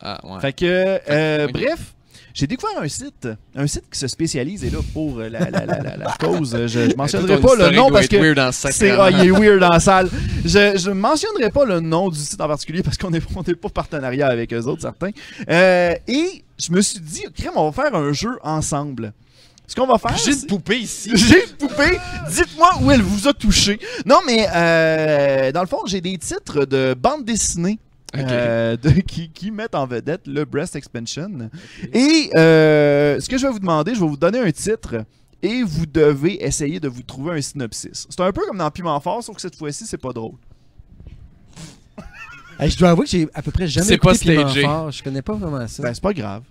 [0.00, 0.40] Ah, ouais.
[0.40, 1.93] Fait que, euh, bref,
[2.34, 5.64] j'ai découvert un site, un site qui se spécialise, et là, pour euh, la, la,
[5.64, 8.16] la, la, cause, euh, je, je mentionnerai pas le nom parce que
[8.50, 10.10] c'est, ah, il est weird dans la salle.
[10.44, 14.26] Je, je mentionnerai pas le nom du site en particulier parce qu'on n'est pas partenariat
[14.26, 15.10] avec eux autres, certains.
[15.48, 19.12] Euh, et je me suis dit, crème, on va faire un jeu ensemble.
[19.68, 21.12] Ce qu'on va faire, J'ai une poupée ici.
[21.14, 21.98] j'ai une poupée.
[22.30, 23.78] Dites-moi où elle vous a touché.
[24.04, 27.78] Non, mais euh, dans le fond, j'ai des titres de bandes dessinées.
[28.16, 31.50] Euh, de- qui, qui mettent en vedette le breast expansion.
[31.92, 35.04] Et euh, ce que je vais vous demander, je vais vous donner un titre
[35.42, 38.06] et vous devez essayer de vous trouver un synopsis.
[38.08, 40.36] C'est un peu comme dans Piment Fort, sauf que cette fois-ci, c'est pas drôle.
[42.58, 44.68] Hey, je dois avouer que j'ai à peu près jamais C'est écouté pas Piment.
[44.68, 44.90] Fort.
[44.92, 45.82] Je connais pas vraiment ça.
[45.82, 46.42] Ben, c'est pas grave.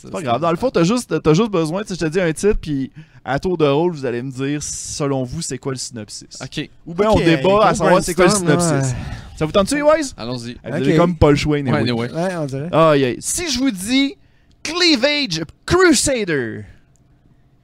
[0.00, 0.40] C'est pas grave.
[0.40, 2.58] Dans le fond, t'as juste, t'as juste besoin, tu sais, je te dis un titre,
[2.60, 2.92] puis
[3.24, 6.38] à tour de rôle, vous allez me dire, selon vous, c'est quoi le synopsis?
[6.42, 6.70] Ok.
[6.86, 8.94] Ou bien on débat à savoir c'est quoi le synopsis.
[9.36, 9.94] Ça vous tente-tu, boys?
[10.16, 10.54] Allons-y.
[10.64, 10.96] Vous avez Ok.
[10.98, 11.72] comme pas le choix, anyway.
[11.72, 12.12] Ouais, anyway.
[12.12, 13.16] Ouais, on dirait.
[13.20, 14.16] Si je vous dis
[14.62, 16.64] Cleavage Crusader,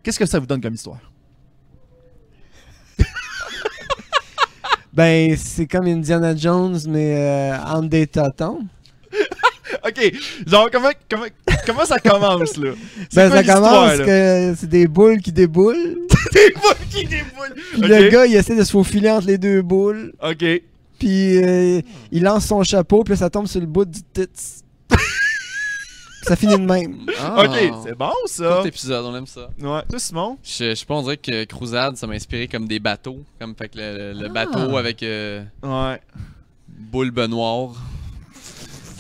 [0.03, 0.99] qu'est-ce que ça vous donne comme histoire?
[4.93, 8.61] Ben, c'est comme Indiana Jones, mais euh, en des totons.
[9.87, 10.13] Ok,
[10.47, 11.27] genre, comment, comment,
[11.67, 12.71] comment ça commence, là?
[13.15, 14.05] Ben, quoi ça commence là?
[14.05, 15.99] que c'est des boules qui déboulent.
[16.33, 17.55] Des boules qui déboulent.
[17.73, 20.13] Puis le gars, il essaie de se faufiler entre les deux boules.
[20.23, 20.45] Ok.
[20.99, 21.81] Puis euh,
[22.11, 24.63] il lance son chapeau, puis là, ça tombe sur le bout du tits.
[26.23, 27.07] ça finit de même.
[27.21, 27.45] Ah.
[27.45, 28.49] Ok, c'est bon, ça.
[28.57, 29.51] Court épisode, on aime ça.
[29.61, 29.83] Ouais.
[29.89, 30.39] Toi, Simon?
[30.43, 33.19] Je, je sais pas, on dirait que Crusade, ça m'a inspiré comme des bateaux.
[33.39, 34.33] Comme fait que le, le Ah.
[34.47, 36.01] bateau avec euh, Ouais.
[36.69, 37.73] boule benoît.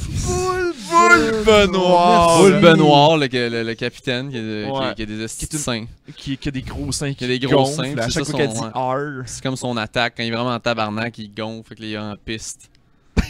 [0.09, 2.36] Boule, boule, Benoît.
[2.39, 5.86] Boule benoît, le, le, le capitaine qui a, qui qui des Qui seins.
[6.16, 7.14] Qui, qui a des gros seins.
[7.14, 7.74] Qui a des gros gonflent.
[7.74, 9.22] seins, À c'est chaque fois qu'elle dit R.
[9.26, 10.14] C'est comme son attaque.
[10.16, 11.68] Quand il est vraiment en tabarnak, il gonfle.
[11.68, 12.70] Fait que est en piste.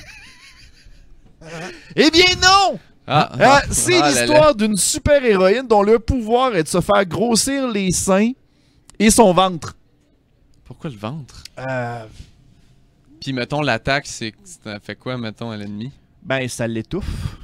[1.96, 2.78] Eh bien, non!
[3.06, 7.68] Ah, Ah, c'est ah l'histoire d'une super-héroïne dont le pouvoir est de se faire grossir
[7.68, 8.32] les seins
[8.98, 9.76] et son ventre.
[10.64, 11.42] Pourquoi le ventre?
[11.58, 12.04] Euh,
[13.20, 14.32] Puis mettons, l'attaque, c'est
[14.64, 15.92] ça fait quoi, mettons, à l'ennemi?
[16.24, 17.36] Ben, ça l'étouffe.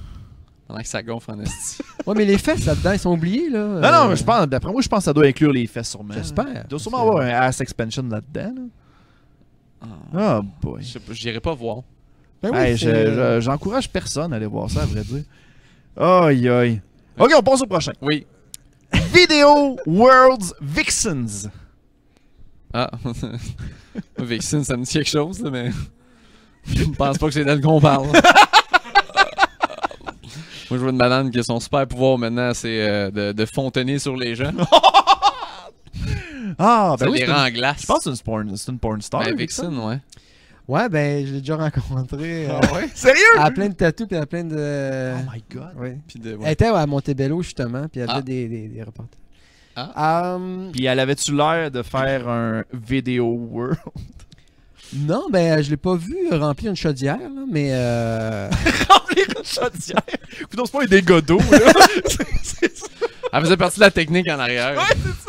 [0.66, 1.82] Pendant que ça gonfle en esti.
[2.06, 3.58] Ouais, mais les fesses là-dedans, ils sont oubliés, là.
[3.66, 5.90] Non, non, mais je pense, d'après moi, je pense que ça doit inclure les fesses
[5.90, 6.14] sûrement.
[6.14, 6.62] J'espère.
[6.64, 8.54] Il doit sûrement avoir un ass expansion là-dedans.
[9.82, 9.88] là.
[10.14, 10.40] Ah.
[10.42, 10.82] Oh boy.
[10.82, 11.78] Je sais pas, j'irai pas voir.
[12.42, 15.24] Ben oui, Hey, c'est- je- je- J'encourage personne à aller voir ça, à vrai dire.
[15.96, 16.80] Aïe, aïe.
[17.18, 17.92] Ok, on passe au prochain.
[18.00, 18.26] Oui.
[19.12, 21.48] Video World's Vixens.
[22.72, 22.90] Ah.
[24.18, 25.70] Vixen, ça me dit quelque chose, là, mais.
[26.64, 28.08] Je pense pas que c'est d'elle qu'on parle.
[30.70, 33.44] Moi, je vois une banane qui a son super pouvoir maintenant, c'est euh, de, de
[33.46, 34.52] fontainer sur les gens.
[36.58, 37.82] Ah, ça ben oui, les c'est rend une- glace.
[37.82, 39.22] Je pense que c'est une porn, c'est une porn star.
[39.22, 39.68] Ben, Vixen.
[39.70, 39.98] Vixen, ouais.
[40.68, 42.48] Ouais, ben, je l'ai déjà rencontré.
[42.48, 42.88] euh, ouais?
[42.94, 43.20] Sérieux?
[43.36, 45.14] Elle a plein de tatous, puis elle a plein de.
[45.16, 45.74] Oh my god.
[45.78, 45.98] Ouais.
[46.06, 46.30] Puis de.
[46.32, 46.52] Elle ouais.
[46.52, 48.14] était à Montebello, justement, puis elle Ah.
[48.14, 49.18] avait des, des, des reportages.
[49.76, 50.34] Ah.
[50.34, 53.78] Euh, Puis elle avait-tu l'air de faire un Video World?
[54.96, 57.68] Non, ben, je l'ai pas vu remplir une chaudière, là, mais.
[57.72, 58.48] Euh...
[58.88, 60.02] Remplir une chaudière?
[60.40, 61.58] Écoute, c'est pas un dégât d'eau, là.
[62.42, 62.86] C'est ça.
[63.32, 64.80] Elle faisait partie de la technique en arrière.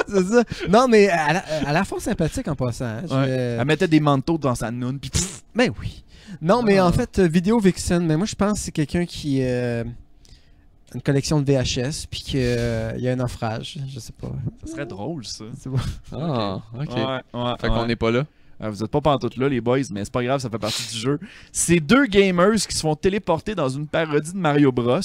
[0.07, 0.43] c'est ça.
[0.67, 2.85] Non, mais elle a, elle a l'air fort sympathique en passant.
[2.85, 3.01] hein.
[3.07, 3.29] Je Ouais.
[3.59, 6.03] Elle mettait des manteaux dans sa noune, puis pff, Ben oui.
[6.41, 6.87] Non, mais Ah.
[6.87, 10.95] en fait, euh, Vidéo Vixen, mais moi je pense que c'est quelqu'un qui euh, a
[10.95, 13.77] une collection de VHS, puis qu'il y a un naufrage.
[13.93, 14.31] Je sais pas.
[14.65, 15.45] ça serait drôle, ça.
[15.61, 15.77] C'est bon.
[16.11, 16.89] Ah, ok.
[16.95, 17.03] Ouais,
[17.39, 17.87] ouais, Fait qu'on ouais.
[17.87, 18.25] n'est pas là.
[18.63, 20.93] Ah, vous êtes pas pantoute là, les boys, mais c'est pas grave, ça fait partie
[20.93, 21.19] du jeu.
[21.51, 24.99] C'est deux gamers qui se font téléporter dans une parodie de Mario Bros.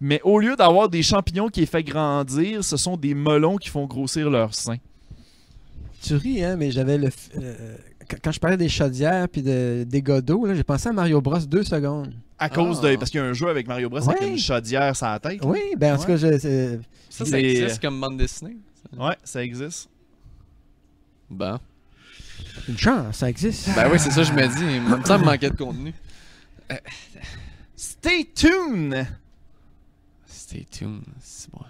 [0.00, 3.68] Mais au lieu d'avoir des champignons qui les fait grandir, ce sont des melons qui
[3.70, 4.76] font grossir leurs seins.
[6.02, 7.08] Tu ris, hein, mais j'avais le.
[7.38, 7.76] euh,
[8.22, 11.38] quand- je parlais des chaudières puis de, des godots, là, j'ai pensé à Mario Bros
[11.40, 12.12] deux secondes.
[12.38, 12.90] À cause Ah.
[12.90, 12.96] de.
[12.96, 15.40] Parce qu'il y a un jeu avec Mario Bros avec une chaudière sur la tête.
[15.44, 18.58] Oui, ben en tout cas, je- c'est- Ça, ça existe comme bande dessinée.
[18.96, 19.88] Ouais, ça existe.
[21.30, 21.58] Bon.
[22.68, 23.68] Une chance, ça existe.
[23.74, 24.76] Ben oui, c'est ça, je me dis.
[24.76, 25.92] Il me semble manquait de contenu.
[27.76, 29.06] Stay tuned!
[30.26, 31.02] Stay tuned.
[31.20, 31.60] C'est bon.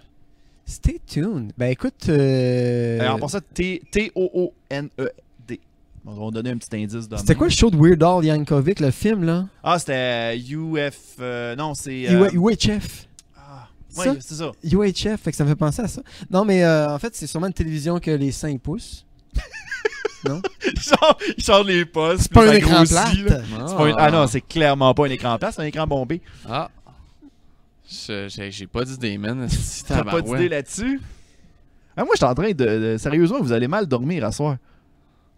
[0.65, 1.51] Stay tuned.
[1.57, 2.07] Ben écoute.
[2.09, 5.59] euh, Alors, passant, T- T-O-O-N-E-D.
[6.05, 8.89] On va donner un petit indice C'était quoi le show de Weird Al Yankovic, le
[8.91, 9.47] film, là?
[9.63, 11.15] Ah, c'était UF.
[11.19, 11.91] euh, non, c'est.
[11.91, 13.07] UH- euh, UHF.
[13.37, 14.11] ah, Ça?
[14.11, 14.51] ouais, c'est ça.
[14.63, 16.01] UHF, fait que ça me fait penser à ça.
[16.31, 19.05] Non, mais euh, en fait, c'est sûrement une télévision que les seins poussent.
[20.27, 20.41] Non?
[21.37, 22.23] Il sort, les postes.
[22.23, 22.83] C'est pas un écran
[23.77, 26.21] pas un- Ah non, c'est clairement pas un écran plat, c'est un écran bombé.
[26.47, 26.69] Ah.
[27.87, 29.47] J'ai pas d'idée, man.
[29.49, 31.01] Si T'as pas d'idée là-dessus?
[31.97, 34.57] Ah, moi, je suis en train de, de- Sérieusement, vous allez mal dormir à soir.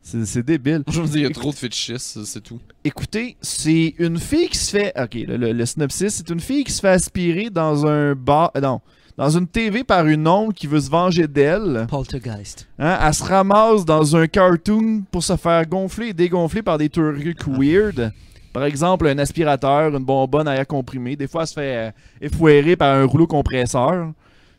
[0.03, 0.83] C'est c'est débile.
[0.87, 2.59] Je me dis, il y a trop de fétichistes, c'est tout.
[2.83, 4.91] Écoutez, c'est une fille qui se fait.
[4.99, 8.51] Ok, le, le- le synopsis, c'est une fille qui se fait aspirer dans un bar.
[8.57, 8.81] euh, non.
[9.21, 11.85] Dans une TV par une ombre qui veut se venger d'elle.
[11.87, 12.67] Poltergeist.
[12.79, 16.89] Hein, elle se ramasse dans un cartoon pour se faire gonfler et dégonfler par des
[16.89, 18.11] trucs weird.
[18.51, 21.15] Par exemple, un aspirateur, une bonbonne à air comprimé.
[21.15, 24.11] Des fois, elle se fait euh, effouérer par un rouleau compresseur.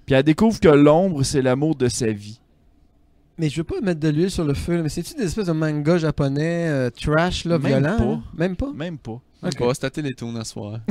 [0.06, 2.38] Puis elle découvre que l'ombre, c'est l'amour de sa vie.
[3.38, 5.46] Mais je veux pas mettre de l'huile sur le feu, là, mais c'est-tu des espèces
[5.46, 7.96] de manga japonais euh, trash, là, Même violent?
[7.98, 8.20] pas.
[8.38, 8.72] Même pas?
[8.72, 9.20] Même pas.
[9.42, 9.58] Ok.
[9.58, 10.78] Pas, c'était Télétoon à soir.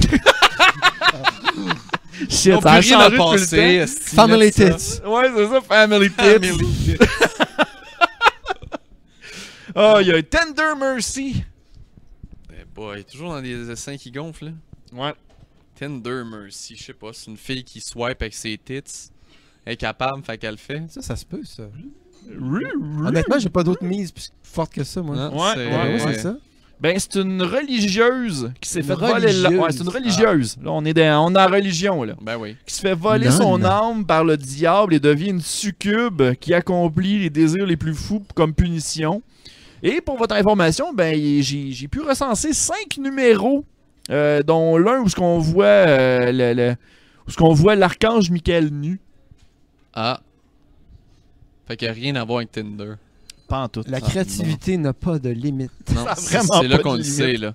[2.30, 3.58] Shit, On peut rien à passer.
[3.58, 4.74] esti, Family ça.
[4.74, 5.02] tits.
[5.06, 6.18] Ouais, c'est ça, Family Tips.
[6.18, 6.98] Family Tits.
[9.76, 11.44] Oh, il y a un Tender Mercy.
[12.52, 14.52] Eh boy, toujours dans des seins qui gonflent, là.
[14.94, 15.14] Ouais.
[15.80, 18.84] Tender Mercy, je sais pas, c'est une fille qui swipe avec ses tits.
[19.66, 20.84] Elle est capable, fait qu'elle le fait.
[20.90, 21.64] Ça, ça se peut, ça.
[23.06, 25.16] Honnêtement, j'ai pas d'autres mises plus fortes que ça, moi.
[25.16, 26.14] Non, Ouais, c'est- ouais, Ouais, ouais.
[26.14, 26.36] c'est ça.
[26.82, 29.50] Ben, c'est une religieuse qui s'est fait voler la...
[29.50, 29.60] religieuse.
[29.60, 30.58] Ouais, c'est une religieuse.
[30.64, 31.28] Là, on est, dans...
[31.28, 32.16] on est en religion, là.
[32.20, 32.58] Ben oui.
[32.66, 33.66] Qui se fait voler Non, son non.
[33.70, 38.24] âme par le diable et devient une succube qui accomplit les désirs les plus fous
[38.34, 39.22] comme punition.
[39.84, 43.64] Et pour votre information, ben, j'ai j'ai pu recenser cinq numéros,
[44.10, 46.76] euh, dont l'un où ce qu'on voit euh, le, le-
[47.28, 49.00] où ce qu'on voit l'archange Michael nu.
[49.94, 50.20] Ah.
[51.68, 52.94] Fait qu'il n'y a rien à voir avec Tinder.
[53.52, 53.84] Pas en tout.
[53.86, 55.72] La créativité n'a pas de limite.
[55.94, 57.54] Non, c'est vraiment c'est là qu'on le sait, là.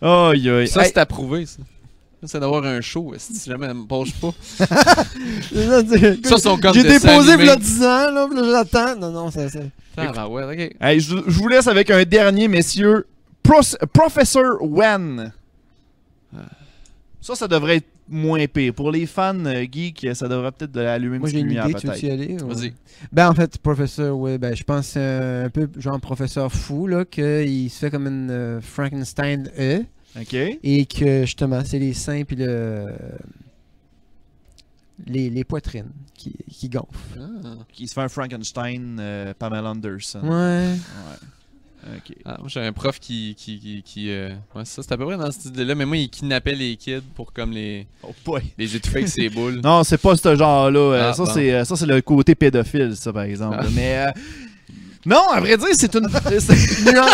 [0.00, 0.66] Aïe.
[0.68, 1.58] Ça, Hey, c'est approuvé, ça.
[2.22, 4.30] Ça, C'est d'avoir un show, si jamais elle me penche pas?
[6.24, 8.96] Ça, sont comme J'ai déposé il y a 10 ans, là, j'attends.
[8.96, 9.58] Non, non, ça, ça.
[9.96, 10.76] Ah, ben ouais, ok.
[10.80, 13.06] hey, je, je vous laisse avec un dernier, messieurs.
[13.42, 15.32] Pros- Professor Wen.
[17.20, 18.74] Ça, ça devrait être moins pire.
[18.74, 21.48] Pour les fans euh, geeks, ça devrait peut-être de allumer une Moi, petite j'ai une
[21.48, 22.42] lumière, idée, tu veux y aller?
[22.42, 22.74] ou- Vas-y.
[23.12, 27.04] Ben, en fait, professeur, oui, ben, je pense euh, un peu genre professeur fou, là,
[27.04, 29.82] qu'il se fait comme une euh, Frankenstein E,
[30.20, 30.34] OK.
[30.34, 32.86] et que, justement, c'est les seins puis le...
[35.06, 37.18] Les, les poitrines qui, qui gonflent.
[37.44, 37.56] Ah.
[37.72, 40.20] Qui se fait un Frankenstein, euh, Pamela Anderson.
[40.22, 40.28] Ouais.
[40.28, 41.16] Ouais.
[41.84, 42.16] OK.
[42.24, 43.34] Ah, moi, j'ai un prof qui.
[43.36, 45.74] qui, qui, qui, euh, Ouais, ça, c'est à peu près dans cette idée-là.
[45.74, 48.42] Mais moi, il kidnappait les kids pour comme les, Oh boy.
[48.56, 49.60] les étouffer avec ses boules.
[49.62, 50.78] Non, c'est pas ce genre-là.
[50.78, 51.30] Euh, Ah, ça, bon.
[51.34, 53.56] c'est, euh, ça, c'est le côté pédophile, ça, par exemple.
[53.60, 53.66] Ah.
[53.74, 53.98] Mais.
[54.06, 54.10] euh,
[55.04, 56.08] Non, à vrai dire, c'est une.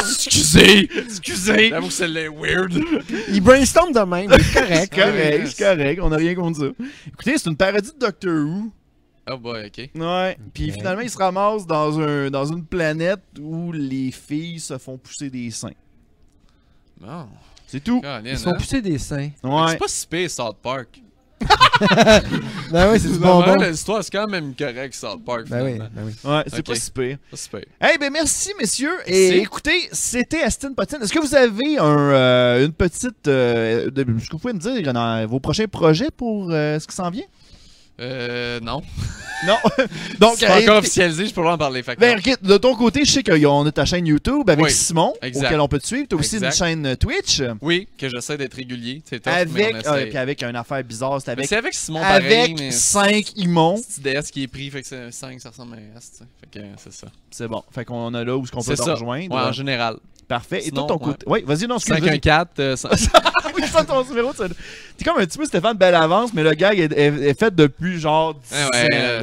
[0.00, 0.88] Excusez!
[1.06, 1.68] Excusez!
[1.70, 2.72] J'avoue que c'est weird.
[3.30, 4.94] Il brainstorm de même, c'est C'est correct.
[4.94, 6.84] correct, c'est correct, on n'a rien contre ça.
[7.06, 8.70] Écoutez, c'est une parodie de Doctor Who.
[9.30, 9.90] Oh boy, ok.
[9.94, 10.38] Ouais.
[10.55, 14.96] Puis finalement, il se ramasse dans, un, dans une planète où les filles se font
[14.98, 15.72] pousser des seins.
[17.00, 17.26] Bon.
[17.66, 18.02] C'est tout.
[18.24, 18.55] Ils se font hein?
[18.55, 19.30] pousser des seins.
[19.42, 19.66] Ouais.
[19.68, 21.00] C'est pas si pire, South Park.
[22.72, 23.55] Ben oui, c'est du bonbon.
[23.55, 25.46] L'histoire, c'est quand même correct, South Park.
[25.48, 25.94] Ben oui, finalement.
[25.94, 26.30] ben oui.
[26.30, 27.18] Ouais, c'est pas si pire.
[27.30, 27.64] Pas si pire.
[27.94, 28.96] Eh ben merci messieurs.
[29.06, 29.42] Et Merci.
[29.44, 30.98] écoutez, c'était Aston Potine.
[31.02, 34.59] Est-ce que vous avez un, euh, une petite, euh, de- est-ce que vous pouvez me
[34.59, 37.24] dire dans vos prochains projets pour euh, ce qui s'en vient?
[38.00, 38.82] Euh, non.
[39.46, 39.56] Non.
[40.18, 41.82] Donc, c'est pas euh, encore officialisé, je peux pas en parler.
[41.82, 45.14] Fait Ben, de ton côté, je sais qu'on a ta chaîne YouTube avec Oui, Simon,
[45.22, 45.46] exact.
[45.46, 46.06] auquel on peut te suivre.
[46.08, 49.02] Tu as aussi une chaîne euh, Twitch Oui, que j'essaie d'être régulier.
[49.04, 51.20] C'est mais avec, on euh, puis avec une affaire bizarre.
[51.20, 53.80] C'est Mais avec, c'est avec Simon pareil, avec mais 5 immonds.
[53.80, 56.20] petit DS qui est pris, fait que c'est 5, ça ressemble à un S.
[56.40, 57.06] Fait que euh, c'est ça.
[57.30, 57.62] C'est bon.
[57.72, 58.94] Fait qu'on a là où est-ce qu'on peut C'est te ça.
[58.94, 59.34] rejoindre.
[59.34, 59.96] Ouais, en général.
[60.28, 60.59] Parfait.
[60.59, 61.12] Et Sinon, toi, ton ouais.
[61.12, 61.24] côté.
[61.26, 62.20] Oui, vas-y, non, excuse, vas-y.
[62.20, 62.88] 514, euh, cent-
[63.56, 64.32] oui, ça, ton numéro.
[64.34, 67.98] T'es comme un petit peu Stéphane Bellavance, mais le gag est, est- est fait depuis
[67.98, 68.68] genre 10 Ouais, ans.
[68.72, 68.88] ouais,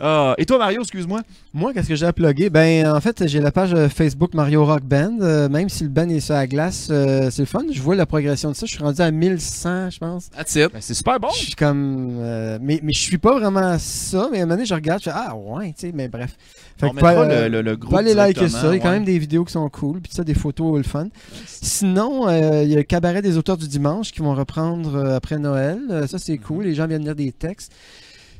[0.00, 1.22] Euh, Ah, et toi, Mario, excuse-moi.
[1.52, 2.50] Moi, qu'est-ce que j'ai à plugger?
[2.50, 5.18] Ben, en fait, j'ai la page euh, Facebook Mario Rock Band.
[5.20, 7.62] Euh, même si le band est sur la glace, euh, c'est le fun.
[7.70, 8.66] Je vois la progression de ça.
[8.66, 10.30] Je suis rendu à 1100, je pense.
[10.30, 10.72] That's it.
[10.72, 11.28] Ben, c'est super bon.
[11.34, 12.16] Je suis comme.
[12.20, 14.28] euh, mais, mais je suis pas vraiment ça.
[14.32, 16.36] Mais à un moment donné, je regarde, je fais Ah, ouais, tu sais, mais bref.
[16.76, 17.92] Fait On que mettra pas, le, le, le groupe.
[17.92, 18.66] Pas aller liker ça.
[18.72, 18.94] Il y a quand ouais.
[18.94, 20.00] même des vidéos qui sont cool.
[20.00, 21.06] Puis ça, des photos le fun.
[21.46, 25.16] Sinon, euh, il y a le cabaret des auteurs du dimanche qui vont reprendre euh,
[25.16, 25.78] après Noël.
[25.90, 26.64] Euh, ça, c'est cool.
[26.64, 27.72] Les gens viennent lire des textes.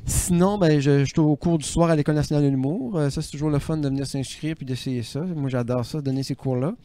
[0.07, 2.97] Sinon, ben, je, suis au cours du soir à l'École nationale de l'humour.
[2.97, 5.21] Euh, ça, c'est toujours le fun de venir s'inscrire puis d'essayer ça.
[5.21, 6.75] Moi, j'adore ça, donner ces cours-là.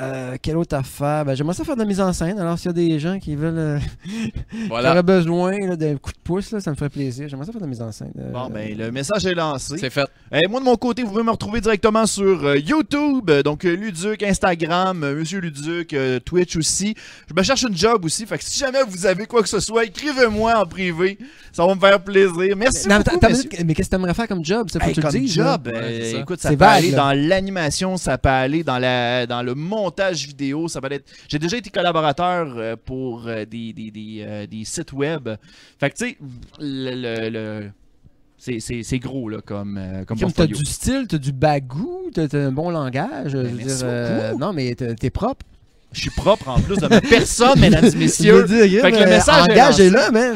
[0.00, 1.24] Euh, quelle autre affaire?
[1.24, 2.36] Ben, j'aimerais ça faire de la mise en scène.
[2.40, 4.32] Alors, s'il y a des gens qui veulent euh, qui
[4.68, 4.90] Voilà.
[4.90, 7.28] auraient besoin d'un coup de pouce, là, ça me ferait plaisir.
[7.28, 8.10] J'aimerais ça faire de la mise en scène.
[8.18, 9.78] Euh, Bon, ben, le message est lancé.
[9.78, 10.08] C'est fait.
[10.32, 14.24] Et moi, de mon côté, vous pouvez me retrouver directement sur euh, YouTube, donc Luduc,
[14.24, 16.96] Instagram, euh, Monsieur Luduc, euh, Twitch aussi.
[17.28, 19.60] Je me cherche une job aussi, fait que si jamais vous avez quoi que ce
[19.60, 21.18] soit, écrivez-moi en privé.
[21.52, 22.56] Ça va me faire plaisir.
[22.56, 23.26] Merci Non, mais beaucoup,
[23.64, 24.68] mais qu'est-ce que t'aimerais faire comme job?
[24.70, 25.52] Ça faut Hey, que tu le comme dises, là.
[25.52, 26.18] job, euh, Ouais, ça.
[26.18, 26.96] écoute, ça peut vague, aller là.
[26.96, 29.54] dans l'animation, ça peut aller dans, la, dans le
[29.84, 31.06] montage vidéo, ça peut être...
[31.28, 35.28] J'ai déjà été collaborateur euh, pour euh, des, des, des, euh, des sites web.
[35.78, 36.18] Fait que, tu sais,
[36.60, 36.94] le...
[36.94, 37.70] le- le-
[38.36, 42.10] c'est- c'est c'est gros, là, comme, euh, comme Comme t'as du style, t'as du bagou,
[42.12, 43.30] t'as un bon langage.
[43.32, 45.46] je veux Ben, dire, euh, non, mais t'es propre.
[45.94, 48.44] Je suis propre en plus de ma personne, mesdames et messieurs.
[48.48, 49.86] Je veux dire, Fait que le message est engage lancé.
[49.86, 50.34] est là, man.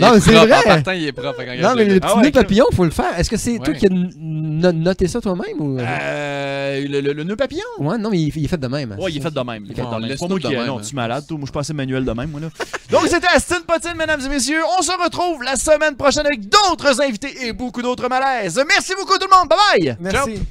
[0.00, 0.52] Non, mais c'est vrai.
[0.52, 1.42] En partant, il est propre.
[1.60, 3.18] non, mais le petit Ah ouais, nœud papillon, faut le faire.
[3.18, 5.78] Est-ce que c'est toi qui as noté ça toi-même ou?
[5.80, 7.64] Euh, le, le, le nœud papillon?
[7.80, 8.94] Ouais, non, mais il, il est fait de même.
[8.98, 9.64] Ouais, il est fait de même.
[9.66, 10.00] Il est fait de même.
[10.00, 10.08] Moi
[10.38, 10.80] qui non, hein.
[10.82, 11.36] tu es malade, toi.
[11.38, 12.48] Moi, je passais manuel de même, moi, là.
[12.90, 14.60] Donc, c'était Aston Potine, mesdames et messieurs.
[14.78, 18.60] On se retrouve la semaine prochaine avec d'autres invités et beaucoup d'autres malaises.
[18.68, 19.48] Merci beaucoup, tout le monde.
[19.48, 19.96] Bye bye!
[20.00, 20.42] Merci.